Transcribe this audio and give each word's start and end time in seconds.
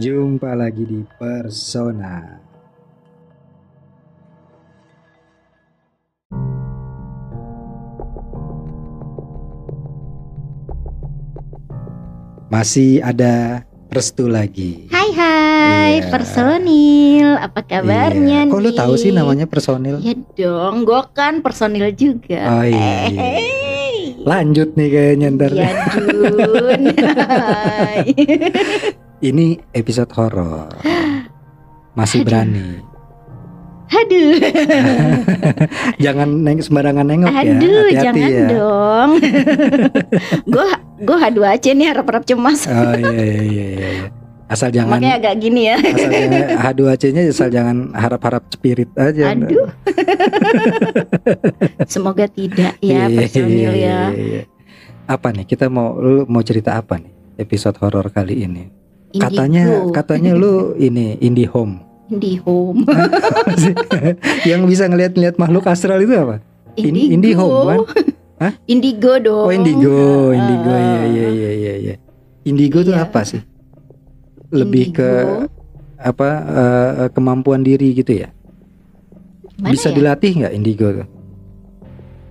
Jumpa 0.00 0.56
lagi 0.56 0.88
di 0.88 1.04
Persona. 1.20 2.40
Masih 12.50 12.98
ada 13.04 13.62
restu 13.90 14.26
lagi. 14.26 14.86
Hai 14.90 15.10
hai, 15.14 15.92
Iya. 16.02 16.10
personil, 16.10 17.38
apa 17.38 17.62
kabarnya 17.62 18.46
Iya. 18.46 18.50
Kok 18.50 18.58
lu 18.58 18.70
nih? 18.70 18.76
tahu 18.78 18.94
sih 18.98 19.10
namanya 19.14 19.46
personil? 19.46 20.02
Ya 20.02 20.14
dong, 20.34 20.82
gue 20.82 21.02
kan 21.14 21.42
personil 21.42 21.94
juga. 21.94 22.42
Oh, 22.58 22.64
iya, 22.66 23.06
iya. 23.06 23.22
Hey. 23.22 24.18
Lanjut 24.20 24.76
nih 24.76 24.88
kayaknya 24.90 25.26
ntar. 25.32 25.52
Ya. 25.54 25.70
Ini 29.20 29.46
episode 29.72 30.08
horor. 30.16 30.72
Masih 31.98 32.22
Aduh. 32.22 32.26
berani. 32.26 32.68
Aduh, 33.90 34.38
Jangan 36.04 36.30
neng 36.46 36.62
sembarangan 36.62 37.02
nengok 37.02 37.26
ya. 37.26 37.42
aduh, 37.42 37.90
jangan 37.90 38.30
ya. 38.30 38.46
dong. 38.46 39.10
Gue 40.46 40.66
gue 41.02 41.16
H2C 41.18 41.74
nih 41.74 41.90
harap-harap 41.90 42.22
cemas. 42.22 42.70
Oh 42.70 42.94
iya 42.94 43.10
iya 43.10 43.42
iya. 43.42 43.66
iya. 43.90 44.06
Asal 44.46 44.70
jangan 44.70 44.94
Makanya 44.94 45.18
agak 45.18 45.34
gini 45.42 45.66
ya. 45.66 45.76
asal 45.82 46.06
jangan 46.06 46.30
H2C-nya 46.70 47.22
asal 47.26 47.48
jangan 47.50 47.76
harap-harap 47.90 48.42
spirit 48.48 48.90
aja. 48.94 49.34
Aduh. 49.34 49.66
Semoga 51.90 52.30
tidak 52.30 52.78
ya 52.78 53.10
Iya, 53.10 53.18
personil 53.18 53.58
iya, 53.58 53.70
ya. 53.74 53.74
iya, 53.74 53.98
iya. 54.14 54.42
Apa 55.04 55.34
nih? 55.34 55.50
Kita 55.50 55.66
mau 55.66 55.98
lu 55.98 56.30
mau 56.30 56.46
cerita 56.46 56.78
apa 56.78 56.94
nih? 56.94 57.10
Episode 57.36 57.74
horor 57.82 58.06
kali 58.08 58.46
ini. 58.46 58.70
Katanya 59.12 59.64
Indigo. 59.66 59.90
katanya 59.90 60.32
lu 60.32 60.52
ini 60.78 61.18
indie 61.18 61.46
home. 61.46 61.82
Indihome. 62.06 62.82
Yang 64.50 64.60
bisa 64.66 64.84
ngeliat-ngeliat 64.86 65.34
makhluk 65.36 65.66
astral 65.66 65.98
itu 65.98 66.10
apa? 66.12 66.42
In- 66.74 67.18
Indihome, 67.18 67.86
kan? 67.86 68.54
Indigo 68.72 69.20
dong. 69.20 69.46
Oh, 69.46 69.52
indigo, 69.52 70.32
indigo. 70.32 70.70
Ah. 70.72 70.80
Iya 70.80 71.02
iya 71.06 71.26
iya 71.28 71.50
iya 71.52 71.74
iya. 71.76 71.94
Indigo 72.42 72.80
tuh 72.80 72.96
Iya. 72.96 73.04
apa 73.04 73.20
sih? 73.22 73.42
Lebih 74.50 74.90
ke 74.90 75.06
Indigo. 75.06 75.46
apa 76.00 76.28
eh, 76.48 77.08
kemampuan 77.12 77.60
diri 77.60 77.92
gitu 77.92 78.16
ya? 78.16 78.32
Mana 79.60 79.70
bisa 79.70 79.92
ya? 79.92 79.94
dilatih 79.94 80.32
nggak 80.40 80.54
indigo 80.56 80.86
tuh? 80.90 81.06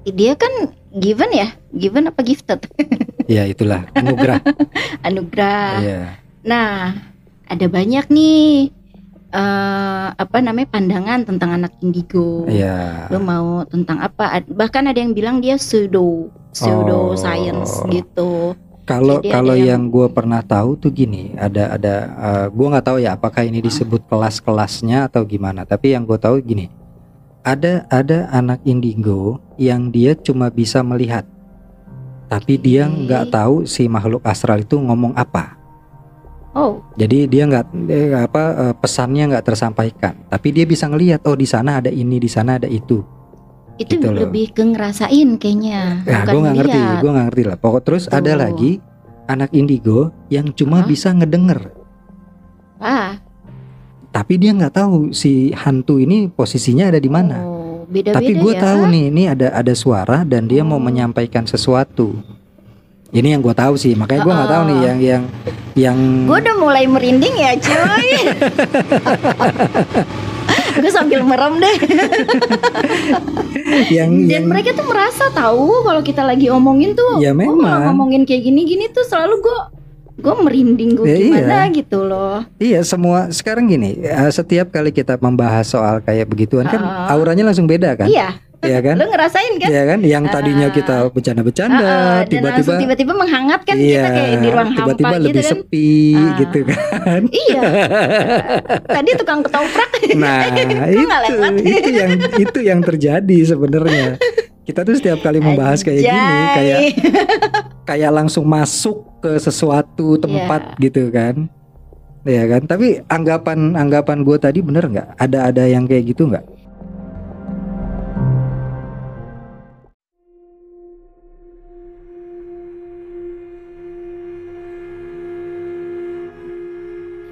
Dia 0.10 0.34
kan 0.34 0.50
given 0.92 1.30
ya, 1.30 1.54
given 1.70 2.10
apa 2.10 2.20
gifted? 2.20 2.66
Ya 3.30 3.46
itulah 3.46 3.86
anugerah. 3.94 4.42
Anugerah. 5.06 5.70
Iya. 5.78 6.02
Nah, 6.44 6.96
ada 7.46 7.66
banyak 7.68 8.06
nih 8.10 8.72
eh 9.30 10.08
apa 10.10 10.42
namanya 10.42 10.74
pandangan 10.74 11.22
tentang 11.22 11.62
anak 11.62 11.78
indigo. 11.86 12.50
Iya. 12.50 13.06
Lo 13.14 13.22
mau 13.22 13.62
tentang 13.70 14.02
apa? 14.02 14.42
Bahkan 14.42 14.90
ada 14.90 14.98
yang 14.98 15.14
bilang 15.14 15.38
dia 15.38 15.54
pseudo 15.62 16.34
pseudo 16.50 17.14
science 17.14 17.86
Oh. 17.86 17.90
gitu. 17.94 18.32
Kalau 18.90 19.22
kalau 19.22 19.54
yang, 19.54 19.86
yang- 19.86 19.88
gue 19.94 20.10
pernah 20.10 20.42
tahu 20.42 20.74
tuh 20.82 20.90
gini, 20.90 21.38
ada 21.38 21.78
ada 21.78 21.96
eh, 22.10 22.46
gue 22.50 22.68
nggak 22.74 22.86
tahu 22.90 22.98
ya 22.98 23.14
apakah 23.14 23.46
ini 23.46 23.62
disebut 23.62 24.02
kelas-kelasnya 24.10 25.06
atau 25.06 25.22
gimana. 25.30 25.62
Tapi 25.62 25.94
yang 25.94 26.10
gue 26.10 26.18
tahu 26.18 26.42
gini, 26.42 26.74
ada 27.46 27.86
ada 27.94 28.34
anak 28.34 28.66
indigo 28.66 29.38
yang 29.62 29.94
dia 29.94 30.18
cuma 30.18 30.50
bisa 30.50 30.82
melihat, 30.82 31.22
tapi 32.34 32.58
dia 32.58 32.90
nggak 32.90 33.30
tahu 33.30 33.70
si 33.70 33.86
makhluk 33.86 34.26
astral 34.26 34.66
itu 34.66 34.74
ngomong 34.82 35.14
apa. 35.14 35.59
Oh, 36.50 36.82
Jadi 36.98 37.30
dia 37.30 37.46
nggak 37.46 37.66
apa 38.26 38.44
eh, 38.58 38.76
pesannya 38.76 39.30
nggak 39.30 39.46
tersampaikan, 39.46 40.18
tapi 40.26 40.50
dia 40.50 40.66
bisa 40.66 40.90
ngelihat 40.90 41.22
oh 41.24 41.38
di 41.38 41.46
sana 41.46 41.78
ada 41.78 41.94
ini, 41.94 42.18
di 42.18 42.26
sana 42.26 42.58
ada 42.58 42.66
itu. 42.66 43.06
itu 43.78 43.96
Gitu 43.96 44.10
loh. 44.10 44.28
lebih 44.28 44.52
ke 44.52 44.66
ngerasain 44.66 45.38
kayaknya. 45.38 46.04
Ya, 46.04 46.26
gue 46.26 46.36
nggak 46.36 46.58
ngerti, 46.58 46.80
gue 47.00 47.10
nggak 47.10 47.26
ngerti 47.32 47.44
lah. 47.46 47.58
Pokok 47.58 47.82
terus 47.82 48.04
ada 48.10 48.34
Tuh. 48.34 48.40
lagi 48.42 48.72
anak 49.26 49.54
indigo 49.54 50.10
yang 50.28 50.50
cuma 50.52 50.82
Hah? 50.82 50.90
bisa 50.90 51.14
ngedenger, 51.14 51.70
Ah, 52.82 53.22
tapi 54.10 54.36
dia 54.36 54.50
nggak 54.50 54.74
tahu 54.74 55.14
si 55.14 55.54
hantu 55.54 56.02
ini 56.02 56.28
posisinya 56.28 56.90
ada 56.90 56.98
di 56.98 57.08
mana. 57.08 57.38
Oh, 57.40 57.86
beda-beda 57.86 58.18
tapi 58.18 58.32
gue 58.36 58.54
ya. 58.56 58.62
tahu 58.66 58.82
nih, 58.90 59.04
ini 59.14 59.24
ada 59.30 59.54
ada 59.54 59.74
suara 59.78 60.26
dan 60.26 60.50
dia 60.50 60.66
mau 60.66 60.76
Oh. 60.76 60.84
menyampaikan 60.84 61.46
sesuatu. 61.46 62.18
Ini 63.10 63.28
yang 63.32 63.42
gue 63.42 63.52
tahu 63.52 63.74
sih, 63.74 63.94
makanya 63.94 64.22
gue 64.22 64.34
nggak 64.34 64.52
tahu 64.52 64.64
nih 64.64 64.76
Oh. 64.76 64.84
yang 64.84 64.98
yang 65.02 65.24
yang 65.76 65.98
Gue 66.26 66.38
udah 66.40 66.56
mulai 66.56 66.86
merinding 66.86 67.34
ya 67.34 67.52
cuy 67.56 68.10
Gue 70.76 70.92
sambil 70.92 71.22
merem 71.22 71.58
deh 71.58 71.76
yang 73.90 74.12
Dan 74.16 74.30
yang 74.30 74.44
mereka 74.46 74.72
tuh 74.72 74.86
merasa 74.86 75.28
tahu 75.30 75.84
kalau 75.84 76.02
kita 76.02 76.22
lagi 76.22 76.48
omongin 76.48 76.94
tuh 76.94 77.18
ya 77.18 77.32
"Oh, 77.32 77.36
memang 77.36 77.58
ngomongin 77.88 78.24
kayak 78.24 78.44
gini-gini 78.44 78.88
tuh 78.88 79.04
selalu 79.04 79.42
gue 79.42 79.58
gue 80.20 80.36
merinding 80.38 80.92
gue 80.94 81.06
Ya, 81.06 81.16
gimana 81.18 81.58
iya. 81.66 81.74
gitu 81.74 82.04
loh 82.04 82.44
Iya 82.58 82.84
semua 82.84 83.30
sekarang 83.30 83.68
gini 83.68 83.98
eh, 83.98 84.30
setiap 84.30 84.70
kali 84.70 84.92
kita 84.92 85.16
membahas 85.18 85.66
soal 85.66 86.00
kayak 86.00 86.28
begituan 86.28 86.66
kan 86.66 86.80
Ah. 86.80 87.10
auranya 87.10 87.44
langsung 87.44 87.66
beda 87.66 87.96
kan, 87.96 88.06
Iya 88.06 88.36
Iya 88.60 88.80
kan? 88.82 88.96
lo 88.96 89.08
ngerasain 89.08 89.54
kan 89.56 89.70
Iya 89.72 89.84
kan? 89.86 90.00
Yang 90.02 90.24
tadinya 90.30 90.68
Ah. 90.68 90.74
kita 90.74 90.96
bercanda-bercanda, 91.10 91.80
Ah, 91.80 91.88
ah, 91.88 92.20
Dan 92.20 92.28
tiba-tiba 92.28 92.72
tiba-tiba 92.76 93.14
menghangatkan 93.16 93.76
iya, 93.76 93.96
kita 93.96 94.10
kayak 94.12 94.36
di 94.36 94.50
ruang 94.50 94.70
tiba-tiba 94.70 95.08
hampa 95.08 95.10
lebih 95.16 95.24
gitu 95.26 95.40
kan 95.40 95.52
sepi 95.56 95.90
Ah. 96.12 96.36
gitu 96.36 96.60
kan. 96.66 97.22
Iya 97.26 97.62
Tadi 99.00 99.10
tukang 99.16 99.40
ketoprak 99.42 99.90
Nah, 100.14 100.40
itu 100.92 101.04
itu 101.62 101.90
yang 101.94 102.12
itu 102.36 102.60
yang 102.60 102.80
terjadi 102.82 103.38
sebenarnya. 103.46 104.20
Kita 104.62 104.84
tuh 104.84 104.94
setiap 104.94 105.20
kali 105.20 105.40
membahas 105.40 105.82
kayak 105.82 106.04
gini 106.04 106.14
Anjay. 106.14 106.54
kayak 106.54 106.80
kayak 107.88 108.12
langsung 108.12 108.44
masuk 108.44 109.02
ke 109.20 109.40
sesuatu 109.40 110.16
tempat 110.16 110.76
Iya. 110.76 110.82
gitu 110.84 111.10
kan. 111.10 111.48
Iya 112.22 112.44
kan? 112.46 112.62
Tapi 112.68 113.02
anggapan 113.08 113.74
anggapan 113.74 114.22
gue 114.22 114.38
tadi 114.38 114.60
bener 114.60 114.84
nggak? 114.86 115.08
Ada 115.16 115.50
ada 115.50 115.64
yang 115.64 115.88
kayak 115.88 116.12
gitu 116.12 116.28
nggak? 116.28 116.44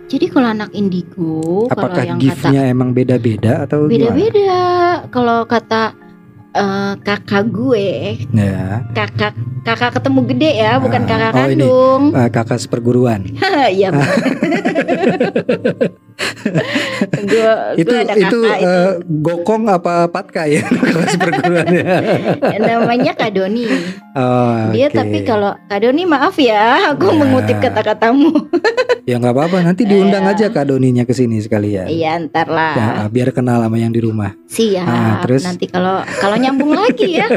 Jadi 0.07 0.25
kalau 0.31 0.47
anak 0.55 0.71
indigo 0.71 1.67
Kalau 1.67 1.83
Apakah 1.91 2.15
giftnya 2.15 2.71
emang 2.71 2.95
beda-beda 2.95 3.67
atau? 3.67 3.91
Beda-beda 3.91 5.03
Kalau 5.11 5.43
kata 5.43 6.06
eh, 6.57 6.93
kakak 6.99 7.43
gue 7.47 7.87
Ya, 8.31 8.81
kakak 8.91 9.33
kakak 9.61 9.91
ketemu 9.95 10.19
gede 10.27 10.51
ya 10.57 10.71
bukan 10.77 11.01
Ah, 11.01 11.07
kakak 11.07 11.29
oh, 11.29 11.37
ini. 11.37 11.43
kandung 11.59 12.03
eh, 12.13 12.29
kakak 12.29 12.59
seperguruan. 12.59 13.21
iya 13.69 13.89
gue 17.19 17.51
itu 17.77 17.93
ada 17.93 18.13
itu 18.15 18.39
kakak 18.39 18.59
eh, 18.63 18.89
gokong 19.05 19.63
apa 19.67 20.07
patka 20.07 20.43
ya 20.45 20.65
kakak 20.85 21.07
seperguruan 21.11 21.67
ya. 21.69 21.83
itu 22.49 22.63
namanya 22.63 23.11
Kak 23.13 23.31
Doni 23.33 23.65
Oh, 24.17 24.73
dia 24.73 24.89
tapi 24.89 25.21
kalau 25.21 25.53
Kak 25.67 25.77
Doni 25.79 26.01
maaf 26.03 26.33
ya 26.37 26.89
aku 26.89 27.05
Ya. 27.07 27.15
mengutip 27.15 27.57
kata-katamu 27.59 28.33
ya 29.03 29.15
nggak 29.15 29.29
apa-apa 29.31 29.57
nanti 29.63 29.85
diundang 29.85 30.25
Iya. 30.25 30.33
aja 30.33 30.45
kak 30.49 30.67
Doninya 30.67 31.03
ke 31.03 31.13
sini 31.13 31.37
sekalian. 31.37 31.87
iya 31.87 32.17
ntar 32.19 32.47
lah 32.47 32.73
Ya, 32.75 32.87
biar 33.07 33.29
kenal 33.31 33.61
sama 33.61 33.77
yang 33.77 33.89
di 33.89 34.01
rumah. 34.01 34.33
siap 34.43 34.83
Ah, 34.83 35.21
terus? 35.21 35.43
nanti 35.43 35.65
kalau 35.65 36.01
kalau 36.17 36.35
nyambung 36.47 36.71
lagi 36.73 37.09
ya 37.13 37.27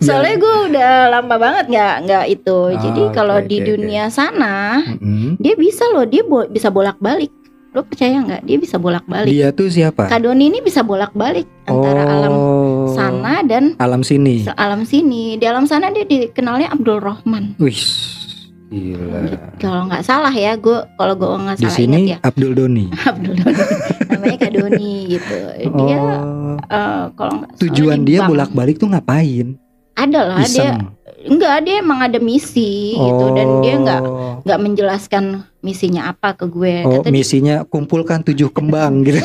soalnya 0.00 0.34
gue 0.36 0.54
udah 0.68 0.90
lama 1.10 1.34
banget 1.36 1.64
nggak 1.68 1.94
nggak 2.04 2.24
itu 2.30 2.58
jadi 2.74 3.02
Oh, 3.02 3.12
kalau 3.12 3.36
oke, 3.36 3.46
di 3.46 3.58
oke, 3.58 3.66
dunia 3.66 4.08
sana 4.08 4.80
Mm-mm. 4.80 5.36
dia 5.36 5.54
bisa 5.54 5.84
loh 5.90 6.04
dia 6.04 6.22
bo- 6.22 6.46
bisa 6.46 6.68
bolak-balik 6.68 7.28
lo 7.70 7.82
percaya 7.82 8.16
nggak 8.16 8.42
dia 8.42 8.56
bisa 8.56 8.76
bolak-balik 8.76 9.26
Dia 9.28 9.50
tuh 9.50 9.66
siapa? 9.66 10.06
Kak 10.06 10.22
Doni 10.22 10.46
ini 10.46 10.58
bisa 10.60 10.80
bolak-balik 10.80 11.42
antara 11.64 12.06
alam 12.06 12.32
Oh, 12.32 12.86
sana 12.88 13.42
dan 13.42 13.74
alam 13.76 14.00
sini. 14.00 14.46
alam 14.48 14.86
sini. 14.86 15.34
Di 15.34 15.42
alam 15.42 15.66
sana 15.66 15.90
dia 15.90 16.06
dikenalnya 16.06 16.70
Abdul 16.70 17.02
Rahman. 17.02 17.58
Wih, 17.58 17.74
gila. 18.74 19.20
Kalau 19.56 19.80
nggak 19.86 20.02
salah 20.02 20.30
ya, 20.30 20.52
gue 20.54 20.78
kalau 20.92 21.14
gue 21.14 21.28
nggak 21.30 21.56
Di 21.56 21.64
salah 21.64 21.76
sini 21.76 21.96
ingat 22.00 22.10
ya 22.10 22.16
Abdul 22.22 22.52
Doni. 22.52 22.86
Abdul 23.10 23.34
Doni. 23.34 23.62
Namanya 24.08 24.36
Kak 24.36 24.52
Doni 24.52 24.92
gitu. 25.08 25.36
Dia 25.78 25.98
Oh, 26.00 26.58
eh, 26.70 27.04
kalau 27.12 27.32
nggak 27.36 27.50
salah 27.50 27.62
tujuan 27.62 27.98
di 28.00 28.06
dia 28.06 28.18
bank. 28.20 28.28
bolak-balik 28.30 28.76
tuh 28.76 28.88
ngapain? 28.88 29.54
Ada 29.94 30.20
lah 30.24 30.42
dia 30.42 30.74
enggak 31.24 31.64
dia 31.64 31.80
emang 31.80 32.02
ada 32.02 32.18
misi 32.18 32.92
gitu 32.92 33.24
dan 33.32 33.48
dia 33.60 33.74
nggak 33.76 34.00
Oh. 34.02 34.42
nggak 34.42 34.60
menjelaskan 34.60 35.24
misinya 35.60 36.10
apa 36.10 36.34
ke 36.34 36.44
gue. 36.46 36.82
Oh, 36.82 37.00
Kata 37.00 37.08
dia, 37.08 37.14
misinya 37.14 37.56
kumpulkan 37.64 38.20
tujuh 38.22 38.50
kembang 38.50 39.00
gitu. 39.02 39.22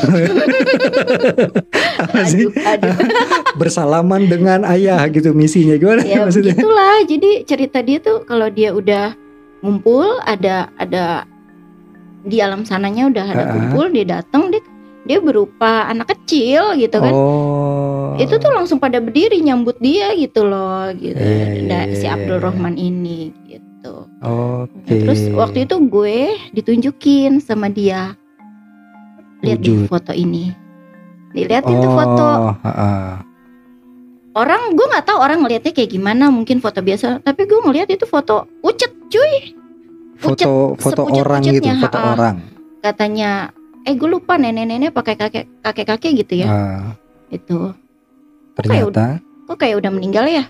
Aduh, 2.00 2.50
aduh. 2.56 2.96
Bersalaman 3.60 4.24
dengan 4.24 4.64
ayah 4.64 5.04
gitu 5.06 5.32
misinya 5.32 5.76
gimana 5.76 6.00
ya 6.02 6.24
maksudnya? 6.24 6.54
begitulah. 6.54 6.96
Jadi 7.04 7.30
cerita 7.44 7.78
dia 7.80 7.98
tuh 7.98 8.24
kalau 8.24 8.48
dia 8.48 8.72
udah 8.72 9.12
ngumpul 9.60 10.04
ada 10.22 10.68
ada 10.74 11.24
di 12.20 12.36
alam 12.38 12.62
sananya 12.62 13.06
udah 13.06 13.26
ada 13.26 13.44
Ah. 13.44 13.50
kumpul 13.50 13.88
dia 13.88 14.04
datang 14.04 14.48
dia 14.48 14.60
dia 15.00 15.16
berupa 15.16 15.88
anak 15.88 16.12
kecil 16.12 16.76
gitu 16.76 16.96
kan 16.96 17.12
Oh. 17.12 18.12
itu 18.16 18.36
tuh 18.36 18.50
langsung 18.50 18.76
pada 18.76 18.98
berdiri 18.98 19.40
nyambut 19.40 19.80
dia 19.80 20.12
gitu 20.12 20.44
loh 20.44 20.92
gitu 20.92 21.16
iya, 21.16 21.64
Da- 21.64 21.88
si 21.90 22.04
Abdul. 22.04 22.36
Rahman 22.38 22.76
ini 22.76 23.32
gitu 23.46 24.04
Oke. 24.20 24.92
terus 24.92 25.24
waktu 25.30 25.64
itu 25.64 25.76
gue 25.82 26.18
ditunjukin 26.52 27.40
sama 27.40 27.68
dia 27.68 28.12
lihat 29.40 29.58
di 29.58 29.88
foto 29.88 30.12
ini 30.12 30.52
dilihat 31.32 31.64
oh, 31.64 31.72
itu 31.72 31.86
foto 31.88 32.28
heeh. 32.60 33.08
Orang 34.40 34.72
gue 34.72 34.86
nggak 34.88 35.04
tahu 35.04 35.18
orang 35.20 35.38
ngelihatnya 35.44 35.72
kayak 35.76 35.90
gimana 35.92 36.32
mungkin 36.32 36.64
foto 36.64 36.80
biasa 36.80 37.20
tapi 37.20 37.44
gue 37.44 37.60
ngelihat 37.60 37.88
itu 37.92 38.08
foto 38.08 38.48
ucet 38.64 38.92
cuy. 39.12 39.54
Foto 40.20 40.76
foto 40.76 41.08
sepucet- 41.08 41.20
orang 41.24 41.40
gitu, 41.44 41.68
foto 41.80 41.96
ha-ha. 41.96 42.12
orang. 42.16 42.36
katanya 42.80 43.52
eh 43.84 43.92
gue 43.92 44.08
lupa 44.08 44.40
nenek-nenek 44.40 44.92
pakai 44.92 45.16
kakek 45.16 45.44
kakek 45.60 45.86
kakek 45.96 46.12
gitu 46.24 46.44
ya. 46.44 46.48
Ah, 46.48 46.84
itu 47.28 47.76
ternyata 48.56 49.20
kok 49.20 49.56
kayak 49.60 49.80
udah 49.84 49.92
meninggal 49.92 50.24
ya? 50.24 50.44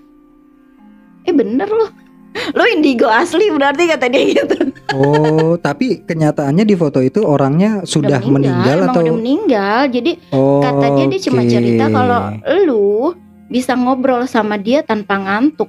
Eh 1.26 1.34
bener 1.34 1.66
loh 1.66 1.90
lo 2.30 2.64
indigo 2.74 3.10
asli 3.10 3.50
berarti 3.50 3.90
kata 3.90 4.06
dia 4.06 4.22
gitu. 4.30 4.56
Oh, 4.94 5.58
tapi 5.58 6.02
kenyataannya 6.02 6.62
di 6.66 6.74
foto 6.78 7.02
itu 7.02 7.22
orangnya 7.22 7.82
sudah 7.82 8.22
Udah 8.22 8.30
meninggal, 8.30 8.76
emang 8.78 8.90
atau 8.90 9.02
udah 9.02 9.14
meninggal. 9.18 9.80
Jadi 9.90 10.12
oh, 10.34 10.62
kata 10.62 10.86
dia 10.94 11.06
dia 11.10 11.20
cuma 11.30 11.42
oke. 11.42 11.50
cerita 11.50 11.84
kalau 11.90 12.20
lu 12.66 13.14
bisa 13.50 13.74
ngobrol 13.74 14.24
sama 14.24 14.54
dia 14.54 14.80
tanpa 14.80 15.18
ngantuk 15.18 15.68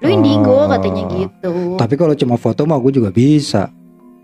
lu 0.00 0.06
Oh. 0.06 0.12
indigo 0.12 0.66
katanya 0.66 1.02
gitu 1.08 1.76
Tapi 1.76 1.94
kalau 1.94 2.12
cuma 2.12 2.34
foto 2.34 2.64
mah 2.64 2.76
gue 2.78 2.92
juga 2.92 3.08
bisa. 3.08 3.70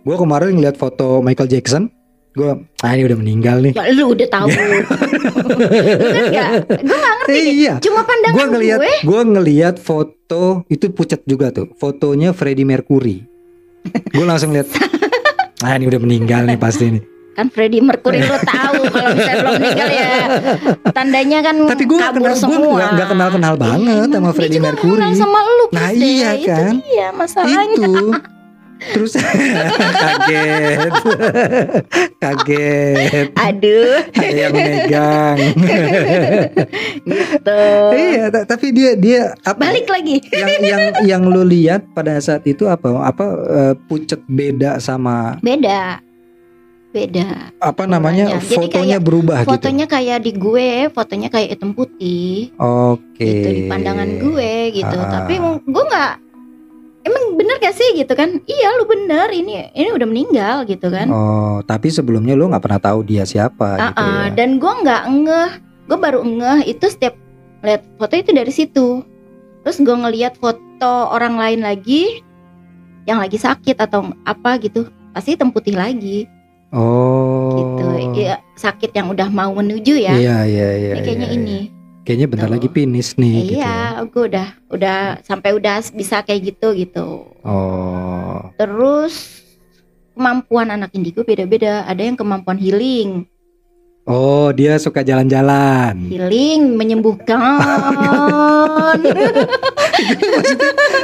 Gue 0.00 0.12
kemarin 0.15 0.53
ngeliat 0.53 0.75
foto 0.75 1.21
Michael 1.21 1.47
Jackson, 1.47 1.93
gue 2.31 2.50
ah 2.79 2.91
ini 2.91 3.05
udah 3.05 3.17
meninggal 3.17 3.61
nih. 3.61 3.73
ya 3.75 3.85
lu 3.91 4.11
udah 4.11 4.29
tahu 4.29 4.49
Lu 4.50 6.23
kan 6.31 6.50
gue 6.62 6.97
nggak 6.97 7.15
ngerti 7.19 7.32
Eh, 7.32 7.44
iya. 7.55 7.75
cuma 7.79 8.00
pandangan 8.03 8.35
Gue 8.35 8.44
ngeliat, 8.49 8.79
gue 8.79 8.93
gue 9.03 9.23
ngeliat 9.31 9.76
foto 9.76 10.44
itu 10.67 10.88
pucat 10.88 11.21
juga 11.23 11.49
tuh, 11.50 11.69
fotonya 11.75 12.33
Freddie 12.33 12.65
Mercury. 12.65 13.25
Gue 14.11 14.25
langsung 14.25 14.50
lihat, 14.50 14.69
ah 15.65 15.73
ini 15.73 15.85
udah 15.87 16.00
meninggal 16.00 16.44
nih 16.44 16.56
pasti 16.56 16.85
nih. 16.91 17.03
Kan 17.41 17.49
Freddie 17.49 17.81
Mercury 17.81 18.21
lo 18.21 18.37
tahu 18.53 18.81
kalau 18.87 19.11
misalnya 19.11 19.37
belum 19.41 19.55
meninggal 19.57 19.89
ya 19.89 20.09
tandanya 20.91 21.39
kan 21.41 21.55
Tapi 21.67 21.83
gue 21.83 21.97
gak 21.97 22.05
kabur 22.07 22.21
kenal, 22.21 22.31
gue 22.31 22.39
semua 22.39 22.77
gak, 22.77 22.91
gak 22.93 23.09
kenal 23.09 23.29
kenal 23.31 23.55
Iya, 23.55 23.63
banget 23.63 24.09
sama 24.11 24.31
Freddie 24.31 24.55
juga 24.55 24.67
Mercury. 24.69 24.93
kenal 24.95 25.13
sama 25.15 25.39
lu 25.41 25.65
Nah, 25.71 25.89
deh. 25.89 25.97
iya 25.97 26.31
kan? 26.39 26.75
itu 26.75 26.85
dia 26.87 27.07
masalahnya 27.11 27.65
Itu 27.73 27.95
terus 28.81 29.13
kaget, 29.93 30.89
kaget. 32.17 33.29
aduh 33.47 34.01
Ada 34.11 34.25
yang 34.33 34.53
megang. 34.55 35.37
gitu 37.05 37.61
iya, 37.93 38.25
ta- 38.29 38.47
tapi 38.47 38.67
dia 38.73 38.97
dia 38.97 39.21
apa? 39.39 39.61
balik 39.61 39.85
lagi 39.85 40.25
Yang 40.27 40.49
yang 40.63 40.81
yang 41.05 41.23
lu 41.27 41.45
lihat 41.45 41.93
pada 41.93 42.17
saat 42.19 42.41
itu 42.45 42.65
apa? 42.65 42.89
Apa 43.05 43.25
eh, 43.51 43.75
pucet 43.85 44.25
beda 44.27 44.79
sama 44.79 45.37
beda 45.41 46.01
beda 46.91 47.55
apa 47.57 47.83
namanya? 47.85 48.35
Warnanya. 48.35 48.43
Fotonya 48.43 48.71
kayak 48.91 49.01
berubah 49.01 49.37
fotonya 49.43 49.87
kayak 49.87 50.19
di 50.21 50.33
gue 50.33 50.69
fotonya 50.91 51.29
kayak 51.29 51.49
hitam 51.55 51.71
putih 51.71 52.51
gitu. 52.51 52.59
Oke. 52.59 53.23
gitu 53.23 53.49
di 53.49 53.63
pandangan 53.67 54.11
gue 54.19 54.53
gitu 54.75 54.97
Ah. 54.97 55.11
tapi 55.13 55.35
gue 55.41 55.85
nggak 55.87 56.13
emang 57.01 57.25
bener 57.33 57.57
gak 57.57 57.73
sih 57.73 57.95
gitu 57.95 58.13
kan 58.13 58.43
iya 58.45 58.77
lu 58.77 58.85
bener 58.85 59.31
ini 59.31 59.71
ini 59.71 59.89
udah 59.89 60.05
meninggal 60.05 60.57
gitu 60.65 60.91
kan 60.91 61.09
Oh, 61.09 61.63
tapi 61.63 61.89
sebelumnya 61.89 62.35
lu 62.35 62.45
nggak 62.47 62.61
pernah 62.61 62.83
tahu 62.83 63.01
dia 63.03 63.25
siapa 63.25 63.69
Ah, 63.73 63.89
gitu 63.89 64.03
ah, 64.03 64.11
ya. 64.27 64.35
dan 64.35 64.59
gue 64.59 64.73
nggak 64.85 65.03
ngeh 65.09 65.51
gue 65.87 65.99
baru 65.99 66.21
ngeh 66.21 66.61
itu 66.67 66.87
setiap 66.87 67.15
lihat 67.61 67.87
foto 67.97 68.15
itu 68.15 68.31
dari 68.31 68.51
situ 68.51 69.01
terus 69.61 69.79
gue 69.79 69.93
ngeliat 69.93 70.37
foto 70.37 70.59
orang 71.09 71.37
lain 71.37 71.61
lagi 71.61 72.21
yang 73.05 73.17
lagi 73.17 73.37
sakit 73.37 73.79
atau 73.79 74.13
apa 74.23 74.59
gitu 74.59 74.85
pasti 75.11 75.35
hitam 75.35 75.51
putih 75.51 75.75
lagi 75.75 76.29
Oh. 76.71 77.59
gitu 77.59 77.85
ya 78.21 78.39
sakit 78.55 78.95
yang 78.95 79.11
udah 79.11 79.27
mau 79.27 79.51
menuju 79.51 79.99
ya 79.99 80.15
Iya, 80.15 80.39
iya, 80.47 80.69
iya. 80.79 80.93
ini 80.95 81.03
kayaknya 81.03 81.29
iya, 81.29 81.37
ini 81.37 81.59
iya. 81.67 81.79
Kayaknya 82.01 82.27
bentar 82.33 82.49
Tuh. 82.49 82.55
lagi 82.57 82.69
finish 82.73 83.11
nih 83.15 83.35
gitu. 83.45 83.53
ya. 83.55 83.59
iya 83.61 83.77
gue 84.03 84.23
udah 84.27 84.49
udah 84.73 84.99
sampai 85.21 85.51
udah 85.53 85.77
bisa 85.93 86.23
kayak 86.23 86.55
gitu 86.55 86.69
gitu 86.75 87.07
Oh. 87.43 88.51
terus 88.57 89.43
kemampuan 90.15 90.71
anak 90.71 90.91
indigo 90.93 91.23
beda-beda 91.23 91.83
ada 91.85 92.03
yang 92.03 92.15
kemampuan 92.15 92.57
healing 92.57 93.25
Oh, 94.11 94.51
dia 94.51 94.75
suka 94.77 95.01
jalan-jalan. 95.01 95.95
healing 96.05 96.75
menyembuhkan 96.75 97.39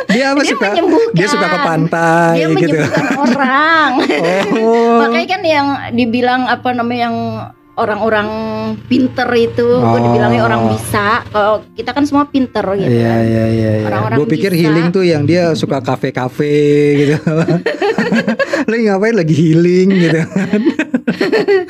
Dia 0.08 0.32
apa 0.32 0.40
dia 0.40 0.50
suka? 0.50 0.66
menyembuhkan 0.68 1.14
Dia 1.14 1.26
suka 1.28 1.46
ke 1.46 1.58
pantai 1.60 2.34
dia 2.34 2.46
gitu. 2.48 2.56
menyembuhkan 2.56 3.06
orang 3.22 3.90
Oh. 4.56 4.98
makanya 5.00 5.28
kan 5.28 5.42
yang 5.44 5.66
dibilang 5.92 6.42
apa 6.46 6.68
namanya 6.72 7.00
yang 7.00 7.16
orang-orang 7.76 8.28
pinter 8.84 9.28
itu 9.32 9.60
gue 9.62 9.84
Oh. 9.86 10.00
dibilangnya 10.02 10.42
orang 10.42 10.68
bisa 10.70 11.20
kalau 11.26 11.60
kita 11.70 11.92
kan 11.92 12.02
semua 12.02 12.24
pinter 12.24 12.64
gitu 12.74 12.88
Iya 12.88 13.04
kan 13.06 13.20
iya 13.22 13.44
iya. 13.46 13.70
iya. 13.74 13.86
Orang-orang 13.86 14.16
Gue 14.16 14.26
pikir 14.30 14.50
bisa. 14.50 14.60
healing 14.62 14.86
tuh 14.90 15.04
yang 15.04 15.22
dia 15.22 15.52
suka 15.52 15.78
kafe-kafe 15.78 16.56
gitu. 16.98 17.16
Lagi 18.66 18.82
ngapain 18.82 19.14
lagi 19.14 19.34
healing 19.34 19.88
gitu. 19.94 20.20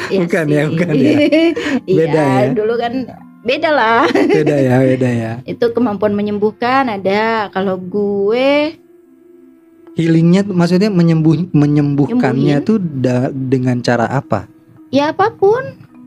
Iya 0.06 0.18
Bukan 0.22 0.44
sih. 0.44 0.54
ya, 0.54 0.62
bukan 0.66 0.88
ya. 0.88 1.12
Iya, 1.90 1.96
Beda 2.00 2.22
ya. 2.22 2.48
dulu 2.52 2.74
kan 2.76 2.92
beda 3.42 3.70
lah 3.70 4.02
Beda 4.10 4.56
ya, 4.56 4.76
beda 4.80 5.08
ya. 5.08 5.32
itu 5.52 5.66
kemampuan 5.70 6.10
menyembuhkan 6.12 6.88
ada 6.88 7.46
kalau 7.48 7.76
gue 7.76 8.74
Healingnya 9.94 10.44
maksudnya 10.44 10.86
menyembuh 10.88 11.50
menyembuhkannya 11.50 12.58
Nyembuhin. 12.58 12.68
tuh 12.68 12.76
da- 12.78 13.32
dengan 13.32 13.80
cara 13.80 14.06
apa? 14.06 14.44
ya 14.88 15.10
apa 15.10 15.32
pun 15.32 15.62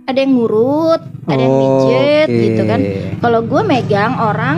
ada 0.09 0.19
yang 0.19 0.33
ngurut 0.33 1.01
ada 1.29 1.37
yang 1.37 1.55
mijet 1.55 2.27
Oke. 2.27 2.41
gitu 2.41 2.61
kan 2.65 2.79
kalau 3.21 3.39
gue 3.45 3.61
megang 3.61 4.13
orang 4.17 4.57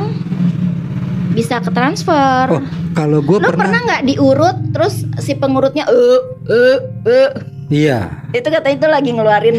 bisa 1.31 1.59
ke 1.59 1.71
transfer 1.71 2.47
Oh, 2.51 2.63
Kalau 2.91 3.23
gue 3.23 3.39
pernah, 3.39 3.55
pernah 3.55 3.79
nggak 3.87 4.03
diurut 4.03 4.57
terus 4.75 5.07
si 5.19 5.31
pengurutnya 5.31 5.87
eh 5.87 6.19
eh 6.47 6.77
eh 7.07 7.29
iya. 7.71 8.27
itu 8.31 8.43
katanya 8.43 8.75
itu 8.75 8.87
lagi 8.87 9.09
ngeluarin 9.15 9.57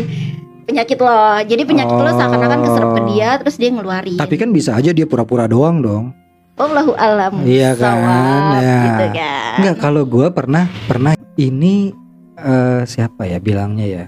penyakit 0.62 1.00
lo 1.00 1.40
jadi 1.40 1.62
penyakit 1.64 1.96
lo 1.96 2.12
seakan-akan 2.12 2.60
keserap 2.60 2.90
ke 2.92 3.00
dia 3.08 3.30
terus 3.40 3.56
dia 3.56 3.72
ngeluarin 3.72 4.20
Tapi 4.20 4.34
kan 4.36 4.52
bisa 4.52 4.76
aja 4.76 4.92
dia 4.92 5.08
pura-pura 5.08 5.48
doang 5.48 5.80
dong. 5.80 6.04
Allahu 6.52 6.92
alam 6.92 7.40
Iya 7.40 7.72
kan, 7.72 7.96
sawab, 7.96 8.42
ya. 8.60 8.76
gitu 8.84 9.06
kan 9.16 9.52
Enggak, 9.56 9.76
kalau 9.80 10.02
gue 10.04 10.26
pernah 10.28 10.68
pernah 10.84 11.16
ini 11.40 11.96
eh, 12.36 12.84
siapa 12.84 13.24
ya 13.24 13.40
bilangnya 13.40 13.86
ya? 13.88 14.04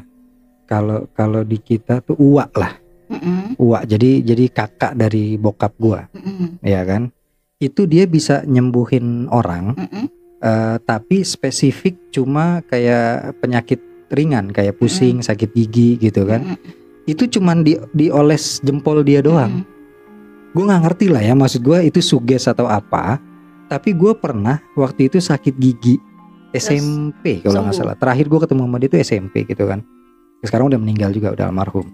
Kalau 0.74 1.06
kalau 1.14 1.46
di 1.46 1.62
kita 1.62 2.02
tuh 2.02 2.18
uak 2.18 2.50
lah, 2.58 2.74
Mm-mm, 3.06 3.54
uak. 3.62 3.86
Jadi 3.86 4.26
jadi 4.26 4.50
kakak 4.50 4.98
dari 4.98 5.38
bokap 5.38 5.70
gua, 5.78 6.10
mm-mm, 6.10 6.58
ya 6.66 6.82
kan? 6.82 7.14
Itu 7.62 7.86
dia 7.86 8.10
bisa 8.10 8.42
nyembuhin 8.42 9.30
orang, 9.30 9.78
mm-mm. 9.78 10.10
eh, 10.42 10.76
tapi 10.82 11.22
spesifik 11.22 11.94
cuma 12.10 12.58
kayak 12.66 13.38
penyakit 13.38 13.78
ringan, 14.10 14.50
kayak 14.50 14.74
pusing, 14.82 15.22
sakit 15.22 15.54
gigi 15.54 15.94
gitu 16.02 16.26
kan? 16.26 16.42
Mm-mm, 16.42 17.06
Itu 17.06 17.30
cuman 17.30 17.62
di 17.62 17.78
dioles 17.94 18.58
jempol 18.66 19.06
dia 19.06 19.22
doang. 19.22 19.62
mm-mm. 19.62 19.72
gue 20.54 20.64
nggak 20.66 20.82
ngerti 20.86 21.06
lah 21.10 21.22
ya 21.22 21.34
maksud 21.34 21.62
gue 21.62 21.78
itu 21.86 21.98
suges 21.98 22.46
atau 22.46 22.70
apa 22.70 23.18
tapi 23.66 23.90
gue 23.90 24.14
pernah 24.14 24.62
waktu 24.78 25.10
itu 25.10 25.18
sakit 25.18 25.50
gigi 25.58 25.98
SMP 26.54 27.42
kalau 27.42 27.66
nggak 27.66 27.74
salah 27.74 27.98
terakhir 27.98 28.30
gue 28.30 28.38
ketemu 28.38 28.62
sama 28.62 28.76
dia 28.78 28.86
itu 28.86 28.98
SMP 29.02 29.34
gitu 29.50 29.66
kan 29.66 29.82
sekarang 30.46 30.72
udah 30.72 30.80
meninggal 30.80 31.10
juga 31.10 31.34
udah 31.34 31.50
almarhum. 31.50 31.86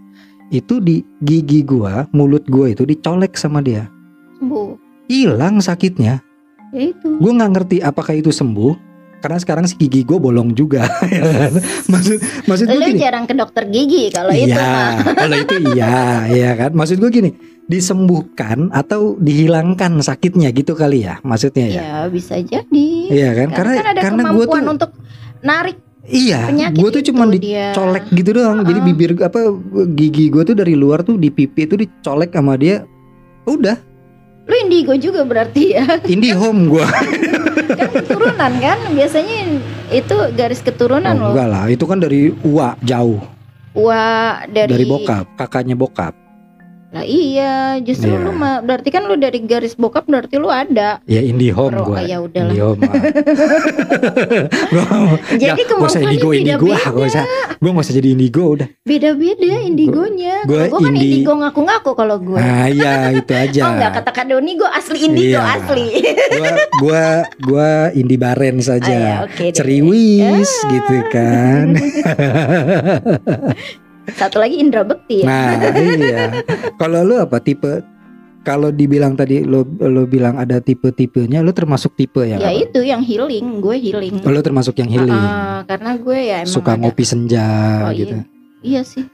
Itu 0.50 0.82
di 0.82 1.02
gigi 1.22 1.62
gue 1.62 2.10
mulut 2.10 2.42
gue 2.50 2.74
itu 2.74 2.82
dicolek 2.82 3.38
sama 3.38 3.62
dia. 3.62 3.86
Sembuh. 4.38 4.74
Hilang 5.06 5.62
sakitnya. 5.62 6.22
Ya 6.74 6.82
itu. 6.90 7.08
Gue 7.18 7.32
nggak 7.34 7.50
ngerti 7.54 7.76
apakah 7.82 8.14
itu 8.18 8.30
sembuh 8.34 8.90
karena 9.20 9.36
sekarang 9.36 9.64
si 9.68 9.76
gigi 9.76 10.00
gue 10.00 10.16
bolong 10.16 10.56
juga 10.56 10.88
ya 11.12 11.22
kan? 11.22 11.52
maksud 11.92 12.16
maksud 12.48 12.66
gue 12.72 12.80
lu 12.80 12.88
gini. 12.88 13.00
jarang 13.04 13.28
ke 13.28 13.36
dokter 13.36 13.68
gigi 13.68 14.08
kalau 14.08 14.32
itu 14.32 14.56
mah 14.56 14.96
Iya, 14.96 15.12
kalau 15.20 15.36
itu 15.36 15.56
iya, 15.76 16.00
iya 16.32 16.50
kan. 16.56 16.70
Maksud 16.72 16.96
gue 16.98 17.10
gini, 17.12 17.30
disembuhkan 17.68 18.72
atau 18.72 19.20
dihilangkan 19.20 20.00
sakitnya 20.00 20.48
gitu 20.56 20.72
kali 20.72 21.04
ya, 21.04 21.20
maksudnya 21.20 21.66
ya. 21.68 21.80
ya 21.84 21.96
bisa 22.08 22.40
jadi. 22.40 22.88
Iya 23.12 23.30
kan, 23.36 23.48
karena 23.52 23.72
kan 23.76 23.86
ada 23.92 24.00
karena 24.00 24.22
gue 24.32 24.44
tuh 24.48 24.62
untuk 24.64 24.90
narik 25.44 25.78
iya, 26.06 26.48
gue 26.70 26.88
tuh 26.88 27.00
itu 27.00 27.12
cuma 27.12 27.28
dia. 27.28 27.72
dicolek 27.72 28.08
gitu 28.10 28.30
doang. 28.32 28.64
Jadi 28.64 28.80
Heeh. 28.80 28.88
bibir 28.92 29.10
apa 29.20 29.40
gigi 29.92 30.28
gue 30.28 30.42
tuh 30.42 30.56
dari 30.56 30.72
luar 30.72 31.04
tuh 31.04 31.16
di 31.16 31.28
pipi 31.28 31.68
itu 31.68 31.76
dicolek 31.76 32.32
sama 32.32 32.56
dia. 32.56 32.84
Udah, 33.44 33.76
lu 34.44 34.54
indigo 34.56 34.94
juga 34.96 35.24
berarti 35.24 35.74
ya 35.74 35.98
indie 36.06 36.36
home 36.36 36.68
gue. 36.68 36.86
kan 37.78 37.88
keturunan 37.92 38.52
kan 38.58 38.78
biasanya 38.90 39.62
itu 39.90 40.16
garis 40.34 40.60
keturunan 40.60 41.14
Oh, 41.16 41.20
loh. 41.22 41.32
enggak 41.32 41.48
lah, 41.48 41.64
itu 41.70 41.84
kan 41.86 41.98
dari 42.02 42.34
Ua 42.42 42.74
jauh 42.82 43.22
Wah 43.78 44.42
dari, 44.50 44.66
dari 44.74 44.84
bokap, 44.84 45.38
kakaknya 45.38 45.78
bokap. 45.78 46.14
Lah 46.90 47.06
iya, 47.06 47.54
justru 47.78 48.10
Iya. 48.10 48.18
lu 48.18 48.32
mah 48.32 48.58
berarti 48.60 48.90
kan 48.90 49.06
lu 49.06 49.14
dari 49.14 49.38
garis 49.40 49.72
bokap 49.72 50.04
berarti 50.04 50.34
lu 50.36 50.46
ada. 50.46 50.98
Ya 51.06 51.22
IndiHome 51.22 51.70
Bro, 51.72 51.84
gua. 51.86 51.96
ah, 51.96 52.04
ya 52.04 52.18
udahlah. 52.18 52.50
IndiHome. 52.50 52.82
ah. 52.82 52.90
Gua 54.70 54.82
Jadi 55.32 55.60
usah 55.62 55.70
kemampuannya 55.70 56.02
indigo 56.10 56.30
indigo 56.32 56.66
ah, 56.66 56.74
beda-beda. 56.74 56.90
gak 56.90 57.06
usah. 57.06 57.24
Gua 57.56 57.70
usah 57.76 57.94
jadi 57.94 58.08
indigo 58.10 58.42
udah. 58.50 58.68
Beda-beda 58.82 59.52
indigonya. 59.60 60.34
gua 60.42 60.66
Kalau 60.66 60.70
gua 60.72 60.80
kan 60.80 60.90
indi- 60.90 61.06
indigo 61.14 61.32
ngaku-ngaku 61.36 61.90
kalau 61.94 62.16
gue. 62.18 62.38
Nah, 62.38 62.66
iya 62.66 62.92
itu 63.22 63.32
aja. 63.32 63.60
Oh 63.62 63.72
enggak 63.72 63.92
kata 63.94 64.10
Kadoni 64.10 64.52
gue 64.56 64.70
asli 64.72 64.98
indigo 65.00 65.38
Iya. 65.38 65.46
asli. 65.56 65.86
gua 66.32 66.50
gua 66.76 67.06
gua 67.38 67.68
Indi 67.92 68.16
Baren 68.16 68.56
Ah, 68.56 68.58
ya, 68.58 68.66
saja. 68.66 68.98
deh. 69.30 69.54
Ceriwis 69.54 70.50
Ah. 70.58 70.68
gitu 70.68 70.96
kan. 71.08 71.66
Satu 74.16 74.40
lagi 74.40 74.56
Indra 74.58 74.82
Bekti 74.82 75.22
ya. 75.22 75.26
Nah, 75.26 75.50
iya. 75.76 76.42
Kalau 76.76 77.04
lu 77.04 77.18
apa 77.18 77.38
tipe 77.38 77.82
kalau 78.40 78.72
dibilang 78.72 79.14
tadi 79.14 79.44
lo 79.44 79.68
lo 79.78 80.08
bilang 80.08 80.40
ada 80.40 80.64
tipe-tipenya, 80.64 81.44
lu 81.44 81.52
termasuk 81.52 81.92
tipe 81.92 82.24
yang 82.24 82.40
ya 82.40 82.48
apa? 82.48 82.56
itu 82.56 82.80
yang 82.80 83.04
healing, 83.04 83.60
gue 83.60 83.76
healing. 83.76 84.24
Oh, 84.24 84.32
lu 84.32 84.40
termasuk 84.40 84.80
yang 84.80 84.88
healing. 84.88 85.12
Ah, 85.12 85.60
karena 85.68 86.00
gue 86.00 86.18
ya 86.18 86.36
emang 86.42 86.48
Suka 86.50 86.72
ada- 86.72 86.80
ngopi 86.80 87.04
senja 87.04 87.46
Oh, 87.84 87.92
gitu. 87.92 88.16
Iya 88.60 88.80
sih. 88.84 89.04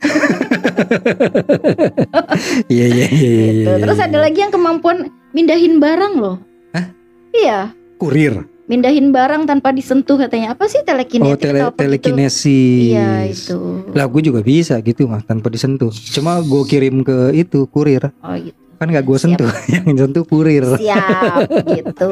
Iya 2.67 2.87
iya 2.87 3.07
iya 3.09 3.31
iya. 3.31 3.47
Gitu. 3.53 3.71
iya, 3.71 3.83
Terus 3.83 3.99
iya. 3.99 4.07
ada 4.11 4.19
lagi 4.21 4.39
yang 4.43 4.53
kemampuan 4.53 4.97
mindahin 5.31 5.79
barang 5.79 6.15
loh. 6.19 6.37
Hah? 6.75 6.87
Iya, 7.33 7.59
kurir. 7.99 8.47
Mindahin 8.67 9.11
barang 9.11 9.47
tanpa 9.47 9.71
disentuh 9.71 10.15
katanya. 10.17 10.53
Apa 10.53 10.67
sih 10.67 10.83
telekinetik 10.83 11.27
Oh, 11.27 11.39
tele 11.39 11.61
gitu? 11.63 11.75
telekinesis. 11.75 12.93
Iya 12.93 13.11
itu. 13.27 13.59
Lah 13.91 14.07
gue 14.07 14.23
juga 14.23 14.41
bisa 14.41 14.79
gitu 14.79 15.07
mah 15.07 15.23
tanpa 15.23 15.49
disentuh. 15.49 15.91
Cuma 15.91 16.39
gue 16.39 16.63
kirim 16.65 17.01
ke 17.01 17.33
itu 17.33 17.67
kurir. 17.67 18.11
Oh 18.21 18.35
gitu. 18.35 18.55
Kan 18.77 18.93
gak 18.93 19.09
gue 19.09 19.17
sentuh, 19.17 19.49
yang 19.73 19.89
sentuh 19.97 20.21
kurir. 20.23 20.67
Siap 20.77 21.49
gitu. 21.49 22.11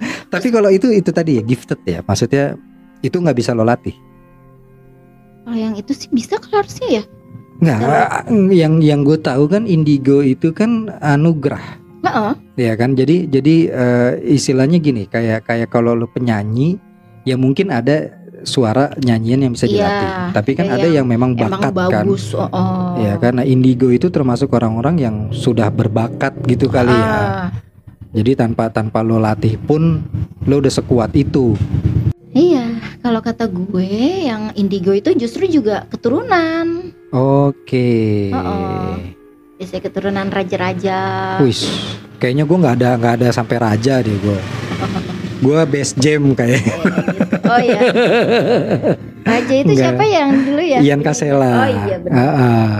Tapi 0.32 0.48
kalau 0.48 0.72
itu 0.72 0.88
itu 0.88 1.10
tadi 1.12 1.36
ya 1.36 1.42
gifted 1.44 1.80
ya, 1.84 2.00
maksudnya 2.00 2.56
itu 2.98 3.14
nggak 3.14 3.36
bisa 3.36 3.52
lo 3.52 3.60
latih. 3.60 3.92
Kalau 5.44 5.56
yang 5.56 5.76
itu 5.76 5.92
sih 5.92 6.08
bisa 6.08 6.40
kan 6.40 6.64
harusnya 6.64 6.88
ya. 6.88 7.02
Nggak, 7.58 7.80
yang 8.54 8.78
yang 8.78 9.00
gue 9.02 9.18
tahu 9.18 9.50
kan 9.50 9.66
indigo 9.66 10.22
itu 10.22 10.54
kan 10.54 10.88
anugerah, 11.02 11.76
Heeh. 12.04 12.32
ya 12.56 12.72
kan. 12.78 12.94
Jadi 12.94 13.26
jadi 13.26 13.56
eh, 13.70 14.12
istilahnya 14.34 14.78
gini, 14.78 15.06
kayak 15.06 15.46
kayak 15.46 15.68
kalau 15.70 15.94
lo 15.98 16.06
penyanyi, 16.06 16.78
ya 17.26 17.34
mungkin 17.34 17.74
ada 17.74 18.14
suara 18.46 18.94
nyanyian 19.02 19.42
yang 19.42 19.52
bisa 19.54 19.66
Iya, 19.66 19.74
dilatih. 19.74 20.08
Tapi 20.30 20.50
kan 20.54 20.66
ada 20.70 20.78
ada 20.78 20.88
yang, 20.88 21.06
memang 21.10 21.34
Emang 21.34 21.58
bakat 21.58 21.72
kan. 21.74 22.06
bagus. 22.06 22.30
Oh, 22.38 22.46
oh. 22.46 22.94
Ya 23.02 23.18
karena 23.18 23.42
indigo 23.42 23.90
itu 23.90 24.06
termasuk 24.08 24.54
orang-orang 24.54 24.96
yang 25.02 25.16
sudah 25.34 25.70
berbakat 25.74 26.38
gitu 26.46 26.70
kali 26.70 26.92
ya. 26.94 27.10
Ah, 27.10 27.46
Jadi 28.14 28.38
tanpa 28.38 28.72
tanpa 28.72 29.04
lo 29.04 29.20
latih 29.20 29.58
pun 29.60 30.00
lo 30.46 30.54
udah 30.62 30.72
sekuat 30.72 31.12
itu. 31.12 31.58
Iya, 32.32 32.78
kalau 33.02 33.20
kata 33.20 33.50
gue 33.50 33.90
yang 34.28 34.54
indigo 34.54 34.94
itu 34.94 35.12
justru 35.18 35.44
juga 35.50 35.84
keturunan. 35.90 36.94
Oke. 37.10 38.30
Oh-oh. 38.32 39.17
Biasanya 39.58 39.82
keturunan 39.90 40.26
raja-raja. 40.30 40.98
Wis, 41.42 41.66
kayaknya 42.22 42.46
gue 42.46 42.56
nggak 42.62 42.74
ada 42.78 42.90
nggak 42.94 43.14
ada 43.18 43.28
sampai 43.34 43.58
raja 43.58 43.98
deh 43.98 44.14
gue. 44.14 44.38
Gue 45.42 45.58
best 45.66 45.98
jam 45.98 46.30
kayak 46.30 46.62
Kayak 46.62 46.78
gitu. 47.10 47.36
Oh 47.42 47.58
iya. 47.58 47.80
Raja 49.26 49.54
itu 49.58 49.72
Enggak. 49.74 49.82
siapa 49.82 50.04
yang 50.06 50.30
dulu 50.46 50.62
ya? 50.62 50.78
Ian 50.78 51.00
Kasela. 51.02 51.52
Oh 51.58 51.68
iya 51.74 51.96
benar. 51.98 52.14
Ah, 52.14 52.38
ah. 52.38 52.78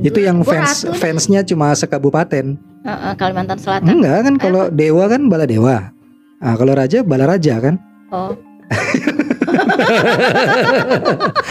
Itu 0.00 0.22
yang 0.22 0.46
fans 0.46 0.86
ratu 0.86 0.94
fansnya 0.94 1.42
cuma 1.42 1.74
sekabupaten. 1.74 2.54
Heeh, 2.86 3.12
Kalimantan 3.18 3.58
Selatan. 3.58 3.90
Enggak 3.98 4.18
kan 4.22 4.34
kalau 4.38 4.62
dewa 4.70 5.04
kan 5.10 5.26
bala 5.26 5.50
dewa. 5.50 5.90
Ah 6.38 6.54
kalau 6.54 6.78
raja 6.78 7.02
bala 7.02 7.26
raja 7.26 7.58
kan? 7.58 7.74
Oh, 8.14 8.38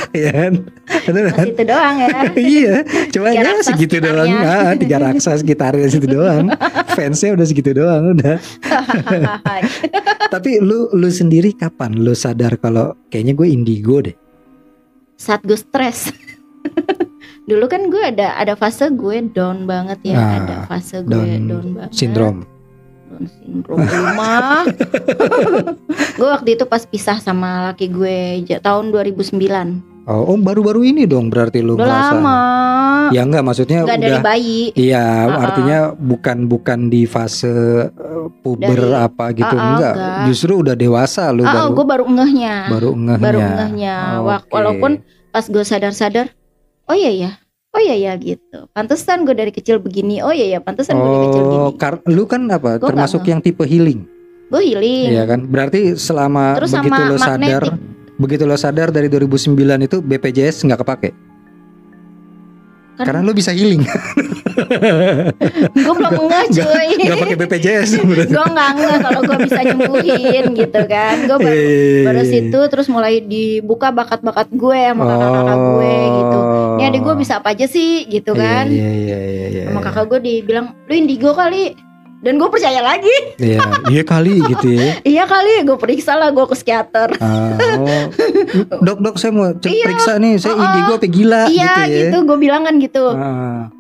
Iya 0.10 0.30
kan? 0.34 0.54
Kan? 1.10 1.46
itu 1.54 1.64
doang 1.64 1.96
ya. 2.02 2.08
iya, 2.38 2.76
cuma 3.14 3.30
ya 3.30 3.62
segitu 3.62 4.02
doang. 4.02 4.30
Ah, 4.42 4.74
tiga 4.74 4.98
raksa 5.02 5.38
sekitarnya 5.38 5.88
situ 5.90 6.08
doang. 6.10 6.50
Fansnya 6.98 7.38
udah 7.38 7.46
segitu 7.46 7.72
doang 7.78 8.18
udah. 8.18 8.38
Tapi 10.34 10.62
lu 10.62 10.90
lu 10.94 11.10
sendiri 11.10 11.54
kapan 11.54 11.98
lu 12.02 12.14
sadar 12.14 12.58
kalau 12.58 12.98
kayaknya 13.10 13.34
gue 13.38 13.48
indigo 13.50 14.02
deh? 14.02 14.16
Saat 15.18 15.46
gue 15.46 15.58
stres. 15.58 16.10
Dulu 17.50 17.66
kan 17.66 17.90
gue 17.90 18.04
ada 18.14 18.38
ada 18.38 18.54
fase 18.54 18.94
gue 18.94 19.26
down 19.34 19.66
banget 19.66 20.14
ya, 20.14 20.18
Ah, 20.22 20.34
ada 20.38 20.56
fase 20.70 21.02
gue 21.02 21.10
Down 21.10 21.50
down, 21.50 21.68
banget. 21.74 21.92
Sindrom. 21.98 22.46
Down 23.20 23.28
syndrome 23.36 23.84
gue 26.16 26.30
waktu 26.30 26.50
itu 26.56 26.64
pas 26.64 26.80
pisah 26.82 27.20
sama 27.20 27.68
laki 27.68 27.88
gue 27.88 28.18
tahun 28.58 28.92
2009. 28.92 30.08
Oh, 30.10 30.26
oh, 30.26 30.38
baru-baru 30.40 30.82
ini 30.86 31.06
dong 31.06 31.30
berarti 31.30 31.62
lu 31.62 31.76
Udah 31.76 31.86
ngerasa. 31.86 32.14
lama. 32.16 32.40
Ya 33.12 33.22
enggak 33.22 33.44
maksudnya 33.44 33.80
Enggak 33.84 34.00
dari 34.00 34.10
udah 34.10 34.24
bayi. 34.24 34.62
Iya, 34.74 35.06
Ah, 35.06 35.38
artinya 35.44 35.78
bukan 35.92 36.38
bukan 36.46 36.80
di 36.90 37.06
fase 37.06 37.46
uh, 37.86 38.26
puber 38.42 38.74
Dari- 38.80 38.98
apa 38.98 39.26
gitu 39.32 39.46
Ah, 39.46 39.60
ah, 39.60 39.70
enggak. 39.70 39.94
enggak. 39.94 40.18
Justru 40.26 40.52
udah 40.58 40.74
dewasa 40.74 41.30
lu 41.30 41.44
Ah, 41.44 41.54
baru 41.62 41.76
gue 41.76 41.86
baru 41.86 42.06
ngehnya. 42.08 42.56
baru 42.72 42.90
ngehnya. 42.96 43.22
baru 43.22 43.40
ngehnya. 43.44 43.96
Wak- 44.24 44.46
Oke. 44.46 44.54
Walaupun 44.56 44.92
pas 45.30 45.46
gue 45.46 45.62
sadar-sadar, 45.62 46.34
oh 46.86 46.96
iya 46.96 47.12
ya, 47.14 47.32
oh 47.70 47.80
iya 47.80 47.96
ya 47.96 48.14
gitu. 48.16 48.66
Pantesan 48.70 49.24
gue 49.24 49.34
dari 49.34 49.50
kecil 49.50 49.78
begini. 49.78 50.20
Oh 50.20 50.30
iya 50.30 50.48
ya, 50.48 50.60
pantesan 50.60 50.96
gue 50.96 51.06
dari 51.08 51.28
kecil 51.28 51.42
Oh, 51.42 51.48
begini. 51.70 51.78
kar- 51.78 52.04
lu 52.06 52.24
kan 52.26 52.42
apa? 52.48 52.78
Gua 52.78 52.90
termasuk 52.90 53.22
nggak 53.22 53.30
yang 53.30 53.42
tipe 53.42 53.64
healing, 53.64 54.04
Gue 54.48 54.62
healing. 54.66 55.10
Iya 55.12 55.24
kan? 55.26 55.40
Berarti 55.44 55.94
selama 55.94 56.58
Terus 56.58 56.74
begitu 56.74 56.90
sama 56.92 57.06
lo 57.06 57.18
sadar, 57.18 57.64
magnetik. 57.64 57.74
begitu 58.18 58.44
lo 58.44 58.56
sadar 58.56 58.88
dari 58.90 59.08
2009 59.08 59.54
itu 59.80 59.98
BPJS 60.00 60.66
nggak 60.66 60.80
kepake. 60.80 61.10
Kan- 62.96 63.06
Karena 63.06 63.22
lu 63.22 63.32
bisa 63.32 63.54
healing, 63.54 63.80
gue 65.72 65.94
belum 65.94 66.14
ngeh 66.20 66.46
cuy. 66.52 66.88
nggak 67.00 67.18
pakai 67.18 67.38
BPJS. 67.38 67.90
gue 68.36 68.46
nggak 68.46 68.70
ngeh 68.76 68.98
kalau 69.00 69.22
gue 69.24 69.38
bisa 69.40 69.60
nyembuhin 69.64 70.46
gitu 70.52 70.80
kan. 70.84 71.16
Gue 71.24 71.38
baru, 71.38 71.48
Iya, 71.48 71.64
iya, 71.64 71.80
iya, 71.80 72.04
baru 72.04 72.22
situ 72.26 72.60
terus 72.68 72.88
mulai 72.88 73.24
dibuka 73.24 73.88
bakat-bakat 73.90 74.52
gue 74.52 74.80
sama 74.84 75.04
kakak-kakak 75.06 75.58
gue 75.70 75.94
gitu. 76.12 76.40
Ini 76.80 76.90
adik 76.90 77.02
gue 77.02 77.16
bisa 77.18 77.34
apa 77.38 77.52
aja 77.52 77.66
sih 77.66 77.92
gitu. 78.06 78.32
Iya, 78.32 78.42
kan. 78.42 78.66
Iya, 78.66 78.90
iya, 78.90 79.18
iya, 79.20 79.46
iya. 79.50 79.64
Sama 79.68 79.80
kakak 79.82 80.08
gue 80.08 80.20
dibilang 80.22 80.72
lu 80.82 80.94
indigo 80.94 81.32
kali. 81.32 81.76
Dan 82.20 82.36
gue 82.36 82.48
percaya 82.48 82.80
lagi. 82.80 83.16
Iya, 83.38 83.64
iya 83.88 84.04
kali 84.04 84.44
gitu 84.52 84.68
ya. 84.70 85.00
Iya 85.02 85.24
kali, 85.24 85.64
gue 85.64 85.76
periksa 85.76 86.14
lah 86.14 86.28
gue 86.30 86.44
ke 86.44 86.52
psikiater. 86.54 87.16
Ah, 87.18 87.56
oh. 87.80 88.04
Dok, 88.78 89.00
dok, 89.00 89.16
saya 89.16 89.32
mau 89.32 89.52
cek 89.54 89.68
Iya. 89.70 89.86
periksa 89.86 90.14
nih. 90.18 90.36
Saya 90.36 90.52
Oh, 90.54 90.60
indigo 90.62 90.94
apa 90.94 91.08
gila 91.08 91.42
iya 91.48 91.64
gitu 91.80 91.80
ya. 91.88 92.00
gitu, 92.06 92.18
gue 92.24 92.38
bilang 92.38 92.64
kan 92.64 92.76
gitu. 92.76 93.06
Ah, 93.10 93.72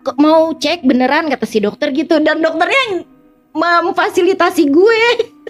Kok 0.00 0.14
mau 0.16 0.50
cek 0.52 0.82
beneran 0.82 1.26
kata 1.26 1.42
si 1.42 1.58
dokter 1.58 1.90
gitu. 1.90 2.18
Dan 2.18 2.38
dokternya 2.38 2.80
yang 2.86 2.94
memfasilitasi 3.52 4.70
gue. 4.70 5.02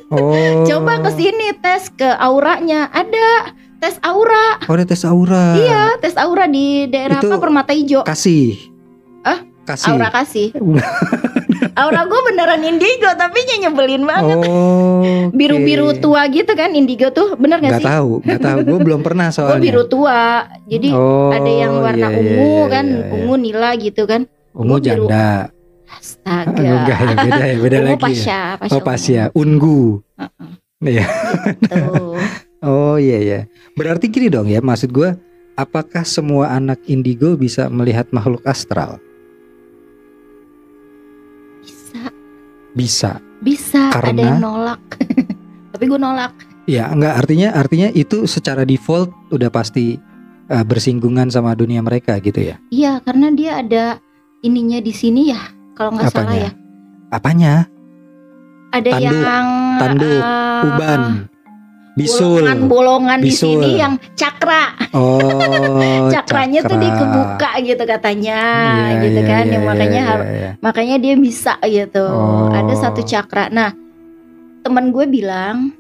oh. 0.09 0.65
Coba 0.69 1.05
ke 1.05 1.11
sini 1.13 1.53
tes 1.55 1.91
ke 1.91 2.09
auranya. 2.17 2.89
Ada 2.89 3.53
tes 3.79 3.95
aura. 4.01 4.59
Oh, 4.67 4.75
ada 4.75 4.85
tes 4.85 5.03
aura. 5.03 5.45
Iya, 5.55 5.83
tes 5.99 6.15
aura 6.15 6.45
di 6.45 6.87
daerah 6.87 7.19
Itu- 7.19 7.31
apa 7.31 7.37
Permata 7.39 7.73
Hijau. 7.73 8.03
Kasih. 8.03 8.59
Ah? 9.23 9.39
Kasih. 9.65 9.93
Aura 9.93 10.09
kasih. 10.11 10.49
aura 11.79 12.03
gue 12.03 12.21
beneran 12.25 12.59
indigo 12.61 13.07
tapi 13.15 13.39
nyebelin 13.57 14.03
banget. 14.03 14.39
Oh. 14.45 15.31
Biru-biru 15.31 15.95
tua 15.95 16.27
gitu 16.27 16.53
kan 16.53 16.75
indigo 16.75 17.11
tuh. 17.11 17.37
Bener 17.37 17.59
gak 17.59 17.71
Nggak 17.71 17.83
sih? 17.83 17.89
tahu, 17.89 18.11
nggak 18.21 18.41
tahu. 18.41 18.59
Gue 18.65 18.79
belum 18.83 19.01
pernah 19.03 19.29
Gue 19.31 19.37
soalnya. 19.37 19.63
biru 19.63 19.83
tua. 19.87 20.23
Jadi 20.65 20.89
Oh, 20.91 21.31
ada 21.31 21.51
yang 21.51 21.73
warna 21.79 22.09
iya, 22.09 22.15
iya, 22.15 22.19
ungu 22.19 22.43
iya, 22.49 22.65
kan, 22.69 22.87
iya, 22.87 22.99
iya. 22.99 23.13
ungu 23.15 23.35
nila 23.37 23.69
gitu 23.77 24.03
kan. 24.05 24.21
Ungu 24.53 24.67
gua 24.69 24.79
biru. 24.81 25.07
janda. 25.07 25.31
Astaga. 25.89 26.51
Enggak 26.53 26.99
ya, 26.99 27.15
beda 27.15 27.45
ya, 27.45 27.57
beda 27.57 27.77
ungu 27.79 27.87
lagi. 27.87 27.95
ya. 27.95 28.03
pasya, 28.03 28.41
pasya 28.59 28.75
Oh, 28.75 28.81
pas 28.83 29.03
ya. 29.05 29.25
Ungu. 29.33 29.81
Heeh. 30.17 30.51
Iya. 30.81 31.07
Tuh. 31.69 32.17
Oh 32.59 32.99
iya 32.99 33.19
iya. 33.23 33.41
Berarti 33.79 34.11
gini 34.11 34.27
dong 34.27 34.51
ya, 34.51 34.59
maksud 34.59 34.91
gue, 34.91 35.15
apakah 35.55 36.03
semua 36.03 36.51
anak 36.51 36.83
indigo 36.91 37.39
bisa 37.39 37.71
melihat 37.71 38.11
makhluk 38.11 38.43
astral? 38.43 38.99
Bisa, 41.63 42.03
Bisa. 42.75 43.11
bisa. 43.43 43.83
Ada 43.95 44.11
Karena? 44.11 44.23
yang 44.35 44.41
nolak. 44.43 44.83
Tapi 45.75 45.85
gue 45.87 46.01
nolak. 46.01 46.35
Ya, 46.69 46.91
enggak 46.91 47.25
artinya 47.25 47.49
artinya 47.57 47.89
itu 47.95 48.29
secara 48.29 48.67
default 48.67 49.09
udah 49.33 49.49
pasti 49.49 49.97
eh, 50.51 50.65
bersinggungan 50.67 51.31
sama 51.31 51.55
dunia 51.55 51.81
mereka 51.81 52.19
gitu 52.19 52.43
ya. 52.43 52.59
Iya, 52.75 53.01
karena 53.07 53.31
dia 53.33 53.53
ada 53.63 53.85
ininya 54.43 54.83
di 54.83 54.93
sini 54.93 55.31
ya. 55.31 55.43
Kalau 55.79 55.95
nggak 55.95 56.11
salah 56.11 56.35
ya. 56.35 56.51
Apanya? 57.15 57.71
Ada 58.69 58.91
Tanduk, 59.01 59.17
yang 59.25 59.47
tanduk, 59.81 60.21
eh, 60.21 60.67
Uban. 60.69 61.03
Bisul. 61.99 62.39
bolongan-bolongan 62.41 63.19
di 63.19 63.33
sini 63.35 63.71
yang 63.75 63.99
cakra. 64.15 64.79
Oh, 64.95 65.19
Cakranya 66.15 66.63
tuh 66.63 66.79
cakra. 66.79 66.85
dikebuka 66.87 67.51
gitu 67.61 67.83
katanya, 67.83 68.41
Iya, 68.89 69.03
gitu 69.03 69.21
iya, 69.21 69.29
kan. 69.29 69.45
yang 69.45 69.65
iya, 69.65 69.69
makanya 69.69 70.03
har- 70.05 70.29
iya. 70.29 70.51
makanya 70.59 70.97
dia 70.97 71.15
bisa 71.15 71.59
gitu. 71.61 72.07
Oh. 72.07 72.49
Ada 72.49 72.75
satu 72.79 73.03
cakra. 73.03 73.51
Nah, 73.51 73.75
teman 74.63 74.89
gue 74.89 75.05
bilang 75.05 75.75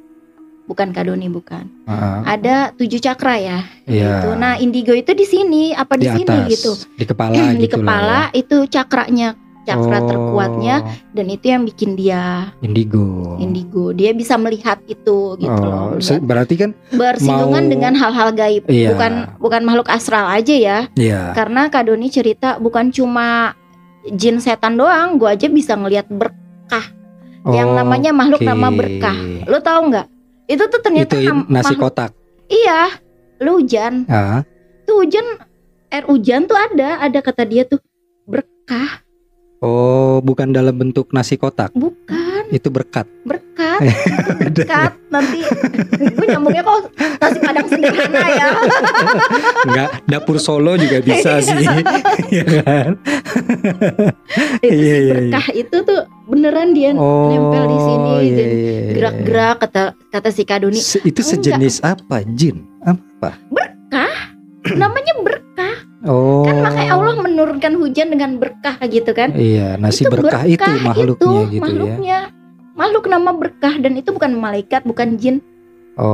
bukan 0.65 0.93
Kadoni 0.93 1.29
bukan. 1.29 1.65
Heeh, 1.87 2.19
Ada 2.27 2.57
tujuh 2.75 3.01
cakra 3.01 3.41
ya. 3.41 3.59
Iya. 3.89 4.21
Gitu. 4.21 4.29
Nah, 4.35 4.55
indigo 4.59 4.93
itu 4.93 5.13
di 5.13 5.25
sini 5.25 5.73
apa 5.73 5.97
di, 5.97 6.05
di 6.05 6.13
sini 6.13 6.29
atas, 6.29 6.49
gitu. 6.53 6.73
di 6.95 7.05
kepala 7.07 7.33
di 7.55 7.65
gitu 7.65 7.75
kepala 7.81 8.21
itu 8.33 8.57
cakranya, 8.69 9.33
cakra 9.62 9.99
Oh, 9.99 10.07
terkuatnya 10.07 10.77
dan 11.11 11.27
itu 11.27 11.47
yang 11.47 11.62
bikin 11.62 11.93
dia 11.93 12.50
indigo. 12.59 13.37
indigo. 13.37 13.91
Dia 13.91 14.11
bisa 14.11 14.35
melihat 14.35 14.81
itu 14.85 15.35
gitu 15.35 15.61
loh. 15.61 15.93
Oh, 15.93 15.99
se- 15.99 16.19
berarti 16.19 16.55
kan 16.57 16.71
bersinggungan 16.91 17.62
mau- 17.62 17.71
dengan 17.71 17.93
hal-hal 17.95 18.33
gaib. 18.33 18.65
Iya. 18.65 18.88
bukan 18.91 19.12
bukan 19.37 19.62
makhluk 19.62 19.88
astral 19.88 20.27
aja 20.27 20.53
ya. 20.53 20.79
Ya 20.95 21.33
karena 21.33 21.67
Kak 21.67 21.85
Doni 21.85 22.09
cerita 22.09 22.57
bukan 22.57 22.88
cuma 22.88 23.53
jin 24.09 24.38
setan 24.38 24.75
doang 24.75 25.17
gua 25.17 25.33
aja 25.33 25.47
bisa 25.47 25.73
ngelihat 25.73 26.07
berkah. 26.07 26.87
Yang 27.45 27.69
namanya 27.75 28.11
makhluk 28.11 28.41
nama 28.41 28.69
berkah. 28.69 29.17
Lu 29.45 29.59
tahu 29.59 29.81
nggak? 29.88 30.07
Itu 30.47 30.65
tuh 30.67 30.81
ternyata 30.81 31.12
itu 31.12 31.33
nasi 31.47 31.75
kotak. 31.75 32.12
iya 32.47 32.88
lu 33.37 33.61
hujan. 33.61 34.09
Ah, 34.09 34.41
tuh 34.83 35.03
hujan 35.03 35.25
air 35.88 36.05
hujan 36.05 36.45
tuh 36.45 36.57
ada 36.57 36.99
ada 36.99 37.21
kata 37.21 37.45
dia 37.45 37.62
tuh 37.62 37.81
berkah 38.25 39.05
oh, 39.61 40.19
bukan 40.21 40.50
dalam 40.50 40.75
bentuk 40.75 41.11
nasi 41.11 41.35
kotak. 41.35 41.71
bukan 41.73 42.27
Itu 42.49 42.69
berkat. 42.69 43.05
berkat 43.23 43.79
itu 44.49 44.65
berkat 44.65 44.93
nanti 45.09 45.45
gue 46.00 46.27
nyambungnya 46.27 46.62
kok 46.62 46.88
nasi 47.19 47.38
padang 47.38 47.67
sederhana 47.67 48.29
ya 48.31 48.47
Enggak, 49.69 49.88
dapur 50.05 50.37
Solo 50.38 50.75
juga 50.75 50.99
bisa 50.99 51.38
sih. 51.45 51.55
Iya 52.29 52.45
kan? 52.59 52.91
itu 54.59 54.65
Iya, 54.65 54.73
iya, 54.73 54.97
iya. 54.99 55.15
berkah 55.29 55.47
itu 55.53 55.77
tuh 55.83 56.00
beneran 56.25 56.73
dia 56.73 56.91
Oh, 56.95 57.29
nempel 57.29 57.65
di 57.67 57.79
sini 57.79 58.11
iya, 58.11 58.35
dan 58.35 58.49
iya, 58.49 58.57
iya. 58.57 58.93
gerak-gerak 58.95 59.57
kata 59.61 59.83
kata 60.09 60.29
si 60.31 60.43
Kadoni 60.43 60.79
Se- 60.79 61.03
itu 61.03 61.21
Enggak. 61.21 61.31
sejenis 61.35 61.77
apa? 61.83 62.17
Jin? 62.31 62.65
Apa? 62.81 63.37
namanya 64.69 65.17
berkah 65.19 65.77
Oh. 66.07 66.47
kan 66.47 66.62
makanya 66.62 66.95
Allah 66.95 67.14
menurunkan 67.19 67.73
hujan 67.75 68.14
dengan 68.14 68.38
berkah 68.38 68.78
gitu 68.87 69.11
kan 69.11 69.35
Iya, 69.35 69.75
nasi 69.76 70.07
Itu 70.07 70.14
berkah, 70.14 70.47
itu 70.47 70.62
makhluknya 70.81 71.43
itu, 71.43 71.50
gitu 71.50 71.62
makhluknya 71.62 72.19
makhluk 72.78 73.05
nama 73.11 73.31
berkah 73.35 73.75
dan 73.75 73.99
itu 73.99 74.14
bukan 74.14 74.38
malaikat 74.38 74.87
bukan 74.87 75.19
jin 75.19 75.43
ya. 75.99 76.07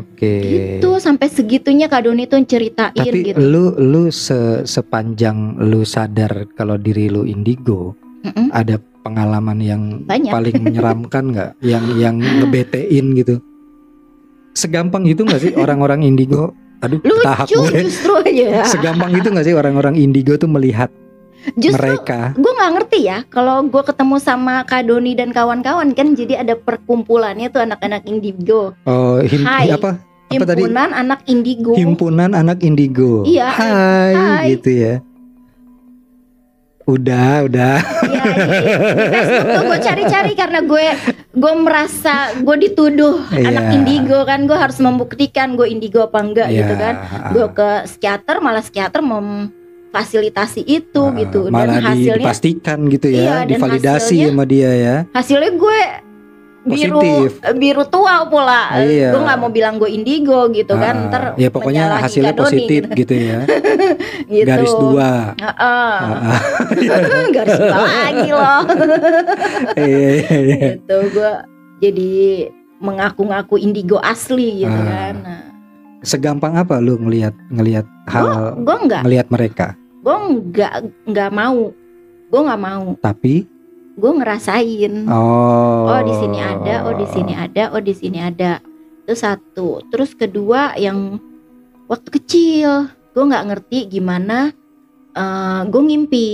Oke. 0.00 0.36
gitu 0.40 0.96
sampai 0.96 1.28
segitunya 1.28 1.84
Kak 1.84 2.08
Doni 2.08 2.24
tuh 2.24 2.40
ceritain 2.42 2.96
Tapi 2.96 3.20
gitu 3.20 3.36
lu 3.36 3.76
lu 3.76 4.08
se- 4.08 4.64
sepanjang 4.64 5.60
lu 5.60 5.84
sadar 5.84 6.48
kalau 6.56 6.80
diri 6.80 7.12
lu 7.12 7.28
indigo, 7.28 7.92
Mm-mm. 8.24 8.48
ada 8.48 8.80
pengalaman 9.04 9.60
yang 9.60 9.82
Banyak. 10.08 10.32
paling 10.32 10.56
menyeramkan 10.64 11.24
nggak? 11.32 11.50
Yang 11.60 11.84
yang 12.00 12.16
ngebetein 12.16 13.06
gitu. 13.12 13.34
Segampang 14.52 15.04
itu 15.04 15.20
nggak 15.20 15.40
sih 15.40 15.52
orang-orang 15.62 16.00
indigo? 16.00 16.56
Aduh, 16.80 16.98
tahap 17.20 17.46
lucu 17.46 17.76
justru 17.76 18.12
aja 18.16 18.64
Segampang 18.72 19.12
itu 19.12 19.28
nggak 19.28 19.44
sih 19.44 19.52
orang-orang 19.52 19.94
indigo 19.94 20.34
tuh 20.34 20.48
melihat 20.48 20.88
justru 21.56 21.76
mereka? 21.96 22.36
gue 22.36 22.52
nggak 22.52 22.72
ngerti 22.76 22.98
ya 23.02 23.18
kalau 23.28 23.64
gue 23.64 23.80
ketemu 23.80 24.16
sama 24.16 24.60
Kak 24.64 24.84
Doni 24.84 25.12
dan 25.12 25.32
kawan-kawan 25.32 25.92
kan 25.92 26.12
jadi 26.12 26.40
ada 26.40 26.52
perkumpulannya 26.54 27.48
tuh 27.48 27.64
anak-anak 27.64 28.04
indigo 28.04 28.76
Oh, 28.84 29.20
him- 29.20 29.44
Hai. 29.44 29.72
apa? 29.72 30.00
Apa 30.30 30.44
tadi? 30.46 30.62
himpunan 30.62 30.90
anak 30.92 31.20
indigo 31.26 31.74
Himpunan 31.74 32.30
anak 32.32 32.62
indigo. 32.62 33.26
Iya, 33.26 33.50
Hai, 33.50 34.14
hai. 34.14 34.44
gitu 34.54 34.70
ya. 34.70 34.94
Udah, 36.90 37.46
udah. 37.46 37.76
Iya, 38.02 38.22
tuh 39.52 39.62
gue 39.64 39.78
cari-cari 39.80 40.32
karena 40.34 40.60
gue 40.60 40.86
gue 41.30 41.52
merasa 41.56 42.14
gue 42.36 42.56
dituduh 42.60 43.22
Iya. 43.30 43.46
anak 43.48 43.64
indigo 43.72 44.18
kan 44.24 44.44
gue 44.44 44.54
harus 44.54 44.78
membuktikan 44.78 45.54
gue 45.54 45.66
indigo 45.66 46.02
apa 46.02 46.18
enggak 46.18 46.48
gitu 46.48 46.74
Iya. 46.74 46.82
kan 46.82 46.94
gue 47.30 47.46
ke 47.48 47.68
psikiater 47.86 48.36
malah 48.38 48.60
psikiater 48.60 49.00
memfasilitasi 49.00 50.60
itu 50.64 51.02
Ah, 51.02 51.14
gitu 51.16 51.40
dan 51.46 51.54
malah 51.54 51.78
hasilnya 51.80 52.18
dipastikan 52.20 52.78
gitu 52.88 53.06
ya, 53.08 53.22
Iya, 53.40 53.48
divalidasi 53.48 53.94
hasilnya- 54.18 54.30
sama 54.30 54.44
dia 54.44 54.70
ya. 54.72 54.96
hasilnya 55.12 55.50
gue 55.52 55.80
biru 56.60 57.00
Positif. 57.00 57.40
biru 57.54 57.84
tua 57.84 58.24
pula 58.24 58.68
Iya. 58.76 59.10
gue 59.10 59.20
nggak 59.22 59.38
mau 59.38 59.48
bilang 59.48 59.74
gue 59.76 59.88
indigo 59.88 60.44
gitu 60.50 60.74
kan 60.74 60.94
Ah, 60.94 61.08
ntar 61.08 61.22
ya 61.34 61.48
pokoknya 61.48 61.84
hasilnya 61.98 62.30
Doni 62.30 62.42
positif 62.42 62.82
gitu. 62.86 62.96
gitu 62.98 63.14
ya. 63.16 63.38
Gitu. 64.30 64.46
Garis 64.46 64.70
dua. 64.72 65.34
Ah. 65.40 66.38
garis 67.34 67.56
dua 67.56 67.76
lagi 67.80 68.30
loh 68.30 68.60
Iya, 69.80 70.08
iya, 70.14 70.36
iya. 70.38 70.56
gitu 70.76 70.96
gue 71.10 71.32
jadi 71.80 72.10
mengaku-ngaku 72.78 73.56
indigo 73.56 73.96
asli 73.98 74.62
gitu 74.62 74.70
Ah. 74.70 74.86
kan 74.86 75.14
nah, 75.18 75.42
Segampang 76.00 76.54
apa 76.54 76.76
lu 76.76 76.96
ngelihat 76.98 77.32
ngelihat 77.50 77.84
hal 78.06 78.56
gue 78.58 78.76
nggak 78.84 79.02
ngelihat 79.04 79.26
mereka? 79.28 79.66
gue 80.00 80.16
nggak 80.46 80.72
nggak 81.06 81.30
mau 81.30 81.72
gue 82.26 82.40
nggak 82.40 82.62
mau 82.62 82.84
Tapi 82.96 83.44
gue 84.00 84.12
ngerasain 84.16 85.04
oh 85.06 85.86
oh 85.86 86.00
di 86.00 86.14
sini 86.16 86.38
ada 86.40 86.74
oh 86.88 86.94
di 86.96 87.06
sini 87.06 87.32
ada 87.32 87.64
oh 87.70 87.80
di 87.80 87.92
sini 87.92 88.18
ada 88.18 88.52
itu 89.04 89.14
satu 89.14 89.84
terus 89.86 90.14
kedua 90.14 90.72
yang 90.74 91.20
waktu 91.86 92.08
kecil 92.10 92.70
gue 92.88 93.24
nggak 93.26 93.46
ngerti 93.46 93.78
gimana 93.90 94.50
eh 95.10 95.60
gue 95.66 95.82
ngimpi 95.84 96.28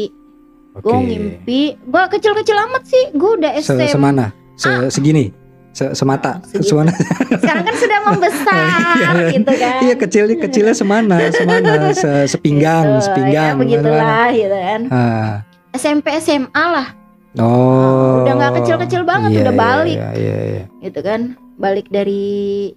gue 0.77 0.93
Oke. 0.93 1.03
ngimpi 1.03 1.61
gue 1.81 2.03
kecil-kecil 2.13 2.57
amat 2.69 2.85
sih 2.85 3.05
gue 3.11 3.31
udah 3.35 3.51
Se 3.57 3.73
SMP 3.73 3.89
semana? 3.89 4.29
Se 4.55 4.69
segini? 4.93 5.33
Se 5.73 5.93
semata? 5.93 6.37
Ah, 6.37 6.45
segitu. 6.45 6.73
Semana? 6.73 6.93
sekarang 7.33 7.65
kan 7.65 7.77
sudah 7.77 7.99
membesar 8.05 8.65
Iya, 8.97 9.11
gitu 9.33 9.53
kan 9.53 9.77
Iya 9.81 9.95
kecil 9.97 10.25
kecilnya 10.37 10.73
semana, 10.73 11.17
semana, 11.33 11.93
se 11.93 12.29
sepinggang, 12.29 12.85
Gitu, 12.93 13.09
sepinggang. 13.09 13.57
ya 13.57 13.61
begitulah 13.61 14.29
gitu 14.33 14.57
kan 14.57 14.81
Ah. 14.93 15.33
SMP 15.73 16.13
SMA 16.17 16.53
lah 16.69 16.93
Oh. 17.37 18.25
Udah 18.25 18.33
nggak 18.33 18.53
kecil-kecil 18.63 19.03
banget, 19.05 19.31
Iya, 19.37 19.41
udah 19.45 19.55
iya, 19.55 19.61
balik. 19.61 19.99
Iya, 19.99 20.11
iya, 20.17 20.39
iya. 20.41 20.65
gitu 20.87 21.01
kan 21.05 21.21
balik 21.57 21.89
dari 21.89 22.25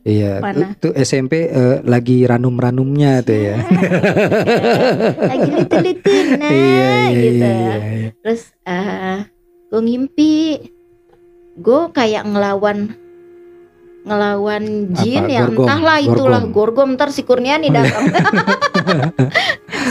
Iya, 0.08 0.40
Mana? 0.40 0.72
tuh 0.80 0.96
SMP 0.96 1.52
eh, 1.52 1.84
lagi 1.84 2.24
ranum-ranumnya 2.24 3.20
tuh 3.24 3.36
ya. 3.36 3.56
lagi 5.32 5.50
litin-litin 5.52 6.26
nah 6.42 6.50
iya, 6.52 6.92
iya, 7.12 7.20
gitu 7.20 7.44
iya, 7.44 7.52
iya, 7.52 7.76
iya. 7.76 8.10
terus 8.24 8.42
eh 8.64 9.20
gue 9.70 9.82
ngimpi 9.84 10.34
gue 11.60 11.82
kayak 11.92 12.24
ngelawan 12.24 12.96
ngelawan 14.08 14.64
jin 14.96 15.28
Apa? 15.28 15.36
yang 15.36 15.48
Gorgom? 15.52 15.68
entahlah 15.68 15.98
itulah 16.00 16.42
Gorgom? 16.48 16.88
gorgom 16.88 16.96
ntar 16.96 17.12
si 17.12 17.22
Kurniani 17.28 17.68
datang 17.76 18.08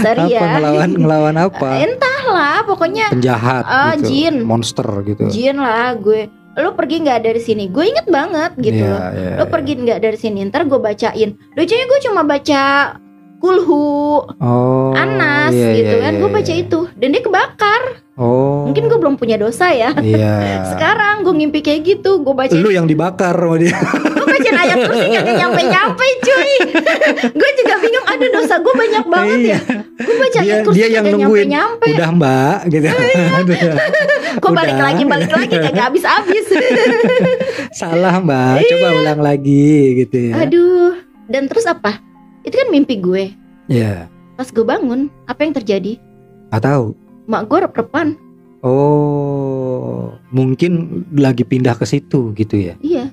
sorry 0.00 0.24
Apa 0.26 0.32
ya 0.32 0.40
ngelawan 0.58 0.90
ngelawan 0.96 1.36
apa? 1.36 1.68
Entahlah 2.28 2.58
pokoknya 2.68 3.06
Penjahat 3.08 3.64
Ah, 3.64 3.92
gitu. 3.96 4.04
jin. 4.12 4.34
Monster 4.44 4.88
gitu. 5.02 5.24
jin 5.32 5.56
lah 5.56 5.96
gue 5.96 6.28
lu 6.58 6.74
pergi 6.74 7.06
nggak 7.06 7.22
dari 7.22 7.38
sini 7.38 7.70
gue 7.70 7.84
inget 7.86 8.10
banget 8.10 8.50
gitu 8.58 8.82
loh 8.82 8.98
iya, 9.14 9.38
lu 9.38 9.46
iya. 9.46 9.46
pergi 9.46 9.72
nggak 9.78 9.98
dari 10.02 10.18
sini 10.18 10.42
ntar 10.50 10.66
gue 10.66 10.74
bacain 10.74 11.38
lucunya 11.54 11.84
gue 11.86 12.00
cuma 12.02 12.26
baca 12.26 12.62
kulhu 13.38 14.26
Oh. 14.42 14.90
anas 14.90 15.54
iya, 15.54 15.70
gitu 15.78 15.94
iya, 15.94 16.02
kan 16.02 16.12
iya, 16.12 16.20
gue 16.20 16.30
baca 16.34 16.52
itu 16.52 16.80
dan 16.98 17.08
dia 17.14 17.22
kebakar 17.22 17.82
Oh. 18.18 18.66
mungkin 18.66 18.90
gue 18.90 18.98
belum 18.98 19.14
punya 19.14 19.38
dosa 19.38 19.70
ya 19.70 19.94
Iya. 19.94 20.34
sekarang 20.74 21.22
gue 21.22 21.34
ngimpi 21.38 21.62
kayak 21.62 21.86
gitu 21.86 22.26
gue 22.26 22.34
baca 22.34 22.50
Lu 22.58 22.74
yang 22.74 22.90
dibakar 22.90 23.38
sama 23.38 23.54
dia. 23.62 23.78
Baca 24.50 24.62
ayat 24.62 24.76
kursi 24.82 25.06
kagak 25.08 25.34
nyampe 25.36 25.62
nyampe 25.64 26.06
cuy 26.20 26.52
gue 27.28 27.50
juga 27.54 27.74
bingung 27.78 28.06
ada 28.06 28.26
dosa 28.28 28.54
gue 28.56 28.74
banyak 28.74 29.04
banget 29.06 29.40
ya 29.46 29.58
gue 29.98 30.14
baca 30.16 30.30
Dia- 30.34 30.44
ayat 30.44 30.58
kursi 30.62 30.76
dia 30.76 30.86
yang 30.86 31.04
kagak 31.04 31.04
nyampe 31.04 31.24
nungguin. 31.24 31.46
nyampe 31.48 31.86
Udah 31.90 32.10
Mbak 32.10 32.56
gitu. 32.68 32.86
Udah. 33.42 33.74
kok 34.38 34.52
balik 34.52 34.78
lagi 34.78 35.02
balik 35.04 35.30
lagi 35.30 35.54
kagak 35.54 35.84
habis 35.84 36.04
habis 36.04 36.46
Salah 37.78 38.16
Mbak. 38.18 38.54
Coba 38.66 38.88
ulang 38.96 39.20
lagi 39.20 39.68
gitu 39.98 40.16
ya. 40.28 40.34
aduh 40.40 40.92
dan 41.26 41.44
terus 41.44 41.64
apa 41.64 42.00
itu 42.40 42.54
kan 42.54 42.68
mimpi 42.68 42.96
gue 42.96 43.32
Iya. 43.66 44.08
pas 44.34 44.46
gue 44.46 44.62
bangun 44.62 45.10
apa 45.24 45.40
yang 45.40 45.52
terjadi 45.52 46.00
Gak 46.48 46.62
tahu. 46.62 46.96
mak 47.24 47.44
gue 47.44 47.58
rep-repan 47.60 48.16
Oh, 48.60 50.18
mungkin 50.28 50.72
lagi 51.12 51.40
pindah 51.42 51.72
ke 51.72 51.84
situ 51.84 52.32
gitu 52.32 52.58
ya. 52.58 52.74
iya 52.80 53.06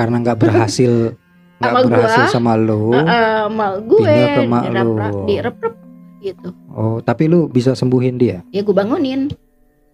Karena 0.00 0.16
nggak 0.18 0.38
berhasil 0.38 1.12
nggak 1.60 1.68
Sama 1.70 1.78
gua. 1.78 1.90
berhasil 1.92 2.24
sama 2.30 2.52
lo. 2.56 2.88
Eh, 2.90 3.04
mak 3.50 3.84
gue 3.84 4.00
pindah 4.00 4.28
ke 4.32 4.40
mak 4.46 4.62
direp- 4.64 5.24
direp-rep 5.26 5.74
gitu 6.18 6.48
Oh, 6.70 6.96
tapi 6.98 7.26
lu 7.26 7.46
bisa 7.46 7.72
sembuhin 7.72 8.16
dia. 8.16 8.40
ya 8.48 8.60
gue 8.60 8.72
bangunin 8.72 9.28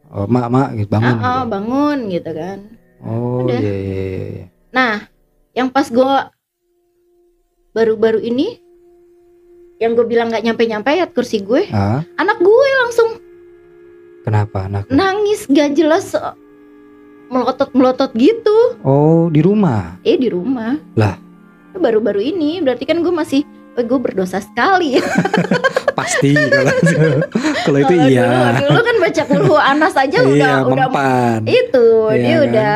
Oh, 0.06 0.24
mak 0.24 0.46
mak 0.46 0.68
gitu, 0.74 0.86
bangun. 0.88 1.10
Ah, 1.12 1.18
ah, 1.18 1.34
gitu. 1.36 1.50
bangun 1.50 1.98
gitu 2.08 2.30
kan 2.32 2.58
Oh, 2.98 3.44
iya 3.44 3.58
iya 3.58 4.02
iya. 4.24 4.44
nah 4.68 4.94
yang 5.52 5.66
pas 5.66 5.86
gue 5.86 6.12
baru-baru 7.72 8.18
ini 8.20 8.56
yang 9.76 9.92
gue 9.92 10.02
bilang 10.04 10.30
nggak 10.30 10.40
nyampe-nyampe 10.42 10.88
ya 10.88 11.06
kursi 11.06 11.38
gue, 11.40 11.68
Ah, 11.68 12.00
anak 12.14 12.38
gue 12.38 12.68
langsung 12.80 13.10
kenapa 14.22 14.64
anak? 14.64 14.88
nangis 14.88 15.44
gak 15.44 15.74
jelas 15.74 16.14
melotot-melotot 17.26 18.10
gitu. 18.14 18.78
Oh, 18.86 19.28
di 19.28 19.42
rumah. 19.42 19.98
Eh 20.06 20.16
di 20.18 20.30
rumah. 20.30 20.78
Lah. 20.94 21.18
Baru-baru 21.76 22.24
ini 22.24 22.62
berarti 22.64 22.88
kan 22.88 23.02
gue 23.04 23.12
masih 23.12 23.44
oh, 23.76 23.84
gue 23.84 23.98
berdosa 24.00 24.40
sekali. 24.40 24.96
Pasti 25.98 26.32
kalau 26.36 26.72
kalau 27.64 27.78
itu 27.80 27.94
iya. 28.12 28.56
Dulu, 28.60 28.68
dulu 28.68 28.80
kan 28.84 28.96
baca 29.00 29.22
kulhu 29.24 29.56
anas 29.56 29.94
aja 29.96 30.18
udah 30.20 30.36
iya, 30.36 30.52
udah 30.64 30.86
mempan. 30.92 31.40
itu 31.48 31.86
Iya 32.12 32.16
dia 32.20 32.34
kan? 32.36 32.46
udah 32.46 32.74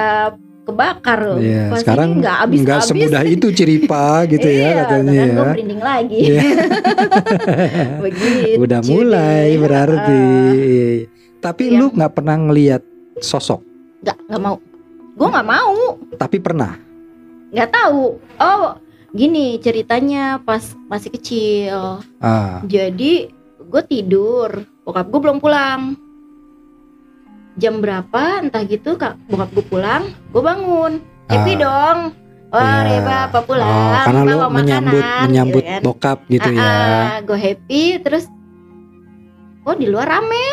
kebakar 0.70 1.18
loh. 1.26 1.38
Iya, 1.40 1.64
sekarang 1.82 2.08
nggak 2.22 2.36
habis 2.46 2.58
nggak 2.62 2.80
semudah 2.86 3.22
itu 3.26 3.46
ciripa 3.52 4.24
gitu 4.30 4.48
ya 4.48 4.60
iya, 4.60 4.70
katanya 4.84 5.12
ya. 5.12 5.24
gue 5.26 5.46
merinding 5.52 5.82
lagi. 5.82 6.18
Iya. 6.20 6.42
Begitu. 8.04 8.58
Udah 8.60 8.80
mulai 8.84 9.48
berarti. 9.58 10.24
Tapi 11.40 11.64
Yang- 11.72 11.76
lu 11.76 11.86
nggak 11.96 12.12
pernah 12.12 12.36
ngelihat 12.36 12.82
sosok, 13.20 13.60
nggak 14.00 14.18
nggak 14.26 14.42
mau. 14.42 14.56
Gue 15.12 15.28
nggak 15.28 15.48
mau. 15.48 15.76
tapi 16.16 16.36
pernah. 16.38 16.76
Nggak 17.50 17.70
tahu. 17.70 18.04
Oh 18.36 18.78
gini 19.10 19.58
ceritanya 19.58 20.38
pas 20.38 20.62
masih 20.86 21.10
kecil. 21.10 22.00
Ah, 22.18 22.62
Jadi 22.62 23.28
gue 23.60 23.82
tidur, 23.84 24.50
bokap 24.82 25.06
gue 25.06 25.20
belum 25.20 25.38
pulang. 25.38 25.94
Jam 27.54 27.82
berapa 27.82 28.40
entah 28.40 28.62
gitu 28.64 28.94
kak 28.94 29.18
bokap 29.26 29.50
gue 29.52 29.64
pulang, 29.66 30.02
gue 30.30 30.40
bangun. 30.40 30.92
Happy 31.26 31.54
Ah. 31.54 31.60
dong. 31.60 31.98
Wah, 32.50 32.82
Iya. 32.82 32.98
Reba 32.98 33.16
apa 33.30 33.38
pulang? 33.46 33.70
oh, 33.70 33.94
karena 34.02 34.20
lu 34.20 34.30
bawa 34.32 34.46
menyambut 34.50 34.98
makanan, 34.98 35.22
menyambut 35.22 35.62
gitu 35.62 35.70
kan. 35.70 35.82
bokap 35.86 36.18
gitu 36.26 36.48
ya. 36.50 36.74
gue 37.22 37.38
happy 37.38 37.82
terus 38.02 38.24
kok 39.60 39.78
di 39.78 39.86
luar 39.86 40.06
rame 40.08 40.46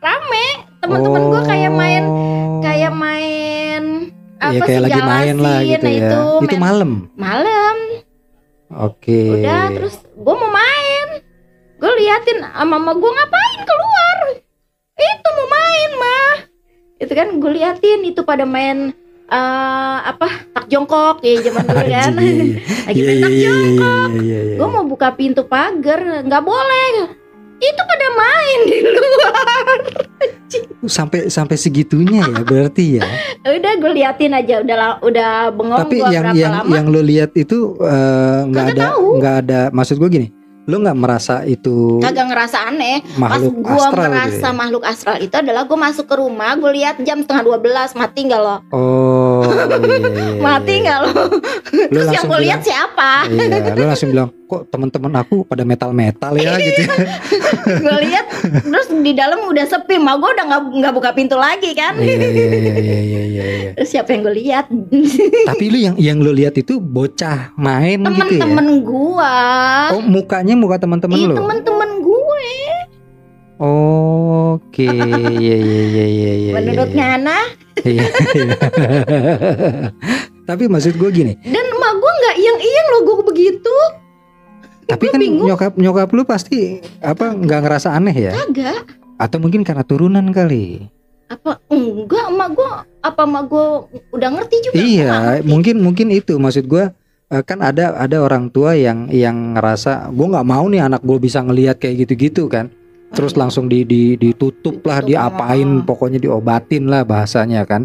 rame 0.00 0.46
teman-teman 0.82 1.22
gue 1.24 1.40
kayak 1.46 1.72
main 1.72 2.04
Oh. 2.04 2.58
kayak 2.60 2.92
main 2.92 3.82
apa 4.36 4.50
ya 4.52 4.60
kayak 4.60 4.68
sih 4.68 4.84
lagi 4.84 5.00
main 5.00 5.36
lah 5.38 5.58
gitu 5.62 5.78
nah 5.80 5.92
ya. 5.92 5.98
itu, 6.02 6.20
Itu 6.42 6.46
main 6.52 6.60
malam. 6.60 6.90
malam 7.14 7.76
Oke. 8.72 9.20
udah 9.38 9.64
terus 9.70 9.96
gue 10.02 10.34
mau 10.34 10.50
main 10.50 11.06
gue 11.76 11.92
liatin 11.96 12.38
sama 12.40 12.66
mama 12.72 12.92
gue 12.92 13.10
ngapain 13.10 13.60
keluar 13.62 14.16
itu 14.96 15.28
mau 15.30 15.48
main 15.48 15.90
mah 15.94 16.34
itu 16.98 17.12
kan 17.12 17.28
gue 17.32 17.50
liatin 17.52 18.00
itu 18.02 18.20
pada 18.20 18.42
main 18.42 18.90
eh, 19.28 19.98
apa 20.02 20.26
tak 20.50 20.66
jongkok 20.66 21.20
ya 21.20 21.38
zaman 21.40 21.62
dulu 21.64 21.86
kan 21.94 22.10
lagi 22.12 22.58
Iya 22.88 23.02
main 23.02 23.06
iya 23.06 23.14
tak 23.20 23.30
iya 23.30 23.44
jongkok 23.44 24.08
iya 24.10 24.20
iya 24.20 24.40
iya. 24.42 24.56
gue 24.56 24.68
mau 24.68 24.84
buka 24.84 25.08
pintu 25.12 25.42
pagar 25.44 26.00
nggak 26.22 26.42
boleh 26.42 26.90
itu 27.62 27.82
pada 27.86 28.08
main 28.18 28.58
di 28.66 28.78
luar 28.82 29.66
sampai 30.82 31.30
sampai 31.30 31.56
segitunya 31.56 32.26
ya 32.26 32.42
berarti 32.42 32.98
ya. 32.98 33.06
udah 33.46 33.72
gue 33.78 33.92
liatin 34.02 34.34
aja 34.34 34.60
udah 34.60 34.98
udah 35.00 35.30
bengong 35.54 35.80
Tapi 35.86 35.96
gua 36.02 36.10
yang 36.10 36.26
yang 36.34 36.52
lama 36.58 36.74
yang 36.74 36.86
lo 36.90 37.00
lihat 37.00 37.30
itu 37.38 37.78
eh, 37.78 38.40
nggak 38.50 38.64
Kagak 38.74 38.76
ada 38.76 38.86
nggak 38.98 39.34
ada 39.46 39.60
maksud 39.70 39.96
gue 40.02 40.10
gini. 40.10 40.28
Lo 40.62 40.78
nggak 40.78 40.94
merasa 40.94 41.42
itu 41.42 41.98
kagak 41.98 42.30
ngerasa 42.30 42.70
aneh 42.70 43.02
pas 43.18 43.34
makhluk 43.34 43.54
gue 43.66 43.74
astral 43.74 43.90
gitu 43.90 44.06
merasa 44.14 44.46
ya? 44.46 44.54
makhluk 44.54 44.82
astral 44.86 45.16
itu 45.18 45.34
adalah 45.34 45.62
gue 45.66 45.78
masuk 45.78 46.06
ke 46.06 46.14
rumah 46.14 46.50
gue 46.54 46.70
lihat 46.70 46.96
jam 47.02 47.18
setengah 47.18 47.42
12 47.58 47.98
mati 47.98 48.20
nggak 48.30 48.40
lo 48.42 48.56
Oh 48.70 49.31
iya, 49.44 49.64
iya, 49.66 49.98
iya, 49.98 50.40
mati 50.40 50.72
iya. 50.72 50.82
nggak 50.84 50.98
lo 50.98 51.10
Lo 51.12 51.88
terus 51.88 52.08
yang 52.10 52.26
bilang, 52.26 52.42
lihat 52.42 52.60
siapa 52.62 53.10
Iya, 53.26 53.72
lo 53.72 53.82
langsung 53.84 54.10
bilang 54.10 54.28
kok 54.42 54.62
teman-teman 54.68 55.12
aku 55.16 55.48
pada 55.48 55.64
metal-metal 55.64 56.32
ya 56.36 56.60
gitu. 56.60 56.82
gue 57.84 57.96
lihat 58.04 58.26
terus 58.60 58.86
di 58.92 59.12
dalam 59.12 59.40
udah 59.42 59.64
sepi 59.64 59.96
mah 59.96 60.14
gue 60.14 60.28
udah 60.28 60.44
nggak 60.44 60.62
nggak 60.76 60.92
buka 60.92 61.10
pintu 61.12 61.36
lagi 61.36 61.72
kan 61.72 61.96
Iya 61.96 62.16
iya 62.16 62.28
iya 62.28 62.44
iya 62.52 63.00
iya 63.00 63.22
iya. 63.24 63.70
terus 63.74 63.88
siapa 63.88 64.12
yang 64.12 64.22
gue 64.22 64.34
lihat 64.38 64.66
Tapi 65.48 65.64
lu 65.66 65.78
yang 65.80 65.96
yang 65.96 66.18
lo 66.20 66.30
lihat 66.30 66.54
itu 66.54 66.76
bocah 66.76 67.56
main 67.56 67.96
gitu 67.98 68.08
ya. 68.08 68.44
temen-temen 68.44 68.66
gua 68.84 69.34
Oh, 69.92 70.02
mukanya 70.04 70.52
muka 70.52 70.76
teman-teman 70.76 71.16
Iya 71.16 71.28
lo. 71.32 71.36
temen-temen 71.40 71.90
gue 71.98 72.22
Oke, 73.62 74.84
iya 74.84 75.54
iya 75.54 75.78
iya 75.86 76.04
iya 76.04 76.32
iya. 76.34 76.52
menurut 76.52 76.90
iya, 76.90 77.14
Ngana 77.14 77.38
iya. 77.82 78.06
Tapi 80.42 80.66
maksud 80.66 80.94
gue 80.94 81.10
gini, 81.10 81.32
dan 81.40 81.64
emak 81.64 81.92
gue 81.94 82.12
nggak 82.12 82.36
iyeng-iyeng 82.36 82.86
loh 82.88 83.00
gue 83.04 83.16
begitu 83.24 83.74
tapi 84.82 85.08
kan 85.08 85.16
bingung. 85.16 85.46
nyokap 85.46 85.72
nyokap 85.74 86.10
lu 86.10 86.22
pasti 86.22 86.82
apa 86.98 87.32
nggak 87.32 87.60
ngerasa 87.62 87.94
aneh 87.94 88.12
ya? 88.12 88.32
kagak 88.34 88.82
Atau 89.16 89.38
mungkin 89.38 89.62
karena 89.62 89.80
turunan 89.82 90.26
kali? 90.28 90.90
apa 91.26 91.56
enggak 91.66 92.28
emak 92.28 92.48
gue 92.52 92.70
apa 93.00 93.20
emak 93.24 93.44
gue 93.48 93.66
udah 94.12 94.28
ngerti 94.36 94.56
juga 94.62 94.74
Iya, 94.76 95.12
ngerti. 95.40 95.48
mungkin 95.48 95.76
mungkin 95.80 96.06
itu 96.10 96.36
maksud 96.36 96.68
gue 96.68 96.92
eh, 97.30 97.42
kan 97.42 97.64
ada 97.64 97.96
ada 97.96 98.20
orang 98.20 98.52
tua 98.52 98.76
yang 98.76 99.08
yang 99.08 99.56
ngerasa 99.56 100.12
gue 100.12 100.26
nggak 100.28 100.44
mau 100.44 100.68
nih 100.68 100.84
anak 100.84 101.00
gue 101.00 101.16
bisa 101.16 101.40
ngelihat 101.40 101.80
kayak 101.80 102.04
gitu-gitu 102.04 102.52
kan. 102.52 102.68
Terus 103.12 103.36
langsung 103.36 103.68
di, 103.68 103.84
di 103.84 104.16
ditutup 104.16 104.80
lah, 104.82 105.00
diapain, 105.00 105.68
ah. 105.68 105.84
pokoknya 105.84 106.18
diobatin 106.18 106.88
lah 106.88 107.04
bahasanya 107.04 107.62
kan. 107.62 107.84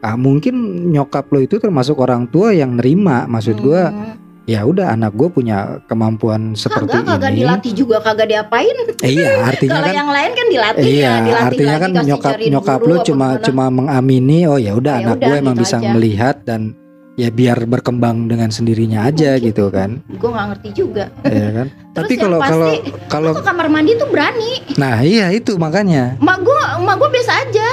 Ah, 0.00 0.16
mungkin 0.16 0.54
nyokap 0.88 1.28
lo 1.28 1.38
itu 1.38 1.58
termasuk 1.58 1.98
orang 1.98 2.24
tua 2.26 2.56
yang 2.56 2.78
nerima, 2.78 3.26
maksud 3.26 3.58
gue 3.58 3.82
Hmm. 3.82 4.16
ya 4.48 4.64
udah 4.64 4.96
anak 4.96 5.14
gue 5.14 5.28
punya 5.28 5.78
kemampuan 5.86 6.58
seperti 6.58 6.90
kagak 6.90 7.06
kagak 7.06 7.30
ini. 7.30 7.38
dilatih 7.38 7.72
juga 7.76 7.96
kagak 8.02 8.26
diapain 8.26 8.74
Eh, 8.98 9.12
iya, 9.14 9.46
artinya 9.46 9.78
kalau 9.78 9.86
kan 9.86 9.94
yang 9.94 10.10
lain 10.10 10.30
kan 10.34 10.46
dilatih 10.50 10.82
Iya, 10.82 10.98
ya 10.98 11.12
dilatih 11.20 11.46
artinya 11.46 11.70
lagi, 11.70 11.82
kan 11.84 11.90
nyokap 12.02 12.32
nyokap 12.50 12.80
lu 12.82 12.96
cuma 13.04 13.26
cuma 13.38 13.64
mengamini 13.70 14.50
oh 14.50 14.58
ya 14.58 14.74
udah 14.74 14.94
ya 14.98 15.00
anak 15.06 15.16
gue 15.22 15.36
emang 15.38 15.54
gitu 15.54 15.62
bisa 15.62 15.76
aja. 15.78 15.90
melihat 15.94 16.36
dan 16.42 16.74
ya 17.20 17.28
biar 17.28 17.62
berkembang 17.62 18.24
dengan 18.24 18.48
sendirinya 18.48 19.04
aja 19.04 19.36
Mungkin. 19.36 19.46
gitu 19.46 19.64
kan. 19.68 19.90
gue 20.02 20.24
nggak 20.26 20.46
ngerti 20.50 20.68
juga 20.72 21.04
ya 21.22 21.48
kan. 21.52 21.66
Terus 21.68 21.96
Tapi 22.00 22.14
kalau 22.16 22.38
kalau 22.40 22.68
pasti, 22.70 22.78
kalau 23.06 23.30
ke 23.32 23.42
kamar 23.42 23.66
mandi 23.68 23.92
tuh 23.94 24.08
berani 24.08 24.52
nah 24.74 24.98
iya 25.00 25.28
itu 25.28 25.54
makanya. 25.54 26.16
emak 26.16 26.38
gue 26.40 26.60
emak 26.76 26.96
gue 26.96 27.10
biasa 27.10 27.32
aja 27.42 27.68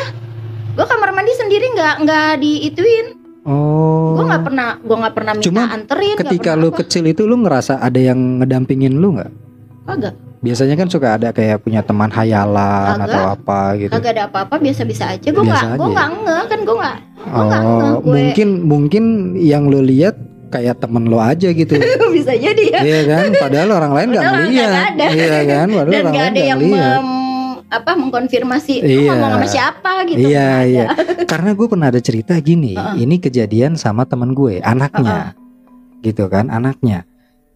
gue 0.73 0.86
kamar 0.86 1.10
mandi 1.12 1.33
sendiri 1.33 1.65
nggak 1.71 1.95
nggak 2.03 2.31
diituin 2.38 3.07
Oh. 3.43 4.19
gue 4.19 4.27
nggak 4.27 4.43
pernah 4.43 4.75
gue 4.75 4.97
nggak 4.97 5.15
pernah 5.15 5.31
minta 5.31 5.47
Cuma 5.47 5.63
anterin 5.71 6.15
Ketika 6.17 6.51
lu 6.53 6.67
apa. 6.67 6.83
kecil 6.83 7.07
itu 7.07 7.23
lu 7.23 7.39
ngerasa 7.39 7.79
ada 7.79 7.95
yang 7.95 8.19
ngedampingin 8.38 8.91
lu 8.93 9.15
nggak? 9.15 9.31
kagak 9.88 10.19
Biasanya 10.38 10.76
kan 10.76 10.88
suka 10.88 11.17
ada 11.17 11.30
kayak 11.30 11.60
punya 11.60 11.82
teman 11.82 12.08
hayalan 12.08 12.93
Kagak. 12.95 13.10
atau 13.10 13.21
apa 13.34 13.60
gitu. 13.76 13.91
kagak 13.91 14.12
ada 14.13 14.23
apa-apa 14.28 14.56
biasa-biasa 14.58 15.04
aja 15.12 15.28
gue 15.28 15.43
nggak 15.43 15.63
gue 15.73 15.88
nggak 15.89 16.10
nge 16.15 16.38
kan 16.45 16.60
gue 16.62 16.76
nggak 16.76 16.97
Oh, 17.28 17.43
gue. 18.00 18.08
mungkin 18.08 18.47
mungkin 18.63 19.04
yang 19.36 19.65
lu 19.65 19.82
lihat 19.82 20.15
kayak 20.47 20.80
temen 20.80 21.06
lo 21.06 21.19
aja 21.19 21.50
gitu. 21.50 21.76
bisa 22.15 22.32
jadi 22.32 22.63
ya 22.69 22.80
Iya 22.80 23.02
kan, 23.04 23.30
padahal 23.36 23.69
orang 23.73 23.91
lain 23.91 24.08
nggak 24.10 24.23
ada. 24.23 25.06
Iya 25.10 25.39
kan, 25.43 25.67
padahal 25.67 25.91
dan 25.91 26.00
orang 26.00 26.13
nggak 26.13 26.23
lain 26.23 26.32
ada 26.32 26.41
yang 26.45 26.60
mem- 26.62 27.15
apa 27.67 27.91
mengkonfirmasi 27.93 28.76
Iya. 28.80 29.12
ngomong 29.12 29.32
sama 29.34 29.47
siapa 29.50 29.91
gitu 30.08 30.23
Iya 30.23 30.50
iya. 30.63 30.86
Karena 31.32 31.52
gue 31.52 31.67
pernah 31.67 31.91
ada 31.91 32.00
cerita 32.00 32.32
gini, 32.39 32.73
Heeh. 32.73 33.04
ini 33.04 33.19
kejadian 33.19 33.76
sama 33.76 34.08
temen 34.08 34.32
gue, 34.32 34.63
anaknya, 34.63 35.36
gitu 36.00 36.32
kan, 36.32 36.47
anaknya. 36.47 37.04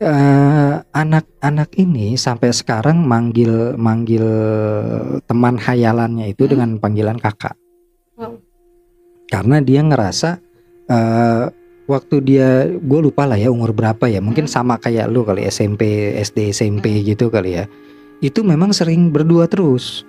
Eh, 0.02 0.74
anak-anak 0.98 1.78
ini 1.78 2.18
sampai 2.18 2.50
sekarang 2.50 3.06
manggil 3.06 3.78
manggil 3.78 4.26
teman 5.30 5.62
hayalannya 5.62 6.34
itu 6.34 6.50
Hmm. 6.50 6.52
dengan 6.58 6.70
panggilan 6.82 7.22
kakak. 7.22 7.54
Wow. 8.18 8.42
Karena 9.30 9.62
dia 9.62 9.86
ngerasa 9.86 10.42
eh, 10.90 11.46
waktu 11.86 12.16
dia, 12.20 12.66
gue 12.68 13.00
lupa 13.00 13.30
lah 13.30 13.38
ya 13.38 13.48
umur 13.48 13.72
berapa 13.72 14.10
ya, 14.10 14.20
mungkin 14.20 14.50
Hmm. 14.50 14.52
sama 14.52 14.76
kayak 14.76 15.06
lu 15.08 15.22
kali 15.22 15.46
SMP, 15.46 16.12
SD, 16.18 16.50
SMP 16.50 17.06
gitu 17.06 17.30
kali 17.30 17.62
ya. 17.62 17.70
Itu 18.20 18.42
memang 18.42 18.74
sering 18.74 19.14
berdua 19.14 19.46
terus 19.46 20.02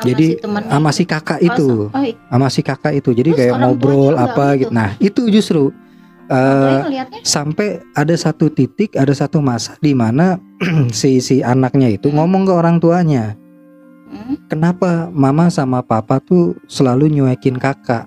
Jadi, 0.00 0.40
sama 0.42 0.90
si 0.90 1.04
kakak 1.04 1.38
Oh, 1.38 1.46
itu 1.46 1.68
oh, 1.86 2.04
sama 2.32 2.48
si 2.48 2.60
kakak 2.64 2.98
itu 2.98 3.12
jadi 3.12 3.30
Terus 3.30 3.38
kayak 3.38 3.54
ngobrol 3.60 4.16
apa 4.16 4.56
gitu? 4.56 4.60
gitu 4.66 4.72
nah 4.72 4.96
itu 4.96 5.28
justru 5.28 5.76
Ngeliatnya, 6.30 7.20
sampai 7.22 7.68
ada 7.92 8.14
satu 8.14 8.46
titik 8.48 8.94
ada 8.94 9.10
satu 9.10 9.42
masa 9.42 9.74
di 9.78 9.90
mana 9.92 10.38
si 10.94 11.18
si 11.18 11.42
anaknya 11.42 11.90
itu 11.90 12.06
Hmm. 12.08 12.22
ngomong 12.22 12.46
ke 12.46 12.52
orang 12.52 12.76
tuanya. 12.78 13.34
Hmm, 14.06 14.38
kenapa 14.46 15.10
mama 15.10 15.46
sama 15.48 15.80
papa 15.80 16.18
tuh 16.18 16.54
selalu 16.66 17.10
nyuekin 17.10 17.54
kakak? 17.56 18.06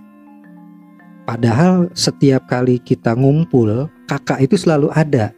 Padahal 1.24 1.88
setiap 1.92 2.44
kali 2.46 2.80
kita 2.80 3.16
ngumpul 3.16 3.88
kakak 4.06 4.40
itu 4.40 4.56
selalu 4.56 4.92
ada. 4.92 5.32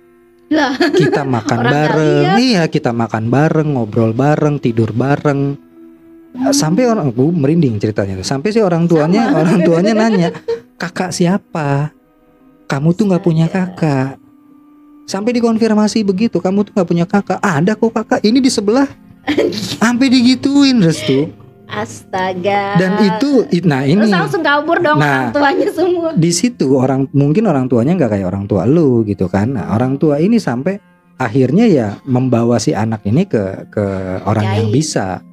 Lah. 0.45 0.77
kita 0.77 1.25
makan 1.35 1.57
Orang 1.57 1.73
bareng. 1.73 2.25
iya 2.37 2.63
kita 2.65 2.93
makan 2.93 3.29
bareng 3.29 3.73
ngobrol 3.73 4.13
bareng 4.13 4.57
tidur 4.57 4.93
bareng. 4.93 5.57
Hmm. 6.35 6.51
sampai 6.51 6.83
orang 6.85 7.09
gue 7.09 7.31
merinding 7.31 7.79
ceritanya 7.79 8.19
sampai 8.19 8.51
si 8.51 8.59
orang 8.59 8.91
tuanya 8.91 9.31
Sama. 9.31 9.39
orang 9.39 9.57
tuanya 9.63 9.93
nanya 10.03 10.29
kakak 10.75 11.15
siapa 11.15 11.95
kamu 12.65 12.89
tuh 12.91 13.05
nggak 13.05 13.21
punya 13.21 13.45
Astaga. 13.45 13.71
kakak 13.71 14.09
sampai 15.05 15.31
dikonfirmasi 15.33 16.01
begitu 16.01 16.37
kamu 16.37 16.63
tuh 16.63 16.73
nggak 16.73 16.87
punya 16.87 17.05
kakak 17.05 17.39
ada 17.39 17.73
kok 17.73 17.93
kakak 17.93 18.21
ini 18.21 18.37
di 18.37 18.49
sebelah 18.49 18.89
sampai 19.77 20.07
digituin 20.07 20.79
restu 20.79 21.29
Astaga. 21.65 22.77
dan 22.77 22.91
itu 22.99 23.45
it- 23.49 23.63
nah 23.63 23.81
Terus 23.81 23.93
ini 23.95 24.05
langsung 24.07 24.41
kabur 24.41 24.77
dong 24.77 24.97
Nah. 24.97 25.29
orang 25.29 25.33
tuanya 25.33 25.69
semua. 25.71 26.09
di 26.13 26.31
situ 26.31 26.67
orang 26.73 27.09
mungkin 27.11 27.45
orang 27.45 27.65
tuanya 27.65 27.93
nggak 27.95 28.11
kayak 28.11 28.27
orang 28.27 28.45
tua 28.45 28.65
lu 28.65 29.01
gitu 29.03 29.25
kan 29.25 29.53
nah, 29.53 29.73
orang 29.73 29.95
tua 29.95 30.17
ini 30.17 30.37
sampai 30.37 30.77
akhirnya 31.15 31.65
ya 31.65 31.87
membawa 32.03 32.57
si 32.57 32.71
anak 32.71 33.01
ini 33.03 33.23
ke 33.23 33.41
ke 33.69 33.85
orang 34.23 34.45
yang 34.53 34.69
bisa 34.69 35.23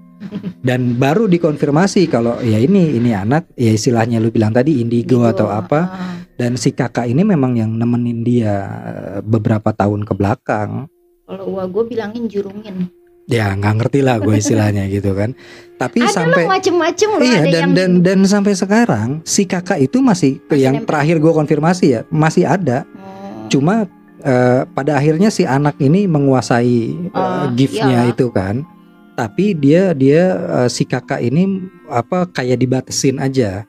dan 0.63 0.95
baru 0.95 1.27
dikonfirmasi 1.27 2.07
kalau 2.07 2.39
ya 2.39 2.57
ini 2.57 2.95
ini 2.95 3.11
anak 3.11 3.51
ya 3.53 3.69
istilahnya 3.71 4.17
lu 4.17 4.31
bilang 4.31 4.51
tadi 4.51 4.79
indigo, 4.79 5.19
Gitu. 5.19 5.29
atau 5.29 5.49
apa 5.49 5.81
Ah. 5.83 6.15
Dan 6.43 6.59
si 6.59 6.71
kakak 6.71 7.07
ini 7.07 7.23
memang 7.23 7.55
yang 7.55 7.71
nemenin 7.71 8.21
dia 8.21 8.55
eh, 8.83 9.19
beberapa 9.23 9.71
tahun 9.71 10.03
ke 10.03 10.13
belakang 10.13 10.91
Kalau 11.23 11.45
gua 11.49 11.65
gue 11.65 11.85
bilangin 11.87 12.27
jurungin. 12.27 12.91
ya 13.25 13.55
nggak 13.55 13.75
ngerti 13.79 14.03
lah 14.03 14.19
gue 14.19 14.35
istilahnya 14.35 14.91
gitu 14.91 15.15
kan 15.15 15.31
tapi 15.79 16.03
Ada 16.03 16.11
sampai 16.13 16.43
macem-macem 16.45 17.09
loh 17.09 17.23
iya 17.23 17.39
ada 17.39 17.47
dan 17.47 17.55
yang 17.55 17.71
dan 17.73 17.91
dan 18.03 18.19
sampai 18.27 18.53
sekarang 18.53 19.23
si 19.23 19.47
kakak 19.47 19.79
itu 19.79 20.03
masih, 20.03 20.43
Masih 20.43 20.59
yang 20.59 20.75
nempel. 20.77 20.91
terakhir 20.91 21.17
gue 21.17 21.33
konfirmasi 21.33 21.87
ya 21.89 22.01
masih 22.11 22.45
ada 22.45 22.83
Hmm. 22.83 23.47
cuma 23.49 23.75
eh, 24.21 24.63
pada 24.69 24.99
akhirnya 24.99 25.31
si 25.31 25.47
anak 25.47 25.79
ini 25.79 26.05
menguasai 26.05 26.75
eh, 27.07 27.15
Oh, 27.15 27.47
giftnya 27.55 28.03
iya. 28.03 28.11
itu 28.11 28.27
kan 28.29 28.67
tapi 29.15 29.55
dia 29.55 29.95
dia 29.95 30.23
eh, 30.59 30.69
si 30.69 30.83
kakak 30.83 31.23
ini 31.23 31.63
apa 31.87 32.27
kayak 32.27 32.59
dibatesin 32.59 33.17
aja 33.17 33.63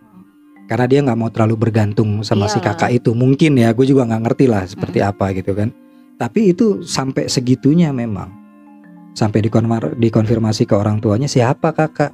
karena 0.73 0.89
dia 0.89 1.05
nggak 1.05 1.19
mau 1.21 1.29
terlalu 1.29 1.69
bergantung 1.69 2.25
sama 2.25 2.49
si 2.49 2.57
Iya. 2.57 2.73
kakak 2.73 2.97
itu 2.97 3.13
mungkin 3.13 3.53
ya 3.53 3.69
gue 3.77 3.86
juga 3.86 4.09
nggak 4.09 4.21
ngerti 4.25 4.45
lah 4.49 4.65
seperti 4.65 5.05
Hmm. 5.05 5.13
apa 5.13 5.25
gitu 5.38 5.53
kan 5.53 5.69
tapi 6.17 6.49
itu 6.49 6.81
sampai 6.81 7.29
segitunya 7.29 7.93
memang 7.93 8.33
sampai 9.13 9.45
dikonfir- 9.45 9.93
dikonfirmasi 10.01 10.65
ke 10.65 10.73
orang 10.73 10.97
tuanya 10.97 11.29
siapa 11.29 11.69
kakak 11.69 12.09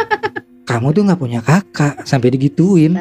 kamu 0.72 0.96
tuh 0.96 1.04
nggak 1.04 1.20
punya 1.20 1.44
kakak 1.44 2.00
sampai 2.08 2.32
digituin 2.32 2.96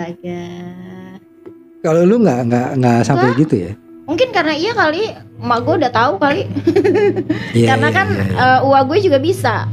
kalau 1.79 2.03
lu 2.03 2.19
nggak 2.19 2.39
nggak 2.51 2.67
nggak 2.75 2.99
sampai 3.07 3.31
gitu 3.39 3.55
ya 3.55 3.73
Mungkin 4.07 4.31
karena 4.31 4.55
iya 4.55 4.71
kali, 4.71 5.03
emak 5.35 5.67
gue 5.67 5.83
udah 5.83 5.91
tahu 5.91 6.15
kali. 6.15 6.47
Iya, 7.59 7.75
karena 7.75 7.91
iya, 7.91 7.97
kan 7.99 8.07
iya, 8.07 8.23
iya. 8.23 8.47
eh, 8.55 8.59
uak 8.63 8.83
gue 8.87 8.97
juga 9.03 9.19
bisa. 9.19 9.67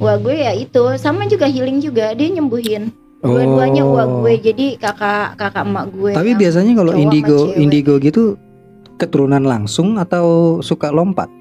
Uak 0.00 0.24
gue 0.24 0.32
ya 0.40 0.56
itu, 0.56 0.80
sama 0.96 1.28
juga 1.28 1.44
healing 1.44 1.84
juga, 1.84 2.16
dia 2.16 2.32
nyembuhin. 2.32 2.96
Dua-duanya 3.24 3.82
Oh. 3.82 3.96
uak 3.96 4.08
gue, 4.20 4.34
jadi 4.44 4.66
kakak 4.76 5.34
kakak 5.34 5.64
emak 5.64 5.86
gue. 5.90 6.12
Tapi 6.12 6.30
biasanya 6.34 6.72
kalau 6.74 6.92
indigo 6.92 7.50
indigo 7.54 7.96
gitu 7.96 8.36
keturunan 8.94 9.40
langsung 9.40 9.96
atau 9.96 10.60
suka 10.60 10.92
lompat? 10.92 11.32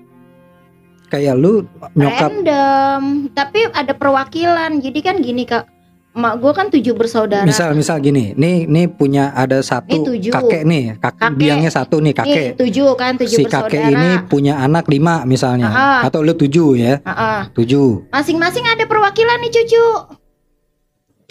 Kayak 1.08 1.36
lu 1.38 1.68
nyokap 1.94 2.32
random, 2.32 3.02
tapi 3.32 3.70
ada 3.70 3.94
perwakilan. 3.94 4.82
Jadi 4.82 5.00
kan 5.00 5.22
gini 5.22 5.46
kak, 5.46 5.70
emak 6.14 6.42
gue 6.42 6.52
kan 6.52 6.68
tujuh 6.70 6.94
bersaudara. 6.94 7.46
misal 7.46 7.74
misal 7.74 8.00
gini, 8.00 8.34
nih 8.34 8.66
nih 8.66 8.86
punya 8.88 9.30
ada 9.30 9.62
satu 9.62 10.08
tujuh. 10.08 10.34
kakek 10.34 10.64
nih, 10.64 10.98
kakek, 10.98 11.22
Kakek. 11.22 11.38
biangnya 11.38 11.70
satu 11.70 12.00
nih 12.00 12.06
Nih 12.08 12.16
kakek. 12.16 12.48
tujuh 12.58 12.90
kan, 12.96 13.14
tujuh 13.16 13.30
Si 13.32 13.44
bersaudara. 13.44 13.70
kakek 13.70 13.84
ini 13.94 14.10
punya 14.26 14.58
anak 14.58 14.88
lima 14.88 15.22
misalnya, 15.24 15.70
Ah. 15.70 16.02
atau 16.02 16.26
lu 16.26 16.34
tujuh 16.34 16.70
ya, 16.76 16.98
Ah, 17.04 17.12
ah. 17.14 17.40
tujuh. 17.52 18.10
Masing-masing 18.10 18.66
ada 18.66 18.88
perwakilan 18.88 19.38
nih 19.38 19.52
cucu. 19.54 19.86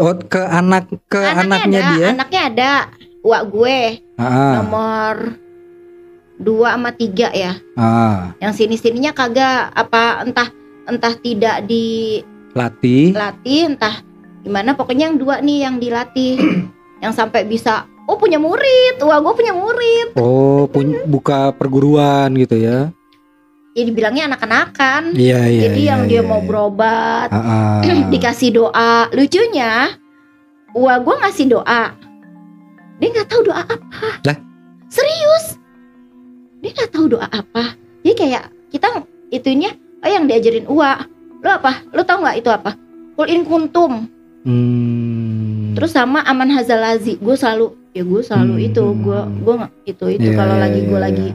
Oh 0.00 0.16
ke 0.16 0.40
anak 0.40 0.88
ke 1.10 1.20
anaknya, 1.20 1.80
ada, 1.80 1.90
dia, 1.92 2.08
anaknya 2.16 2.40
ada. 2.48 2.72
Uak 3.22 3.42
gue 3.54 3.78
ah, 4.18 4.58
nomor 4.58 5.14
dua 6.40 6.74
sama 6.74 6.90
tiga 6.96 7.28
ya. 7.30 7.60
ah, 7.76 8.32
Yang 8.40 8.64
sini-sininya 8.64 9.12
kagak 9.14 9.70
apa 9.76 10.26
entah 10.26 10.48
entah 10.90 11.14
tidak 11.20 11.68
dilatih, 11.68 13.14
latih, 13.14 13.76
entah 13.76 14.00
gimana. 14.42 14.74
Pokoknya 14.74 15.12
yang 15.12 15.16
dua 15.20 15.38
nih 15.38 15.58
yang 15.68 15.76
dilatih, 15.78 16.40
yang 17.04 17.12
sampai 17.14 17.46
bisa. 17.46 17.86
Oh 18.10 18.18
punya 18.18 18.42
murid, 18.42 18.98
wah 19.06 19.22
gue 19.22 19.34
punya 19.38 19.54
murid. 19.54 20.18
oh 20.18 20.66
pun 20.66 21.06
buka 21.06 21.54
perguruan 21.54 22.34
gitu 22.34 22.58
ya? 22.58 22.90
Ya 23.72 23.82
dibilangnya 23.88 24.28
anak-anakan. 24.28 25.16
Iya 25.16 25.48
iya. 25.48 25.62
Jadi 25.68 25.80
iya, 25.80 25.90
yang 25.96 26.02
dia 26.04 26.20
iya, 26.20 26.28
mau 26.28 26.40
iya. 26.40 26.48
berobat, 26.48 27.28
Ah, 27.32 27.80
ah. 27.80 28.04
dikasih 28.12 28.52
doa. 28.52 29.08
Lucunya, 29.10 29.96
wah 30.76 30.96
gue 31.00 31.14
ngasih 31.24 31.46
doa. 31.48 31.96
Dia 33.00 33.08
nggak 33.08 33.28
tahu 33.32 33.48
doa 33.48 33.64
apa. 33.64 34.08
Lah? 34.28 34.36
Serius? 34.92 35.56
Dia 36.60 36.70
nggak 36.70 36.92
tahu 36.92 37.16
doa 37.16 37.26
apa. 37.26 37.72
Jadi 38.04 38.14
kayak 38.14 38.44
kita 38.68 38.88
itunya, 39.32 39.72
oh 40.04 40.10
yang 40.10 40.28
diajarin 40.28 40.68
Uwa. 40.68 41.00
Lo 41.40 41.50
apa? 41.56 41.80
Lo 41.90 42.04
tau 42.04 42.20
nggak 42.20 42.44
itu 42.44 42.52
apa? 42.52 42.76
Kul 43.16 43.26
in 43.26 43.42
kuntum. 43.42 44.04
Hmm. 44.44 45.72
Terus 45.72 45.96
sama 45.96 46.20
aman 46.22 46.52
hazalazi. 46.52 47.16
Gue 47.16 47.34
selalu, 47.34 47.72
ya 47.96 48.04
gue 48.04 48.20
selalu 48.20 48.54
Hmm, 48.54 48.66
itu. 48.68 48.84
hmm, 48.84 49.00
Gue 49.00 49.16
hmm. 49.18 49.34
gue 49.40 49.54
itu 49.88 50.04
itu 50.12 50.28
Iya, 50.28 50.36
kalau 50.36 50.54
iya, 50.54 50.62
lagi 50.62 50.80
gue 50.84 50.92
iya, 50.92 51.06
lagi 51.08 51.28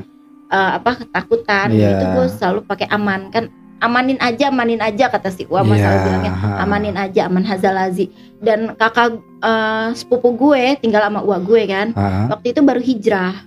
eh, 0.48 0.72
apa 0.76 0.92
ketakutan 0.98 1.68
Iya. 1.70 1.90
itu 1.92 2.06
gue 2.10 2.26
selalu 2.32 2.60
pakai 2.64 2.88
aman 2.88 3.30
kan. 3.30 3.46
Amanin 3.78 4.18
aja, 4.18 4.50
amanin 4.50 4.82
aja 4.82 5.06
kata 5.06 5.30
si 5.30 5.46
Uwa 5.46 5.62
Iya, 5.62 5.78
selalu 5.78 6.00
bilangnya 6.02 6.34
amanin 6.58 6.98
aja 6.98 7.30
aman 7.30 7.46
hazalazi 7.46 8.10
dan 8.40 8.74
kakak 8.74 9.14
eh, 9.40 9.88
sepupu 9.94 10.34
gue 10.34 10.82
tinggal 10.82 11.06
sama 11.06 11.22
uak 11.22 11.46
gue 11.46 11.62
kan 11.68 11.88
Ah, 11.94 12.26
waktu 12.28 12.52
itu 12.52 12.66
baru 12.66 12.82
hijrah 12.82 13.38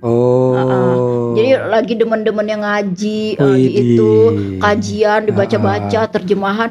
Oh. 0.00 1.32
jadi 1.34 1.60
lagi 1.66 1.92
demen-demen 1.92 2.46
yang 2.46 2.62
ngaji 2.62 3.36
lagi 3.36 3.68
Widih. 3.68 3.84
itu 3.92 4.12
kajian 4.56 5.20
dibaca-baca 5.24 5.98
Ah. 5.98 6.08
terjemahan 6.08 6.70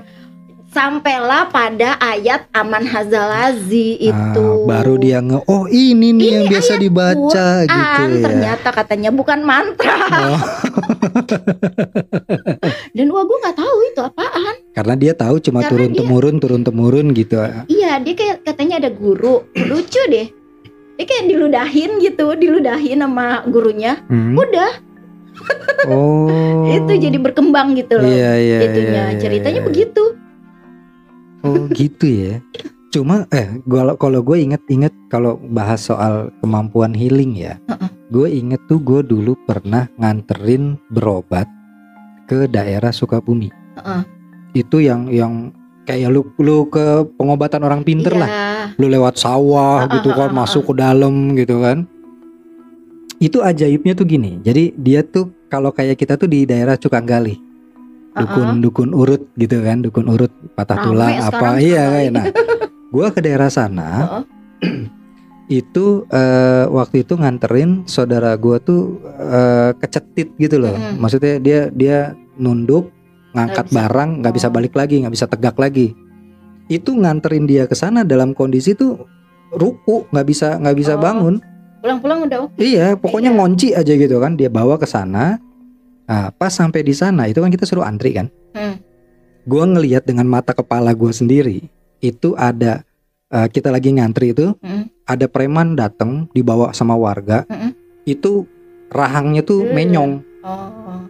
sampailah 0.75 1.47
pada 1.47 1.95
ayat 1.97 2.51
aman 2.51 2.83
hazalazi 2.83 3.95
Ah, 4.03 4.11
itu 4.11 4.47
baru 4.65 4.93
dia 4.97 5.19
nge 5.19 5.39
oh 5.45 5.65
ini 5.65 6.11
nih 6.11 6.19
Ini 6.21 6.33
yang 6.33 6.45
biasa 6.51 6.73
dibaca 6.75 7.47
gitu 7.63 7.79
An, 7.95 8.09
ya. 8.11 8.21
ternyata 8.21 8.69
katanya 8.69 9.09
bukan 9.09 9.39
mantra 9.41 9.95
Oh, 10.27 10.35
dan 12.91 13.05
uak 13.07 13.23
gue 13.23 13.38
nggak 13.39 13.55
tahu 13.55 13.77
itu 13.85 14.01
apaan 14.01 14.55
karena 14.71 14.93
dia 14.93 15.13
tahu 15.13 15.35
cuma 15.39 15.59
Karena 15.59 15.71
turun 15.71 15.89
dia- 15.89 15.99
temurun 16.01 16.35
turun 16.38 16.61
temurun 16.61 17.07
gitu. 17.13 17.39
iya 17.67 17.95
dia 17.97 18.13
kayak 18.13 18.43
katanya 18.43 18.75
ada 18.77 18.91
guru 18.91 19.47
lucu 19.69 20.01
deh 20.05 20.27
dia 20.95 21.05
kayak 21.05 21.25
diludahin 21.25 21.99
gitu 21.99 22.35
diludahin 22.35 22.99
sama 22.99 23.43
gurunya 23.45 24.03
Hmm. 24.05 24.35
udah 24.35 24.71
Oh. 25.85 26.63
itu 26.73 26.91
jadi 26.97 27.17
berkembang 27.17 27.75
gitu 27.75 27.95
loh 27.95 28.07
Iya 28.07 28.31
iya. 28.38 28.59
itunya 28.61 28.88
iya, 28.89 29.05
iya, 29.09 29.19
ceritanya 29.19 29.59
iya. 29.59 29.67
begitu 29.67 30.03
Oh 31.45 31.69
gitu 31.69 32.05
ya. 32.10 32.41
Cuma 32.89 33.29
eh 33.29 33.62
gua 33.69 33.93
kalau 33.99 34.25
gue 34.25 34.41
inget-inget 34.41 34.89
kalau 35.13 35.38
bahas 35.53 35.86
soal 35.86 36.34
kemampuan 36.41 36.95
healing 36.95 37.38
ya, 37.38 37.60
gue 38.10 38.27
inget 38.31 38.58
tuh 38.65 38.79
gue 38.81 39.03
dulu 39.03 39.38
pernah 39.45 39.86
nganterin 40.01 40.79
berobat 40.89 41.45
ke 42.25 42.49
daerah 42.49 42.89
Sukabumi. 42.89 43.51
Itu 44.55 44.79
yang 44.81 45.12
yang 45.12 45.51
kayak 45.86 46.10
lu 46.10 46.25
lu 46.41 46.65
ke 46.71 47.05
pengobatan 47.19 47.62
orang 47.62 47.86
pinter 47.86 48.15
Iya. 48.15 48.21
lah. 48.25 48.31
Lu 48.81 48.89
lewat 48.89 49.21
sawah 49.21 49.86
gitu 49.91 50.10
kan 50.15 50.34
masuk 50.34 50.73
ke 50.73 50.73
dalam 50.81 51.38
gitu 51.38 51.62
kan. 51.62 51.86
Itu 53.21 53.45
ajaibnya 53.45 53.93
tuh 53.93 54.08
gini. 54.10 54.41
Jadi 54.41 54.73
dia 54.79 55.05
tuh 55.05 55.29
kalau 55.51 55.69
kayak 55.69 55.99
kita 55.99 56.17
tuh 56.17 56.25
di 56.31 56.47
daerah 56.47 56.73
Cukanggali 56.79 57.44
dukun 58.15 58.49
dukun 58.60 58.89
urut 58.91 59.21
gitu 59.36 59.60
kan 59.60 59.80
dukun 59.80 60.08
urut 60.08 60.32
patah 60.54 60.78
Rame 60.78 60.86
tulang 60.86 61.13
apa 61.19 61.47
iya 61.60 61.84
kayak 61.89 62.12
nah 62.12 62.25
gua 62.93 63.12
ke 63.12 63.19
daerah 63.19 63.47
sana 63.47 63.89
Heeh. 64.01 64.23
itu 65.62 65.86
eh, 66.10 66.65
waktu 66.65 67.04
itu 67.04 67.13
nganterin 67.13 67.84
saudara 67.86 68.34
gua 68.36 68.58
tuh 68.58 68.97
eh, 69.06 69.71
kecetit 69.78 70.34
gitu 70.36 70.58
loh 70.58 70.73
Mm-mm. 70.73 70.97
maksudnya 70.97 71.38
dia 71.38 71.60
dia 71.69 71.97
nunduk 72.36 72.89
ngangkat 73.32 73.67
bisa. 73.67 73.75
barang 73.78 74.10
nggak 74.23 74.34
bisa 74.34 74.47
Oh. 74.47 74.54
balik 74.54 74.73
lagi 74.73 74.95
nggak 74.99 75.13
bisa 75.13 75.28
tegak 75.28 75.56
lagi 75.56 75.91
itu 76.65 76.89
nganterin 76.89 77.45
dia 77.45 77.67
ke 77.67 77.75
sana 77.75 78.01
dalam 78.01 78.32
kondisi 78.32 78.73
tuh 78.73 79.06
ruku 79.51 80.08
nggak 80.10 80.25
bisa 80.25 80.56
nggak 80.56 80.75
bisa 80.75 80.93
Oh. 80.95 81.04
bangun 81.04 81.36
pulang-pulang 81.78 82.25
udah 82.25 82.39
oke 82.41 82.58
Iya, 82.58 82.97
pokoknya 82.97 83.30
Iya. 83.30 83.38
ngunci 83.38 83.67
aja 83.71 83.93
gitu 83.93 84.17
kan. 84.17 84.34
Dia 84.34 84.49
bawa 84.49 84.73
ke 84.73 84.89
sana. 84.89 85.38
Nah, 86.05 86.29
pas 86.29 86.49
sampai 86.49 86.81
di 86.81 86.93
sana 86.93 87.25
itu 87.25 87.41
kan 87.41 87.49
kita 87.49 87.65
suruh 87.65 87.81
antri 87.81 88.13
kan. 88.13 88.29
Hmm. 88.53 88.77
Gua 89.43 89.65
ngelihat 89.65 90.05
dengan 90.05 90.25
mata 90.25 90.53
kepala 90.53 90.93
gua 90.93 91.09
sendiri 91.09 91.65
itu 91.99 92.33
ada 92.33 92.85
eh, 93.27 93.47
kita 93.47 93.69
lagi 93.69 93.89
ngantri 93.89 94.31
itu 94.31 94.53
Hmm. 94.59 94.85
ada 95.05 95.25
preman 95.25 95.73
datang 95.73 96.29
dibawa 96.31 96.69
sama 96.71 96.93
warga. 96.93 97.45
Mm-mm. 97.45 97.73
Itu 98.05 98.45
rahangnya 98.89 99.41
tuh 99.41 99.65
Hmm. 99.65 99.73
menyong 99.73 100.11
oh 100.41 101.01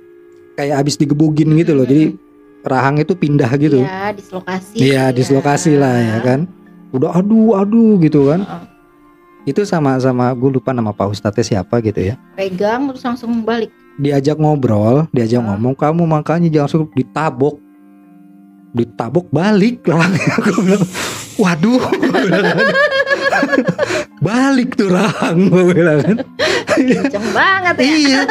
kayak 0.56 0.80
habis 0.80 0.96
digebugin 0.96 1.52
gitu 1.56 1.76
loh. 1.76 1.84
Jadi 1.84 2.16
rahang 2.64 2.98
itu 2.98 3.14
pindah 3.14 3.52
gitu. 3.56 3.84
ya 3.84 4.10
dislokasi 4.10 4.74
Iya, 4.80 5.12
dislokasi 5.12 5.76
lah 5.76 5.96
ya 5.96 6.18
kan. 6.24 6.48
Udah 6.90 7.12
aduh 7.14 7.56
aduh 7.56 8.00
gitu 8.00 8.32
kan. 8.32 8.42
Heeh. 8.42 8.64
itu 9.46 9.62
sama 9.62 9.94
sama 10.02 10.34
gue 10.34 10.58
lupa 10.58 10.74
nama 10.74 10.90
Pak 10.90 11.14
Ustadznya 11.14 11.46
siapa 11.62 11.78
gitu 11.78 12.02
ya 12.02 12.18
pegang 12.34 12.90
terus 12.90 13.06
langsung 13.06 13.46
balik 13.46 13.70
diajak 13.96 14.36
ngobrol 14.36 15.08
diajak 15.10 15.40
Ah. 15.40 15.54
ngomong 15.54 15.74
kamu 15.74 16.04
makanya 16.04 16.48
jangan 16.50 16.70
suka 16.70 16.86
ditabok. 16.94 17.56
Ditabok 18.72 19.32
balik 19.32 19.88
lah. 19.88 20.04
Gua 20.44 20.60
bilang, 20.60 20.84
waduh. 21.40 21.80
Balik 24.20 24.74
tuh 24.74 24.90
rahang 24.90 25.48
gue 25.48 25.64
bilang 25.70 26.00
kan. 26.02 26.18
Kenceng 26.76 27.28
banget 27.30 27.76
ya. 27.78 27.86
Iya. 27.86 28.22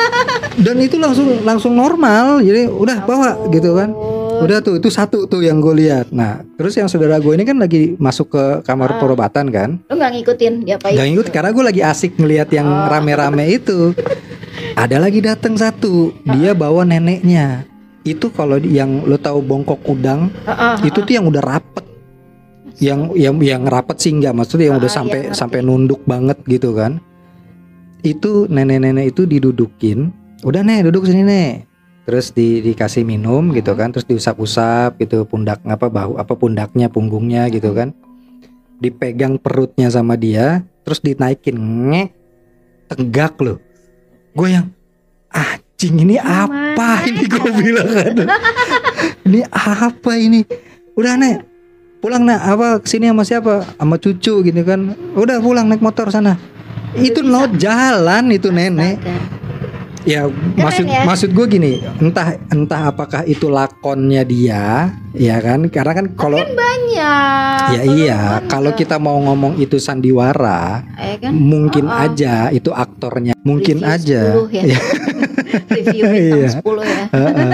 Dan 0.58 0.76
itu 0.82 0.98
langsung 0.98 1.46
langsung 1.46 1.72
normal. 1.72 2.42
Jadi 2.42 2.66
udah 2.66 3.06
bawa 3.06 3.30
gitu 3.48 3.78
kan. 3.78 3.94
Ampun. 3.94 4.22
udah 4.34 4.58
tuh 4.58 4.74
itu 4.76 4.90
satu 4.90 5.24
tuh 5.24 5.40
yang 5.40 5.62
gue 5.62 5.74
lihat. 5.78 6.10
Nah 6.10 6.42
terus 6.58 6.74
yang 6.74 6.90
saudara 6.90 7.16
gue 7.16 7.30
ini 7.30 7.46
kan 7.46 7.54
lagi 7.54 7.94
masuk 7.96 8.34
ke 8.34 8.44
kamar 8.66 8.90
Ah. 8.90 8.98
perobatan 8.98 9.46
kan. 9.48 9.78
Lu 9.86 9.94
nggak 9.94 10.12
ngikutin 10.12 10.52
dia 10.66 10.74
apa 10.76 10.90
Gak 10.90 11.06
ngikut 11.06 11.28
karena 11.30 11.50
gue 11.54 11.64
lagi 11.64 11.80
asik 11.80 12.18
ngelihat 12.18 12.50
yang 12.50 12.66
Oh. 12.66 12.90
rame-rame 12.90 13.46
itu. 13.48 13.94
Ada 14.74 14.98
lagi 14.98 15.22
datang 15.22 15.54
satu, 15.54 16.10
dia 16.26 16.50
bawa 16.50 16.82
neneknya. 16.82 17.62
Itu 18.02 18.34
kalau 18.34 18.58
yang 18.58 19.06
lo 19.06 19.14
tahu 19.14 19.38
bongkok 19.38 19.80
udang, 19.86 20.34
itu 20.82 20.98
tuh 20.98 21.14
yang 21.14 21.30
udah 21.30 21.40
rapet. 21.40 21.86
Yang 22.82 23.00
yang 23.14 23.34
yang 23.38 23.62
rapet 23.70 24.02
sih 24.02 24.10
enggak 24.10 24.34
maksudnya 24.34 24.74
yang 24.74 24.82
udah 24.82 24.90
Ah, 24.90 24.96
sampai 24.98 25.20
iya, 25.30 25.32
sampai 25.32 25.62
nunduk 25.62 26.02
banget 26.10 26.42
gitu 26.50 26.74
kan. 26.74 26.98
Itu 28.02 28.50
nenek-nenek 28.50 29.14
itu 29.14 29.30
didudukin, 29.30 30.10
udah 30.42 30.60
nih 30.66 30.90
duduk 30.90 31.06
sini 31.06 31.22
nih. 31.22 31.50
Terus 32.04 32.34
di, 32.36 32.60
dikasih 32.60 33.06
minum 33.06 33.54
gitu 33.54 33.72
kan, 33.78 33.94
terus 33.94 34.04
diusap-usap 34.04 35.00
gitu 35.00 35.24
pundak 35.24 35.62
apa 35.64 35.86
bahu 35.88 36.18
apa 36.18 36.34
pundaknya, 36.34 36.90
punggungnya 36.90 37.46
gitu 37.48 37.72
kan. 37.72 37.94
Dipegang 38.82 39.38
perutnya 39.38 39.88
sama 39.88 40.18
dia, 40.18 40.66
terus 40.82 40.98
dinaikin 41.00 41.56
ngek 41.88 42.10
tegak 42.90 43.38
loh. 43.40 43.62
Gue 44.34 44.50
yang 44.50 44.66
anjing 45.30 45.94
ini 46.02 46.18
apa 46.18 47.06
ini 47.06 47.22
gue 47.24 47.50
bilang 47.54 47.88
kan. 47.88 48.14
ini 49.30 49.40
apa 49.50 50.12
ini? 50.18 50.42
Udah 50.98 51.14
nek 51.18 51.54
pulang 52.04 52.28
nak 52.28 52.44
apa 52.44 52.84
ke 52.84 52.86
sini 52.92 53.08
sama 53.08 53.24
siapa 53.24 53.64
sama 53.80 53.96
cucu 53.96 54.44
gitu 54.44 54.60
kan 54.60 54.92
udah 55.16 55.40
pulang 55.40 55.72
naik 55.72 55.80
motor 55.80 56.12
sana 56.12 56.36
itu 57.00 57.24
bisa. 57.24 57.32
no 57.32 57.48
jalan 57.56 58.28
itu 58.28 58.52
nenek 58.52 59.00
Astaga. 59.00 59.43
Ya 60.04 60.28
maksud 60.54 60.84
ya. 60.84 61.02
maksud 61.04 61.30
gue 61.32 61.46
gini 61.48 61.72
entah 61.98 62.36
entah 62.48 62.92
apakah 62.92 63.24
itu 63.24 63.48
lakonnya 63.48 64.22
dia 64.22 64.92
ya 65.14 65.38
kan? 65.38 65.70
Karena 65.70 65.92
kan 65.94 66.06
kalau 66.18 66.42
banyak. 66.42 67.58
Ya 67.64 67.80
Kalau 67.80 67.94
iya. 67.94 68.20
kan 68.42 68.50
kalau 68.50 68.70
kita 68.74 68.96
mau 68.98 69.16
ngomong 69.16 69.56
itu 69.56 69.78
sandiwara 69.78 70.82
Eh, 70.98 71.16
kan? 71.22 71.30
mungkin 71.32 71.86
Oh, 71.86 71.94
oh. 71.94 72.04
aja 72.04 72.50
itu 72.50 72.74
aktornya. 72.74 73.32
Mungkin 73.40 73.80
Review 73.80 73.94
aja. 73.94 74.20
10 74.34 74.50
ya. 74.50 74.64
Ya, 75.54 75.60
review 75.70 76.02
Iya. 76.10 76.48
10 76.58 76.82
ya. 76.82 77.04
Heeh. 77.14 77.50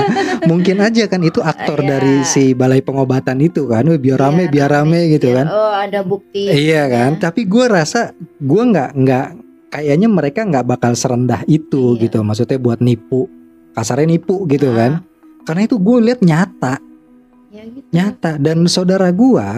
mungkin 0.49 0.81
aja 0.81 1.05
kan 1.05 1.21
itu 1.21 1.45
aktor 1.45 1.85
Iya. 1.85 1.89
dari 1.99 2.15
si 2.25 2.57
balai 2.57 2.81
pengobatan 2.81 3.37
itu 3.45 3.69
kan. 3.69 3.85
Biar 3.93 4.17
rame 4.19 4.49
Iya, 4.49 4.51
biar 4.51 4.69
rame. 4.73 5.01
gitu 5.13 5.29
Iya, 5.29 5.37
kan. 5.37 5.47
Oh 5.53 5.73
ada 5.77 6.01
bukti. 6.01 6.49
Iya 6.49 6.89
kan, 6.89 7.21
tapi 7.21 7.45
gue 7.45 7.67
rasa 7.69 8.17
gue 8.41 8.63
nggak 8.65 8.91
nggak 8.97 9.27
kayaknya 9.71 10.11
mereka 10.11 10.43
nggak 10.43 10.67
bakal 10.67 10.93
serendah 10.93 11.47
itu 11.47 11.95
Iya. 11.97 12.01
gitu. 12.07 12.19
Maksudnya 12.21 12.59
buat 12.59 12.83
nipu, 12.83 13.31
kasarnya 13.73 14.11
nipu 14.11 14.45
gitu 14.47 14.69
Ah, 14.71 14.77
kan. 14.77 14.93
Karena 15.47 15.63
itu 15.65 15.79
gue 15.79 15.97
lihat 16.05 16.21
nyata, 16.21 16.77
ya 17.49 17.63
gitu. 17.65 17.87
nyata. 17.91 18.37
Dan 18.37 18.67
saudara 18.67 19.09
gue, 19.09 19.49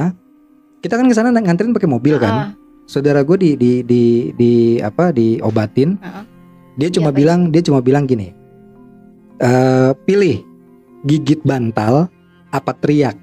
kita 0.78 0.94
kan 0.94 1.08
ke 1.08 1.14
sana 1.16 1.32
nganterin 1.32 1.74
pakai 1.74 1.90
mobil 1.90 2.16
kan. 2.16 2.32
Ah, 2.32 2.50
Saudara 2.82 3.22
gue 3.22 3.38
di 3.38 3.50
di 3.54 3.72
di 3.82 4.02
di 4.34 4.52
apa 4.78 5.10
diobatin. 5.10 5.96
Ah. 6.02 6.26
Dia 6.74 6.90
cuma 6.90 7.08
Diapain? 7.08 7.18
bilang 7.18 7.40
dia 7.48 7.62
cuma 7.62 7.78
bilang 7.78 8.04
gini, 8.04 8.34
"Eh, 9.38 9.90
pilih 10.02 10.42
gigit 11.02 11.40
bantal 11.42 12.10
apa 12.50 12.72
teriak. 12.74 13.16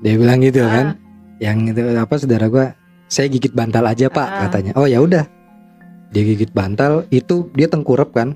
Dia 0.00 0.14
bilang 0.14 0.40
gitu 0.40 0.62
kan 0.62 0.94
yang 1.40 1.64
itu 1.66 1.80
apa 1.96 2.14
saudara 2.14 2.46
gua 2.46 2.76
saya 3.14 3.30
gigit 3.30 3.54
bantal 3.54 3.86
aja 3.86 4.10
pak 4.10 4.26
Ah. 4.26 4.40
katanya. 4.50 4.74
Oh 4.74 4.90
ya 4.90 4.98
udah. 4.98 5.22
Dia 6.10 6.22
gigit 6.24 6.50
bantal 6.50 7.06
itu 7.08 7.46
dia 7.54 7.70
tengkurap 7.70 8.10
kan. 8.10 8.34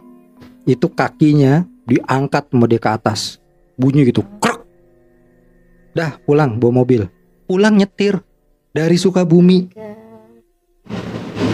Itu 0.63 0.87
kakinya 0.87 1.67
diangkat 1.83 2.55
sama 2.55 2.71
dia 2.71 2.79
ke 2.79 2.87
atas. 2.87 3.43
Bunyi 3.75 4.07
gitu 4.07 4.23
krek 4.39 4.63
dah 5.95 6.15
pulang 6.23 6.63
bawa 6.63 6.83
mobil. 6.83 7.11
Pulang 7.45 7.75
nyetir 7.75 8.23
dari 8.71 8.95
Sukabumi. 8.95 9.67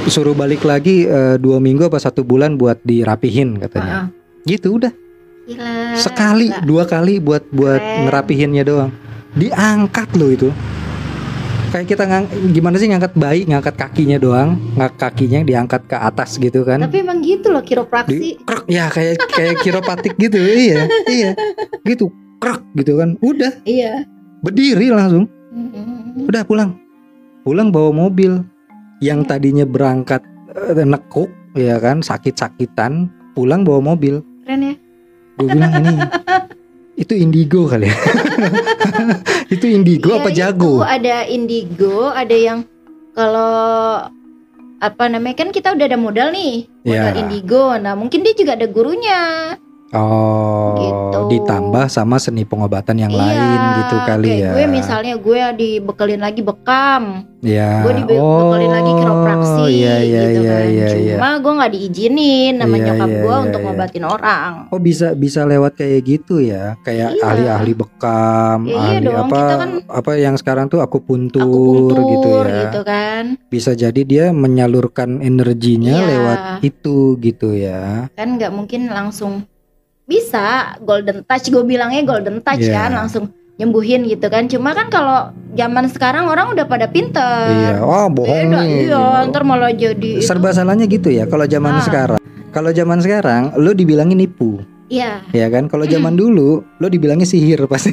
Suruh 0.04 0.36
balik 0.36 0.68
lagi 0.68 1.08
eh, 1.08 1.40
dua 1.40 1.56
minggu 1.56 1.88
apa 1.88 1.96
satu 1.96 2.20
bulan 2.20 2.60
buat 2.60 2.76
dirapihin 2.84 3.56
katanya. 3.56 3.92
Ah, 3.96 4.06
gitu 4.44 4.76
udah. 4.76 4.92
Gila. 5.44 5.96
Sekali 5.96 6.52
Gila. 6.52 6.60
dua 6.64 6.84
kali 6.84 7.14
buat 7.20 7.44
buat 7.48 7.80
Keren. 7.80 8.00
ngerapihinnya 8.04 8.62
doang. 8.64 8.92
Diangkat 9.32 10.12
loh 10.14 10.28
itu 10.28 10.48
kayak 11.74 11.90
kita 11.90 12.06
ngang, 12.06 12.30
gimana 12.54 12.78
sih 12.78 12.86
ngangkat 12.86 13.18
bayi 13.18 13.42
ngangkat 13.50 13.74
kakinya 13.74 14.14
doang 14.14 14.54
ngangkat 14.78 14.94
kakinya 14.94 15.42
diangkat 15.42 15.82
ke 15.90 15.96
atas 15.98 16.38
gitu 16.38 16.62
kan? 16.62 16.86
Tapi 16.86 17.02
emang 17.02 17.18
gitu 17.18 17.50
loh 17.50 17.66
di 17.66 17.74
kiropraksi 17.74 18.38
krek 18.46 18.64
ya 18.70 18.86
kayak 18.94 19.18
kayak 19.26 19.58
kiropatik 19.58 20.14
gitu 20.14 20.38
iya 20.38 20.86
iya. 21.10 21.30
Gitu 21.82 22.14
krek 22.38 22.62
gitu 22.78 23.02
kan 23.02 23.18
udah. 23.18 23.58
Iya. 23.66 24.06
Berdiri 24.46 24.94
langsung. 24.94 25.26
Udah 26.30 26.46
pulang. 26.46 26.78
Pulang 27.42 27.74
bawa 27.74 27.90
mobil. 27.90 28.38
Yang 29.02 29.34
tadinya 29.34 29.66
berangkat 29.66 30.22
eh, 30.54 30.86
nekuk 30.86 31.26
ya 31.58 31.82
kan 31.82 32.06
sakit-sakitan 32.06 33.10
pulang 33.34 33.66
bawa 33.66 33.82
mobil. 33.82 34.22
Keren 34.46 34.62
ya. 34.62 34.74
Gue 35.42 35.50
bilang 35.50 35.74
ini 35.82 35.98
itu 36.94 37.12
indigo 37.12 37.66
kali 37.66 37.86
ya? 37.86 37.96
Itu 39.54 39.66
indigo 39.66 40.10
Iya, 40.10 40.18
apa 40.20 40.28
itu 40.28 40.38
jago? 40.38 40.72
ada 40.80 41.26
indigo 41.26 42.08
ada 42.08 42.32
yang 42.32 42.62
kalau 43.12 44.06
apa 44.78 45.04
namanya 45.06 45.36
kan 45.36 45.48
kita 45.48 45.72
udah 45.72 45.86
ada 45.86 45.96
modal 45.96 46.28
nih 46.30 46.66
modal 46.82 47.10
Ya. 47.10 47.16
indigo. 47.16 47.72
Nah 47.74 47.94
mungkin 47.94 48.20
dia 48.20 48.32
juga 48.32 48.54
ada 48.54 48.66
gurunya 48.66 49.20
oh 49.92 50.72
Gitu. 50.74 51.18
ditambah 51.30 51.86
sama 51.86 52.16
seni 52.16 52.42
pengobatan 52.42 52.98
yang 52.98 53.08
Iya, 53.08 53.20
lain 53.20 53.58
gitu 53.78 53.96
kali 54.02 54.30
ya 54.40 54.52
gue 54.52 54.66
misalnya 54.66 55.14
gue 55.16 55.40
dibekelin 55.54 56.18
lagi 56.18 56.40
bekam 56.40 57.24
ya 57.40 57.80
gue 57.80 57.92
dibekelin 57.96 58.70
lagi 58.70 58.92
kiropraksi 58.92 59.64
iya 59.70 59.94
iya 60.00 60.20
gitu 60.26 60.40
iya 60.40 60.52
kan 60.52 60.64
iya 60.66 60.88
iya 60.90 61.14
cuma 61.14 61.28
gue 61.36 61.52
nggak 61.54 61.72
diizinin 61.72 62.52
sama 62.56 62.74
Iya, 62.74 62.84
nyokap 62.84 63.08
iya, 63.08 63.16
gue 63.16 63.30
iya, 63.30 63.42
untuk 63.42 63.60
iya. 63.60 63.66
ngobatin 63.66 64.04
orang 64.04 64.52
Oh 64.68 64.80
bisa 64.80 65.06
bisa 65.14 65.40
lewat 65.44 65.72
kayak 65.74 66.00
gitu 66.02 66.34
ya, 66.40 66.74
kayak 66.82 67.14
Iya. 67.14 67.22
ahli-ahli 67.24 67.72
bekam, 67.72 68.58
Ya 68.64 68.72
iya 68.72 68.80
ahli 68.92 69.06
dong, 69.06 69.16
apa 69.22 69.38
kita 69.38 69.54
kan- 69.56 69.82
apa 69.86 70.10
yang 70.16 70.34
sekarang 70.34 70.66
tuh 70.66 70.80
aku 70.80 70.98
gitu 70.98 71.38
puntur 71.38 72.44
ya. 72.44 72.58
gitu 72.66 72.80
kan 72.82 73.24
Bisa 73.46 73.70
jadi 73.72 74.00
dia 74.02 74.24
menyalurkan 74.30 75.20
energinya 75.20 75.94
Iya. 75.96 76.08
lewat 76.10 76.38
itu 76.62 76.96
gitu 77.18 77.54
ya. 77.54 78.10
kan 78.12 78.28
nggak 78.34 78.50
mungkin 78.50 78.90
langsung 78.90 79.46
bisa 80.04 80.46
golden 80.80 81.24
touch 81.24 81.48
gue 81.48 81.62
bilangnya 81.62 82.02
golden 82.02 82.38
touch 82.38 82.60
Iya. 82.60 82.76
kan 82.78 82.90
langsung 82.94 83.24
nyembuhin 83.54 84.02
gitu 84.04 84.26
kan 84.26 84.44
cuma 84.44 84.72
kan 84.72 84.88
kalau 84.88 85.18
zaman 85.52 85.86
sekarang 85.86 86.26
orang 86.26 86.50
udah 86.50 86.64
pada 86.64 86.84
pinter 86.84 87.46
Iya, 87.48 87.78
oh 87.78 88.08
bohong 88.08 88.50
Beda, 88.50 88.60
nih. 88.60 88.84
iya 88.84 89.04
ntar 89.24 89.42
malah 89.42 89.70
jadi 89.70 90.18
itu- 90.18 90.20
Serba 90.20 90.50
salahnya 90.50 90.84
gitu 90.84 91.08
ya 91.08 91.24
kalau 91.24 91.44
zaman 91.44 91.72
Ah. 91.72 91.80
sekarang. 91.80 92.18
Kalau 92.50 92.70
zaman 92.70 92.98
sekarang 92.98 93.50
lo 93.56 93.70
dibilangin 93.72 94.14
nipu, 94.16 94.62
iya 94.86 95.26
ya 95.30 95.46
kan? 95.48 95.66
Kalau 95.66 95.82
zaman 95.84 96.14
dulu 96.14 96.62
lo 96.62 96.86
dibilangnya 96.86 97.24
sihir 97.24 97.66
pasti. 97.66 97.90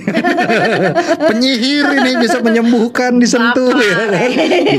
Penyihir 1.23 1.85
ini 1.95 2.11
bisa 2.19 2.37
menyembuhkan 2.39 3.17
disentuh 3.17 3.71
Bakar. 3.71 3.81
ya 3.81 3.95
kan. 4.07 4.29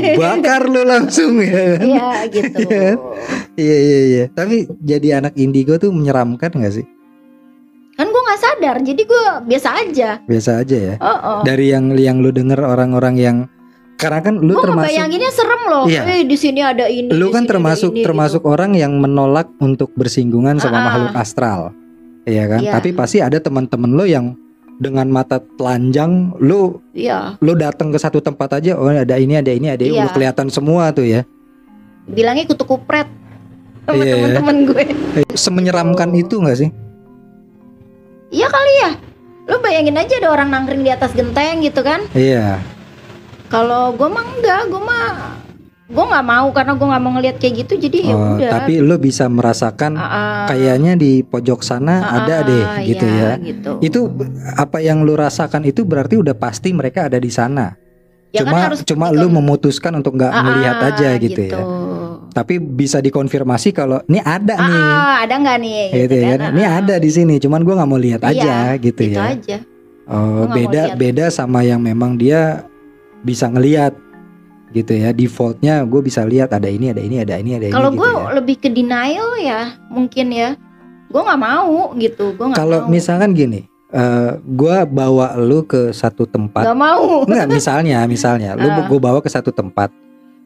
Dibakar 0.07 0.61
lo 0.65 0.81
langsung 0.83 1.35
ya 1.37 1.51
kan. 1.73 1.79
iya 1.81 2.07
gitu 2.29 2.59
Iya. 2.61 2.91
Iya 3.59 3.77
iya 3.77 3.99
iya. 4.07 4.23
Tapi 4.29 4.65
jadi 4.79 5.19
anak 5.19 5.35
indigo 5.35 5.75
tuh 5.75 5.91
menyeramkan 5.91 6.49
gak 6.49 6.73
sih? 6.73 6.85
Sadar 8.43 8.75
jadi 8.83 9.01
gue 9.01 9.23
biasa 9.47 9.69
aja 9.79 10.09
Biasa 10.23 10.51
aja 10.59 10.77
ya. 10.77 10.95
oh, 10.99 11.07
oh. 11.07 11.39
Dari 11.41 11.71
yang 11.71 11.95
yang 11.95 12.19
lu 12.19 12.29
denger 12.29 12.59
orang-orang 12.59 13.15
yang 13.15 13.37
karena 13.95 14.19
kan 14.19 14.35
lu 14.35 14.51
gue 14.51 14.63
termasuk 14.67 14.83
ngebayanginnya 14.83 15.31
serem 15.31 15.61
loh 15.71 15.85
Iya. 15.87 16.01
eh 16.03 16.21
di 16.27 16.35
sini 16.35 16.59
ada 16.59 16.85
ini 16.85 17.07
lu 17.07 17.31
kan 17.31 17.47
termasuk 17.47 17.95
ini, 17.95 18.03
gitu. 18.03 18.05
termasuk 18.11 18.41
orang 18.43 18.75
yang 18.75 18.99
menolak 18.99 19.47
untuk 19.57 19.95
bersinggungan 19.95 20.59
sama 20.59 20.81
Ah. 20.81 20.85
makhluk 20.91 21.13
astral. 21.15 21.61
Iya 22.23 22.43
kan? 22.47 22.59
Iya. 22.59 22.71
Tapi 22.75 22.89
pasti 22.91 23.17
ada 23.19 23.39
teman-teman 23.39 23.91
lo 23.95 24.03
yang 24.03 24.35
dengan 24.73 25.05
mata 25.07 25.37
telanjang 25.55 26.33
lu 26.41 26.81
gitu. 26.91 27.05
iya 27.07 27.37
lu 27.39 27.53
datang 27.53 27.93
ke 27.93 27.99
satu 28.01 28.19
tempat 28.19 28.57
aja 28.57 28.73
oh 28.75 28.89
ada 28.89 29.15
ini 29.15 29.37
ada 29.37 29.53
ini 29.53 29.69
ada 29.69 29.79
ini 29.79 29.95
Iya. 29.95 30.09
udah 30.09 30.11
kelihatan 30.11 30.47
semua 30.49 30.89
tuh 30.91 31.05
ya. 31.05 31.21
bilangnya 32.03 32.43
kutu 32.49 32.65
kupret 32.67 33.07
sama 33.85 33.95
Iya, 33.95 34.03
iya. 34.03 34.13
temen-temen 34.17 34.57
gue 34.65 34.83
Semenyeramkan 35.37 36.09
itu 36.13 36.35
gak 36.41 36.57
sih? 36.57 36.69
Iya 38.33 38.49
kali 38.49 38.73
ya 38.81 38.91
lu 39.45 39.55
bayangin 39.59 39.95
aja 39.95 40.17
ada 40.17 40.29
orang 40.31 40.49
nangkring 40.49 40.81
di 40.81 40.89
atas 40.89 41.13
genteng 41.13 41.61
gitu 41.61 41.83
kan 41.83 42.01
Iya. 42.11 42.57
Kalau 43.47 43.93
gue 43.93 44.09
mah 44.09 44.25
enggak, 44.25 44.65
gue 44.65 44.81
mah 44.81 45.37
gue 45.83 46.05
nggak 46.09 46.25
mau 46.25 46.47
karena 46.49 46.73
gue 46.73 46.87
nggak 46.89 47.03
mau 47.05 47.11
ngelihat 47.13 47.37
kayak 47.37 47.53
gitu 47.61 47.73
jadi 47.77 47.97
ya 48.01 48.15
Oh, 48.17 48.33
udah 48.39 48.49
tapi 48.49 48.73
lu 48.81 48.95
bisa 48.97 49.29
merasakan 49.29 49.93
ah. 49.93 50.49
kayaknya 50.49 50.97
di 50.97 51.21
pojok 51.21 51.61
sana 51.61 52.01
Ah, 52.01 52.25
ada 52.25 52.41
deh 52.41 52.65
gitu 52.81 53.05
iya, 53.05 53.37
ya. 53.37 53.53
gitu. 53.53 53.71
Itu 53.77 53.99
apa 54.57 54.81
yang 54.81 55.05
lu 55.05 55.13
rasakan 55.13 55.69
itu 55.69 55.85
berarti 55.85 56.17
udah 56.17 56.33
pasti 56.33 56.73
mereka 56.73 57.05
ada 57.05 57.21
di 57.21 57.29
sana. 57.29 57.77
Ya 58.33 58.41
kan 58.41 58.49
cuma 58.49 58.57
harus 58.65 58.79
cuma 58.81 59.05
lu 59.13 59.29
memutuskan 59.29 59.93
untuk 59.93 60.17
nggak 60.17 60.33
melihat 60.33 60.77
aja 60.81 61.13
gitu, 61.21 61.41
ya. 61.45 61.61
Tapi 62.33 62.57
bisa 62.57 62.97
dikonfirmasi 62.97 63.69
kalau 63.71 64.01
ini 64.09 64.17
ada 64.19 64.57
nih. 64.57 64.81
ah, 64.81 65.15
ada 65.21 65.35
nggak 65.37 65.57
nih 65.61 65.81
Gitu 65.93 66.15
ya 66.17 66.35
kan. 66.35 66.51
Ini 66.57 66.63
ah. 66.65 66.71
ada 66.81 66.95
di 66.97 67.09
sini, 67.09 67.37
cuman 67.37 67.61
gua 67.61 67.77
nggak 67.77 67.89
mau 67.89 68.01
lihat 68.01 68.21
Iya, 68.25 68.33
aja 68.33 68.55
gitu 68.81 69.01
itu 69.05 69.13
ya. 69.13 69.37
aja 69.37 69.57
Oh, 70.03 70.43
nggak 70.43 70.51
beda 70.51 70.83
beda 70.99 71.25
sama 71.31 71.63
yang 71.63 71.79
memang 71.79 72.19
dia 72.19 72.67
bisa 73.23 73.47
ngelihat 73.47 73.95
gitu 74.73 74.91
ya. 74.91 75.13
Defaultnya 75.13 75.85
gue 75.87 76.01
bisa 76.01 76.25
lihat 76.27 76.51
ada 76.51 76.67
ini, 76.67 76.91
ada 76.91 76.99
ini, 76.99 77.21
ada 77.21 77.39
ini, 77.39 77.55
ada 77.55 77.69
ini. 77.69 77.73
kalau 77.73 77.93
gitu 77.93 78.03
gue 78.03 78.09
ya. 78.11 78.31
lebih 78.35 78.55
ke 78.59 78.67
denial 78.67 79.29
ya 79.39 79.61
mungkin 79.87 80.27
ya 80.33 80.49
gue 81.07 81.21
nggak 81.21 81.39
mau 81.39 81.93
gitu 81.95 82.33
gue 82.33 82.45
nggak 82.51 82.57
Kalau 82.57 82.89
misalkan 82.89 83.31
gini, 83.31 83.69
eh 83.93 84.31
gua 84.43 84.83
bawa 84.83 85.37
lu 85.37 85.61
ke 85.63 85.93
satu 85.93 86.25
tempat 86.25 86.65
nggak 86.65 86.79
mau 86.81 87.21
Enggak, 87.23 87.47
misalnya, 87.47 88.01
misalnya, 88.03 88.57
lu 88.57 88.65
Ah. 88.73 88.83
gue 88.89 88.99
bawa 88.99 89.21
ke 89.21 89.29
satu 89.29 89.53
tempat. 89.53 89.93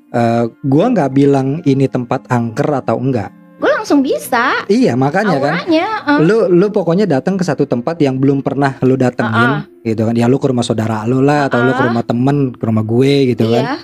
Eh 0.10 0.44
gua 0.64 0.86
nggak 0.88 1.12
bilang 1.12 1.60
ini 1.64 1.86
tempat 1.86 2.28
angker 2.28 2.70
atau 2.78 2.98
enggak. 2.98 3.32
gue 3.58 3.72
langsung 3.74 4.06
bisa 4.06 4.54
Iya, 4.70 4.94
makanya 4.94 5.42
kan. 5.42 5.54
auranya 5.58 5.88
ah. 6.06 6.22
Lu 6.22 6.46
lu 6.46 6.70
pokoknya 6.70 7.10
datang 7.10 7.36
ke 7.36 7.44
satu 7.44 7.66
tempat 7.66 7.98
yang 7.98 8.22
belum 8.22 8.46
pernah 8.46 8.78
lu 8.86 8.94
datengin, 8.94 9.66
gitu 9.82 10.06
kan. 10.06 10.14
Ya 10.14 10.30
lu 10.30 10.38
ke 10.38 10.46
rumah 10.46 10.62
saudara 10.62 11.10
lu 11.10 11.26
lah 11.26 11.50
atau 11.50 11.66
lu 11.66 11.74
ke 11.74 11.82
Ah. 11.82 11.90
rumah 11.90 12.06
temen, 12.06 12.54
ke 12.54 12.62
rumah 12.62 12.86
gue 12.86 13.34
gitu 13.34 13.50
kan. 13.50 13.64
iya 13.66 13.76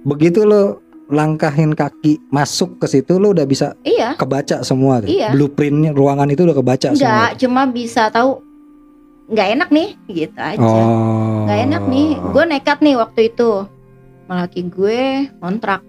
Begitu 0.00 0.48
lu 0.48 0.80
langkahin 1.12 1.76
kaki 1.76 2.16
masuk 2.32 2.80
ke 2.80 2.88
situ 2.88 3.20
lu 3.20 3.36
udah 3.36 3.44
bisa 3.44 3.76
iya 3.84 4.16
kebaca 4.16 4.64
semua 4.64 5.04
tuh. 5.04 5.12
Iya. 5.12 5.36
Blueprintnya 5.36 5.92
ruangan 5.92 6.30
itu 6.32 6.40
udah 6.40 6.56
kebaca 6.56 6.88
semua. 6.90 7.04
Enggak, 7.04 7.30
cuma 7.36 7.62
bisa 7.68 8.08
tahu 8.08 8.40
nggak 9.28 9.48
enak 9.52 9.68
nih, 9.68 9.88
gitu 10.08 10.38
aja. 10.40 10.64
Oh. 10.64 11.44
Nggak 11.44 11.58
enak 11.68 11.82
nih. 11.86 12.08
Gue 12.24 12.44
nekat 12.48 12.78
nih 12.80 12.94
waktu 12.96 13.20
itu. 13.28 13.68
Laki 14.30 14.62
gue 14.64 15.02
kontrak 15.36 15.82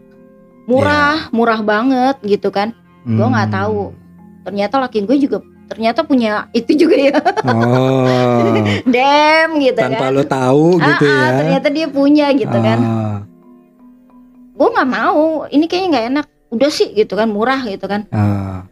murah, 0.66 1.30
murah 1.30 1.62
banget 1.62 2.18
gitu 2.24 2.50
kan. 2.50 2.74
Gue 3.04 3.22
nggak 3.24 3.48
Hmm. 3.48 3.56
tahu. 3.56 3.82
Ternyata 4.42 4.76
laki 4.80 5.06
gue 5.06 5.18
juga 5.20 5.38
ternyata 5.68 6.02
punya 6.02 6.50
itu 6.52 6.74
juga 6.76 6.96
ya. 6.98 7.14
Oh. 7.46 8.42
Dem 8.88 9.50
gitu 9.58 9.78
Tanpa 9.78 10.04
kan. 10.04 10.12
lu 10.12 10.24
tahu 10.26 10.66
gitu 10.76 11.06
Ah, 11.06 11.14
ah, 11.14 11.22
ya. 11.24 11.38
ternyata 11.38 11.68
dia 11.70 11.88
punya 11.88 12.28
gitu 12.34 12.58
kan. 12.58 12.80
Ah, 12.82 13.18
Gue 14.52 14.68
nggak 14.70 14.90
mau. 14.92 15.46
Ini 15.46 15.66
kayaknya 15.66 15.90
nggak 15.90 16.08
enak. 16.12 16.26
Udah 16.52 16.68
sih 16.68 16.92
gitu 16.92 17.14
kan, 17.14 17.30
murah 17.30 17.62
gitu 17.64 17.86
kan. 17.86 18.10
ah. 18.10 18.66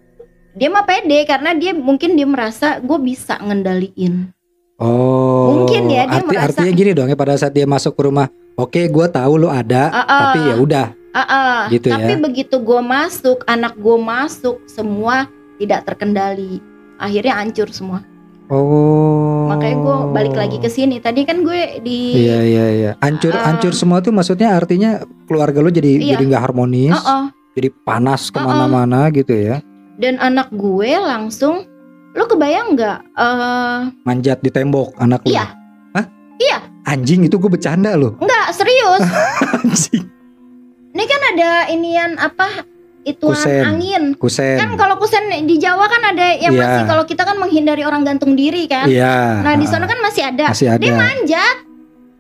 Dia 0.51 0.67
mah 0.67 0.83
pede 0.83 1.23
karena 1.23 1.53
dia 1.53 1.71
mungkin 1.71 2.13
dia 2.13 2.25
merasa 2.25 2.77
gue 2.77 2.97
bisa 2.99 3.37
ngendaliin. 3.37 4.33
Oh. 4.75 5.28
Mungkin 5.49 5.81
ya, 5.85 6.03
dia 6.03 6.03
arti, 6.11 6.25
merasa- 6.27 6.45
Artinya 6.51 6.71
gini 6.73 6.91
dong 6.91 7.07
ya 7.07 7.15
pada 7.15 7.33
saat 7.35 7.51
dia 7.51 7.65
masuk 7.65 7.93
ke 7.93 8.01
rumah, 8.03 8.27
oke 8.53 8.81
gua 8.87 9.07
tahu 9.07 9.33
lu 9.37 9.47
ada, 9.47 9.87
Ah, 9.87 9.99
ah. 9.99 10.19
tapi 10.25 10.39
ya 10.43 10.55
udah. 10.57 10.87
Ah, 11.09 11.21
ah. 11.21 11.59
Gitu 11.67 11.87
Tapi 11.87 12.11
ya. 12.11 12.19
begitu 12.19 12.55
gue 12.55 12.79
masuk, 12.79 13.41
anak 13.43 13.73
gue 13.75 13.97
masuk, 13.97 14.61
semua 14.65 15.25
tidak 15.57 15.81
terkendali. 15.83 16.61
Akhirnya 16.95 17.33
hancur 17.35 17.69
semua. 17.69 18.05
Oh. 18.49 19.45
Makanya 19.47 19.77
gue 19.77 19.95
balik 20.11 20.35
lagi 20.35 20.57
ke 20.57 20.67
sini. 20.67 20.97
Tadi 20.97 21.21
kan 21.23 21.41
gue 21.41 21.79
di, 21.79 22.17
Iya 22.19 22.39
iya 22.43 22.65
iya. 22.71 22.91
Hancur 22.99 23.31
Ah. 23.31 23.45
hancur 23.47 23.71
semua 23.71 23.99
tuh 23.99 24.09
maksudnya 24.09 24.53
artinya 24.53 24.99
keluarga 25.25 25.59
lu 25.59 25.69
jadi 25.69 25.97
Iya. 25.97 26.13
jadi 26.13 26.23
nggak 26.27 26.43
harmonis, 26.43 26.93
Oh, 26.95 27.05
oh. 27.05 27.23
jadi 27.53 27.69
panas 27.79 28.27
ke 28.27 28.37
mana-mana 28.37 29.09
gitu 29.09 29.33
ya. 29.33 29.61
dan 29.95 30.15
anak 30.15 30.49
gue 30.49 30.89
langsung, 30.95 31.67
lo 32.11 32.23
kebayang 32.25 32.73
nggak? 32.73 32.99
eh 33.13 33.77
Manjat 34.03 34.39
di 34.39 34.49
tembok 34.49 34.97
anak 34.97 35.21
lu. 35.23 35.31
Iya. 35.31 35.45
Hah? 35.93 36.05
Iya. 36.37 36.57
Anjing 36.85 37.23
itu 37.23 37.35
gue 37.35 37.49
bercanda 37.49 37.93
loh. 37.93 38.17
nggak 38.17 38.47
serius. 38.51 39.03
Anjing. 39.59 40.05
Ini 40.89 41.03
kan 41.05 41.21
ada 41.31 41.49
inian 41.69 42.11
apa? 42.17 42.65
Ituan 43.01 43.31
Kusen. 43.31 43.63
angin. 43.63 44.03
Kusen. 44.17 44.57
Kan 44.59 44.75
kalau 44.75 44.99
kusen 44.99 45.23
di 45.47 45.55
Jawa 45.55 45.87
kan 45.87 46.03
ada 46.03 46.35
yang 46.35 46.51
Iya. 46.51 46.61
masih 46.61 46.83
kalau 46.85 47.03
kita 47.05 47.23
kan 47.23 47.37
menghindari 47.37 47.81
orang 47.81 48.03
gantung 48.03 48.35
diri 48.35 48.65
kan. 48.65 48.89
Iya. 48.89 49.39
Nah 49.39 49.53
di 49.55 49.65
sana 49.65 49.85
kan 49.85 49.97
masih 50.01 50.23
ada. 50.25 50.51
masih 50.51 50.67
ada. 50.67 50.81
Dia 50.81 50.93
manjat. 50.93 51.57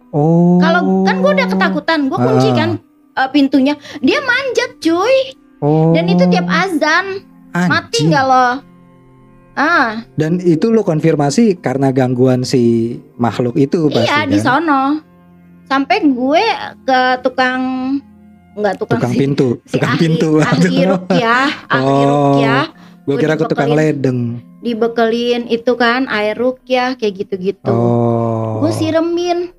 Oh. 0.09 0.57
Kalau 0.57 1.03
kan 1.03 1.19
gue 1.19 1.31
udah 1.35 1.47
ketakutan, 1.47 1.99
gue 2.07 2.17
kunci 2.17 2.49
Ah. 2.49 2.55
kan 2.55 2.69
eh, 3.15 3.29
pintunya. 3.29 3.73
Dia 3.99 4.21
manjat 4.21 4.79
cuy. 4.79 5.15
Oh. 5.59 5.91
Dan 5.91 6.07
itu 6.07 6.23
tiap 6.29 6.47
azan. 6.47 7.25
Mati 7.49 7.67
Anjing. 7.99 8.13
nggak 8.13 8.25
lo? 8.25 8.47
Ah, 9.59 10.07
Dan 10.15 10.39
itu 10.39 10.71
lo 10.71 10.81
konfirmasi 10.81 11.59
karena 11.59 11.91
gangguan 11.91 12.47
si 12.47 12.95
makhluk 13.13 13.53
itu 13.53 13.91
pasti 13.91 14.07
iya 14.07 14.23
kan? 14.23 14.31
di 14.31 14.39
sono. 14.39 14.83
Sampai 15.67 15.99
gue 16.01 16.45
ke 16.81 16.99
tukang 17.19 17.61
nggak 18.55 18.79
tukang, 18.79 18.97
tukang 18.97 19.11
sih, 19.11 19.19
pintu, 19.19 19.47
si 19.61 19.75
tukang 19.75 19.91
ahli, 19.91 20.01
pintu. 20.01 20.29
ahli 20.39 20.79
rukyah, 20.87 21.47
ahli 21.69 21.85
Oh, 21.85 22.07
rukyah 22.07 22.65
Gue 23.01 23.07
Gue 23.09 23.15
kira 23.17 23.33
ke 23.35 23.45
tukang 23.45 23.71
ledeng. 23.73 24.19
dibekelin 24.59 25.47
itu 25.47 25.71
kan 25.73 26.05
air 26.07 26.35
rukyah 26.35 26.93
kayak 26.93 27.19
gitu-gitu. 27.19 27.67
Oh. 27.67 28.61
Gue 28.61 28.71
siremin. 28.71 29.51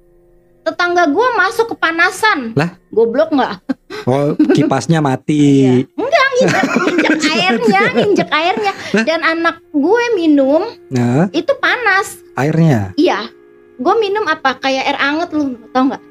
Tetangga 0.61 1.09
gue 1.09 1.27
masuk 1.35 1.73
kepanasan. 1.73 2.53
Lah? 2.53 2.77
Goblok 2.89 3.33
nggak? 3.33 3.59
Oh, 4.05 4.33
kipasnya 4.55 5.01
mati. 5.01 5.67
Iya. 5.67 5.73
Enggak 5.93 6.27
nginjek, 6.31 6.65
nginjek 6.79 7.10
airnya, 7.43 7.81
nginjek 7.95 8.29
airnya. 8.29 8.73
Dan 9.01 9.21
anak 9.23 9.65
gue 9.71 10.05
minum 10.13 10.63
Nah, 10.89 11.27
itu 11.31 11.53
panas. 11.57 12.21
airnya. 12.35 12.93
Iya. 12.95 13.29
Gue 13.77 13.95
minum 13.97 14.25
apa 14.25 14.57
kayak 14.57 14.85
air 14.85 14.99
anget 14.99 15.29
lu 15.31 15.43
tau 15.71 15.89
nggak? 15.89 16.03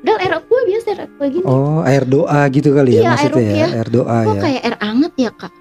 Dal 0.00 0.16
air 0.16 0.32
gue 0.38 0.60
biasa 0.66 0.86
air 0.90 1.08
gue 1.10 1.26
gini. 1.30 1.44
Oh, 1.44 1.80
air 1.82 2.04
doa 2.04 2.40
gitu 2.48 2.72
kali 2.72 2.96
ya 2.96 2.96
Iya, 2.96 3.04
air 3.04 3.12
maksudnya 3.12 3.36
ya, 3.36 3.44
rukyah. 3.44 3.70
air 3.70 3.88
doa 3.90 4.18
Kok 4.18 4.32
ya. 4.32 4.40
kayak 4.40 4.60
air 4.62 4.76
anget 4.80 5.12
ya 5.18 5.30
kak? 5.30 5.52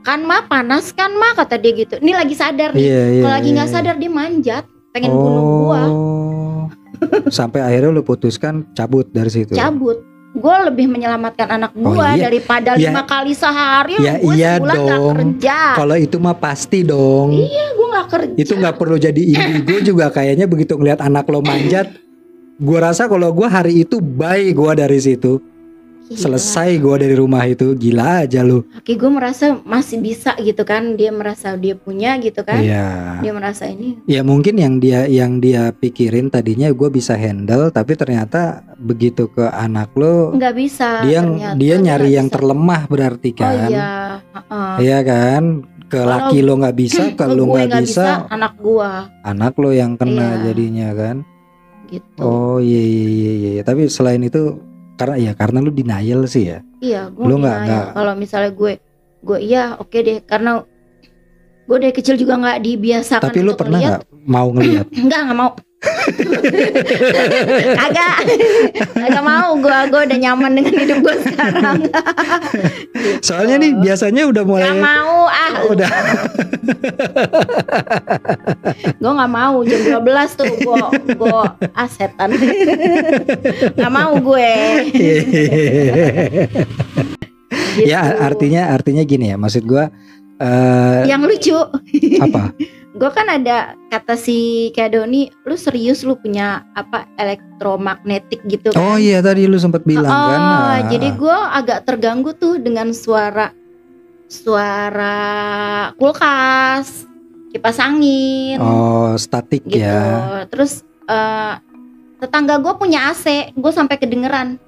Kan 0.00 0.20
mah 0.22 0.42
panas 0.44 0.90
kan 0.90 1.12
mah 1.12 1.32
kata 1.34 1.54
dia 1.54 1.72
gitu. 1.76 1.94
Ini 1.96 2.12
lagi 2.12 2.34
sadar 2.34 2.72
nih. 2.72 2.80
Iya, 2.80 3.02
iya. 3.06 3.22
Kalau 3.22 3.34
lagi 3.36 3.48
nggak 3.52 3.68
iya. 3.68 3.74
sadar 3.76 3.94
dia 3.94 4.10
manjat, 4.10 4.64
pengen 4.90 5.10
bunuh 5.12 5.42
gua, 5.62 5.82
Oh. 5.86 6.62
Sampai 7.30 7.60
akhirnya 7.60 7.88
lu 7.90 8.02
putuskan 8.02 8.68
cabut 8.72 9.08
dari 9.08 9.28
situ. 9.28 9.52
cabut. 9.52 10.02
Gue 10.30 10.56
lebih 10.62 10.86
menyelamatkan 10.86 11.48
anak 11.50 11.74
Oh, 11.74 11.90
gua 11.90 12.14
iya. 12.14 12.30
daripada 12.30 12.78
Ya. 12.78 12.86
lima 12.86 13.02
kali 13.02 13.34
sehari. 13.34 13.98
Ya, 13.98 14.14
gue 14.16 14.30
iya 14.32 14.52
sebulan 14.56 14.76
dong. 14.78 15.14
kerja. 15.16 15.58
Kalau 15.74 15.96
itu 15.96 16.16
mah 16.16 16.36
pasti 16.36 16.78
dong. 16.80 17.34
Iya, 17.34 17.66
gue 17.72 17.86
nggak 17.88 18.06
kerja. 18.08 18.34
itu 18.38 18.52
nggak 18.54 18.76
perlu 18.76 18.96
jadi 18.96 19.18
indigo 19.20 19.76
juga 19.84 20.06
kayaknya 20.08 20.46
begitu 20.46 20.74
ngeliat 20.74 21.00
anak 21.00 21.26
lo 21.26 21.40
manjat 21.40 21.90
gua 22.56 22.78
rasa 22.86 23.04
kalau 23.04 23.28
gua 23.30 23.48
hari 23.48 23.82
itu 23.82 23.98
bye 23.98 24.52
gua 24.52 24.72
dari 24.72 24.96
situ 24.96 25.40
Gila. 26.10 26.26
selesai 26.26 26.70
gua 26.76 26.98
dari 26.98 27.14
rumah 27.14 27.46
itu 27.46 27.70
gila 27.72 28.26
aja 28.26 28.42
lu 28.42 28.66
Oke, 28.74 28.92
gue 28.92 29.06
merasa 29.06 29.54
masih 29.62 29.98
bisa 29.98 30.34
gitu 30.36 30.58
kan. 30.62 30.98
Dia 30.98 31.08
merasa 31.10 31.54
dia 31.54 31.72
punya 31.72 32.18
gitu 32.18 32.42
kan. 32.42 32.58
iya 32.58 33.22
Dia 33.22 33.30
merasa 33.30 33.64
ini. 33.64 33.94
ya 34.04 34.20
mungkin 34.20 34.58
yang 34.58 34.76
dia 34.76 35.06
yang 35.06 35.38
dia 35.38 35.70
pikirin 35.70 36.26
tadinya 36.26 36.66
gua 36.70 36.90
bisa 36.90 37.14
handle 37.14 37.70
tapi 37.70 37.94
ternyata 37.94 38.66
begitu 38.76 39.28
ke 39.28 39.46
anak 39.46 39.94
lo 39.94 40.34
nggak 40.34 40.50
bisa. 40.52 41.06
dia 41.06 41.22
ternyata. 41.22 41.54
dia 41.54 41.74
nyari 41.78 42.10
yang 42.12 42.26
bisa. 42.26 42.34
terlemah 42.34 42.82
berarti 42.84 43.30
Oh 43.30 43.36
kan 43.36 43.70
iya. 43.70 43.90
heeh. 44.28 44.72
Iya 44.80 44.98
kan 45.00 45.42
ke 45.86 45.94
Kalau- 45.96 46.10
laki 46.26 46.38
lo 46.40 46.52
nggak 46.56 46.76
bisa 46.76 47.02
ke 47.18 47.24
lo 47.24 47.44
gue 47.46 47.60
nggak 47.60 47.82
bisa, 47.82 48.26
anak 48.26 48.58
gua 48.58 49.06
anak 49.22 49.54
lo 49.54 49.70
yang 49.70 49.94
kena 49.94 50.26
Iya. 50.34 50.42
jadinya 50.44 50.88
kan 50.90 51.16
gitu. 51.86 52.18
Oh 52.18 52.58
iya 52.58 52.78
iya 52.78 53.06
iya 53.06 53.32
iya. 53.52 53.62
Tapi 53.62 53.86
selain 53.86 54.22
itu 54.22 54.58
karena 55.00 55.16
ya 55.16 55.32
karena 55.32 55.58
lu 55.58 55.72
denial 55.72 56.28
sih 56.28 56.44
ya. 56.46 56.58
Iya, 56.78 57.08
gue 57.08 57.24
Lu 57.24 57.40
nggak- 57.40 57.60
nggak- 57.64 57.88
Kalau 57.96 58.12
misalnya 58.12 58.52
gue, 58.52 58.72
gue 59.20 59.38
iya 59.40 59.62
oke 59.74 59.96
deh 59.96 60.20
karena 60.20 60.60
gue 61.64 61.76
dari 61.80 61.94
kecil 61.96 62.20
juga 62.20 62.36
nggak 62.36 62.58
dibiasakan. 62.60 63.24
Tapi 63.24 63.40
lu 63.40 63.56
pernah 63.56 63.78
nggak 63.80 64.00
mau 64.28 64.52
ngelihat? 64.52 64.86
Enggak, 64.92 65.20
nggak 65.26 65.38
mau. 65.38 65.50
Agak, 67.80 68.16
agak 69.00 69.24
mau 69.24 69.56
gue, 69.56 69.78
gue 69.88 70.00
udah 70.12 70.18
nyaman 70.20 70.52
dengan 70.60 70.74
hidup 70.76 70.98
gue 71.00 71.16
sekarang. 71.24 71.88
Soalnya 73.24 73.56
nih 73.64 73.72
biasanya 73.80 74.28
udah 74.28 74.44
mulai 74.44 74.68
Gak 74.68 74.84
mau 74.84 75.24
ah, 75.24 75.52
udah 75.72 75.88
gue 79.00 79.12
nggak 79.16 79.32
mau 79.32 79.56
jam 79.64 79.80
12 80.04 80.38
tuh 80.38 80.52
gue, 80.60 80.84
gue 81.16 81.40
ah 81.72 81.88
setan. 81.88 82.30
Nggak 83.76 83.92
mau 83.92 84.12
gue. 84.20 84.52
Gitu. 87.80 87.88
ya 87.88 88.20
artinya 88.20 88.68
artinya 88.76 89.02
gini 89.06 89.32
ya. 89.32 89.36
Maksud 89.40 89.64
gua 89.64 89.88
eh 90.40 91.08
Yang 91.08 91.22
lucu, 91.24 91.56
apa? 92.20 92.52
Gue 92.90 93.06
kan 93.08 93.22
ada 93.24 93.56
kata 93.86 94.14
si 94.14 94.38
Kadoni 94.70 95.30
lu 95.44 95.54
serius 95.54 96.02
lu 96.02 96.14
punya 96.14 96.66
apa 96.72 97.06
elektromagnetik 97.14 98.42
gitu 98.44 98.70
kan 98.70 98.82
Oh 98.82 98.96
iya 98.96 99.20
tadi 99.20 99.46
lu 99.46 99.54
sempat 99.56 99.86
bilang 99.86 100.04
oh, 100.04 100.26
kan. 100.26 100.40
ah. 100.40 100.78
jadi 100.86 101.14
gue 101.14 101.36
agak 101.54 101.86
terganggu 101.86 102.34
tuh 102.34 102.58
dengan 102.58 102.90
suara 102.90 103.54
suara 104.26 105.18
kulkas 105.94 107.06
kipas 107.50 107.78
angin 107.78 108.58
Oh 108.58 109.14
statik 109.14 109.62
gitu 109.64 109.80
ya. 109.80 110.46
terus 110.46 110.82
eh, 111.04 111.54
tetangga 112.18 112.58
gue 112.58 112.74
punya 112.74 113.08
AC 113.08 113.26
gue 113.52 113.72
sampai 113.72 113.96
kedengeran 113.96 114.58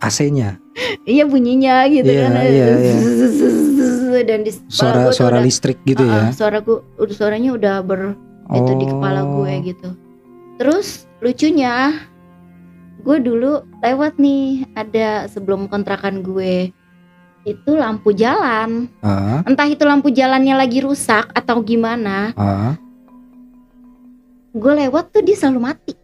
AC-nya. 0.00 0.56
iya 1.06 1.22
bunyinya 1.22 1.84
gitu 1.86 2.08
Iya, 2.08 2.22
kan 2.24 2.32
iya, 2.42 2.66
iya. 2.72 2.94
dan 4.20 4.40
di 4.40 4.50
Suara 4.66 4.96
gua 4.98 5.04
tuh 5.06 5.16
suara 5.16 5.36
udah- 5.36 5.44
listrik 5.44 5.78
gitu 5.82 6.02
Ah, 6.02 6.28
ya. 6.28 6.32
suara 6.32 6.58
gue 6.58 6.78
udah 6.96 7.14
suaranya 7.14 7.50
udah 7.52 7.74
ber 7.80 8.14
itu 8.50 8.72
di 8.74 8.86
kepala 8.86 9.20
Oh. 9.20 9.28
gue 9.38 9.52
gitu 9.64 9.88
terus 10.56 10.86
lucunya 11.18 11.94
gue 13.00 13.16
dulu 13.18 13.52
lewat 13.78 14.16
nih 14.16 14.44
ada 14.74 15.24
sebelum 15.26 15.64
kontrakan 15.66 16.20
gue 16.20 16.74
itu 17.42 17.70
lampu 17.72 18.10
jalan 18.10 18.90
Ah, 18.98 19.40
entah 19.42 19.64
itu 19.64 19.80
lampu 19.82 20.10
jalannya 20.10 20.52
lagi 20.54 20.80
rusak 20.80 21.30
atau 21.30 21.58
gimana 21.60 22.34
ah. 22.34 22.74
gue 24.50 24.72
lewat 24.76 25.08
tuh 25.10 25.22
dia 25.22 25.34
selalu 25.34 25.60
mati 25.62 25.94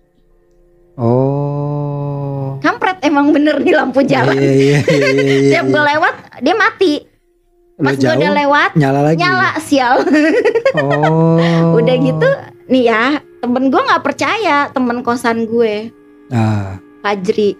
Oh. 0.97 2.57
kampret 2.59 2.97
emang 3.03 3.29
bener 3.29 3.59
nih 3.59 3.75
lampu 3.75 4.01
jalan 4.03 4.33
Iya 4.33 4.49
iya 4.49 4.79
iya 4.81 4.81
iya. 4.81 5.11
iya, 5.37 5.51
tiap 5.53 5.67
gue 5.67 5.77
iya. 5.79 5.89
lewat 5.93 6.15
dia 6.41 6.55
mati 6.55 6.93
pas 7.77 7.93
gue 7.93 8.09
udah 8.09 8.33
lewat 8.35 8.70
nyala 8.72 9.01
lagi. 9.03 9.18
nyala 9.18 9.51
sial 9.61 10.01
Oh. 10.74 11.77
udah 11.79 11.97
gitu 11.99 12.29
nih 12.66 12.85
ya 12.87 13.05
temen 13.39 13.68
gue 13.68 13.79
nggak 13.79 14.01
percaya 14.03 14.72
temen 14.72 15.01
kosan 15.01 15.45
gue 15.45 15.93
Ah, 16.29 16.81
Fajri 17.01 17.55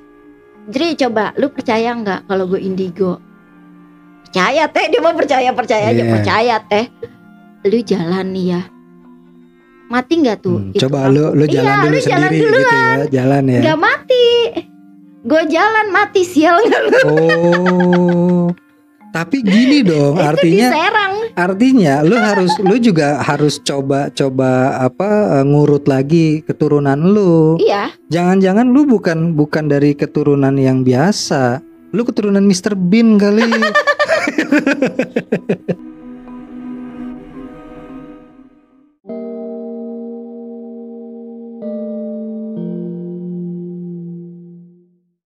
Jri 0.67 0.99
coba 0.99 1.31
lu 1.37 1.47
percaya 1.49 1.93
nggak 1.93 2.27
kalau 2.27 2.45
gue 2.47 2.59
indigo 2.59 3.21
percaya 4.23 4.67
teh 4.67 4.89
dia 4.89 4.99
mau 4.99 5.12
percaya 5.12 5.51
percaya 5.53 5.87
aja 5.87 6.03
Iya. 6.03 6.11
percaya 6.11 6.57
teh 6.61 6.85
lu 7.64 7.79
jalan 7.81 8.27
nih 8.29 8.47
ya 8.51 8.62
mati 9.87 10.14
nggak 10.19 10.39
tuh 10.41 10.59
hmm, 10.59 10.73
itu 10.73 10.83
coba 10.83 11.07
lu 11.07 11.31
lu 11.31 11.45
lampu? 11.45 11.55
jalan 11.55 11.71
iya, 11.71 11.79
dulu 11.79 11.93
lu 11.93 12.01
jalan 12.01 12.27
sendiri 12.27 12.43
dulu 12.43 12.59
gitu 12.59 12.75
ya, 12.75 13.07
jalan 13.12 13.43
ya. 13.47 13.61
nggak 13.62 13.79
mati 13.79 14.27
gue 15.23 15.43
jalan 15.47 15.87
mati 15.91 16.23
sial 16.25 16.57
nggak 16.59 16.83
lu 16.89 16.99
Oh. 17.07 18.47
Tapi 19.17 19.41
gini 19.41 19.81
dong, 19.89 20.21
artinya 20.21 20.69
artinya 21.33 22.05
lu 22.05 22.21
harus 22.21 22.53
lu 22.61 22.77
juga 22.77 23.25
harus 23.25 23.57
coba 23.64 24.12
coba 24.12 24.77
apa 24.85 25.41
eh, 25.41 25.45
ngurut 25.49 25.89
lagi 25.89 26.45
keturunan 26.45 27.01
lu. 27.01 27.57
iya 27.57 27.97
Jangan-jangan 28.12 28.69
lu 28.69 28.85
bukan 28.85 29.33
bukan 29.33 29.73
dari 29.73 29.97
keturunan 29.97 30.53
yang 30.61 30.85
biasa. 30.85 31.64
Lu 31.97 32.05
keturunan 32.05 32.45
Mr. 32.45 32.77
Bean 32.77 33.17
kali. 33.17 33.49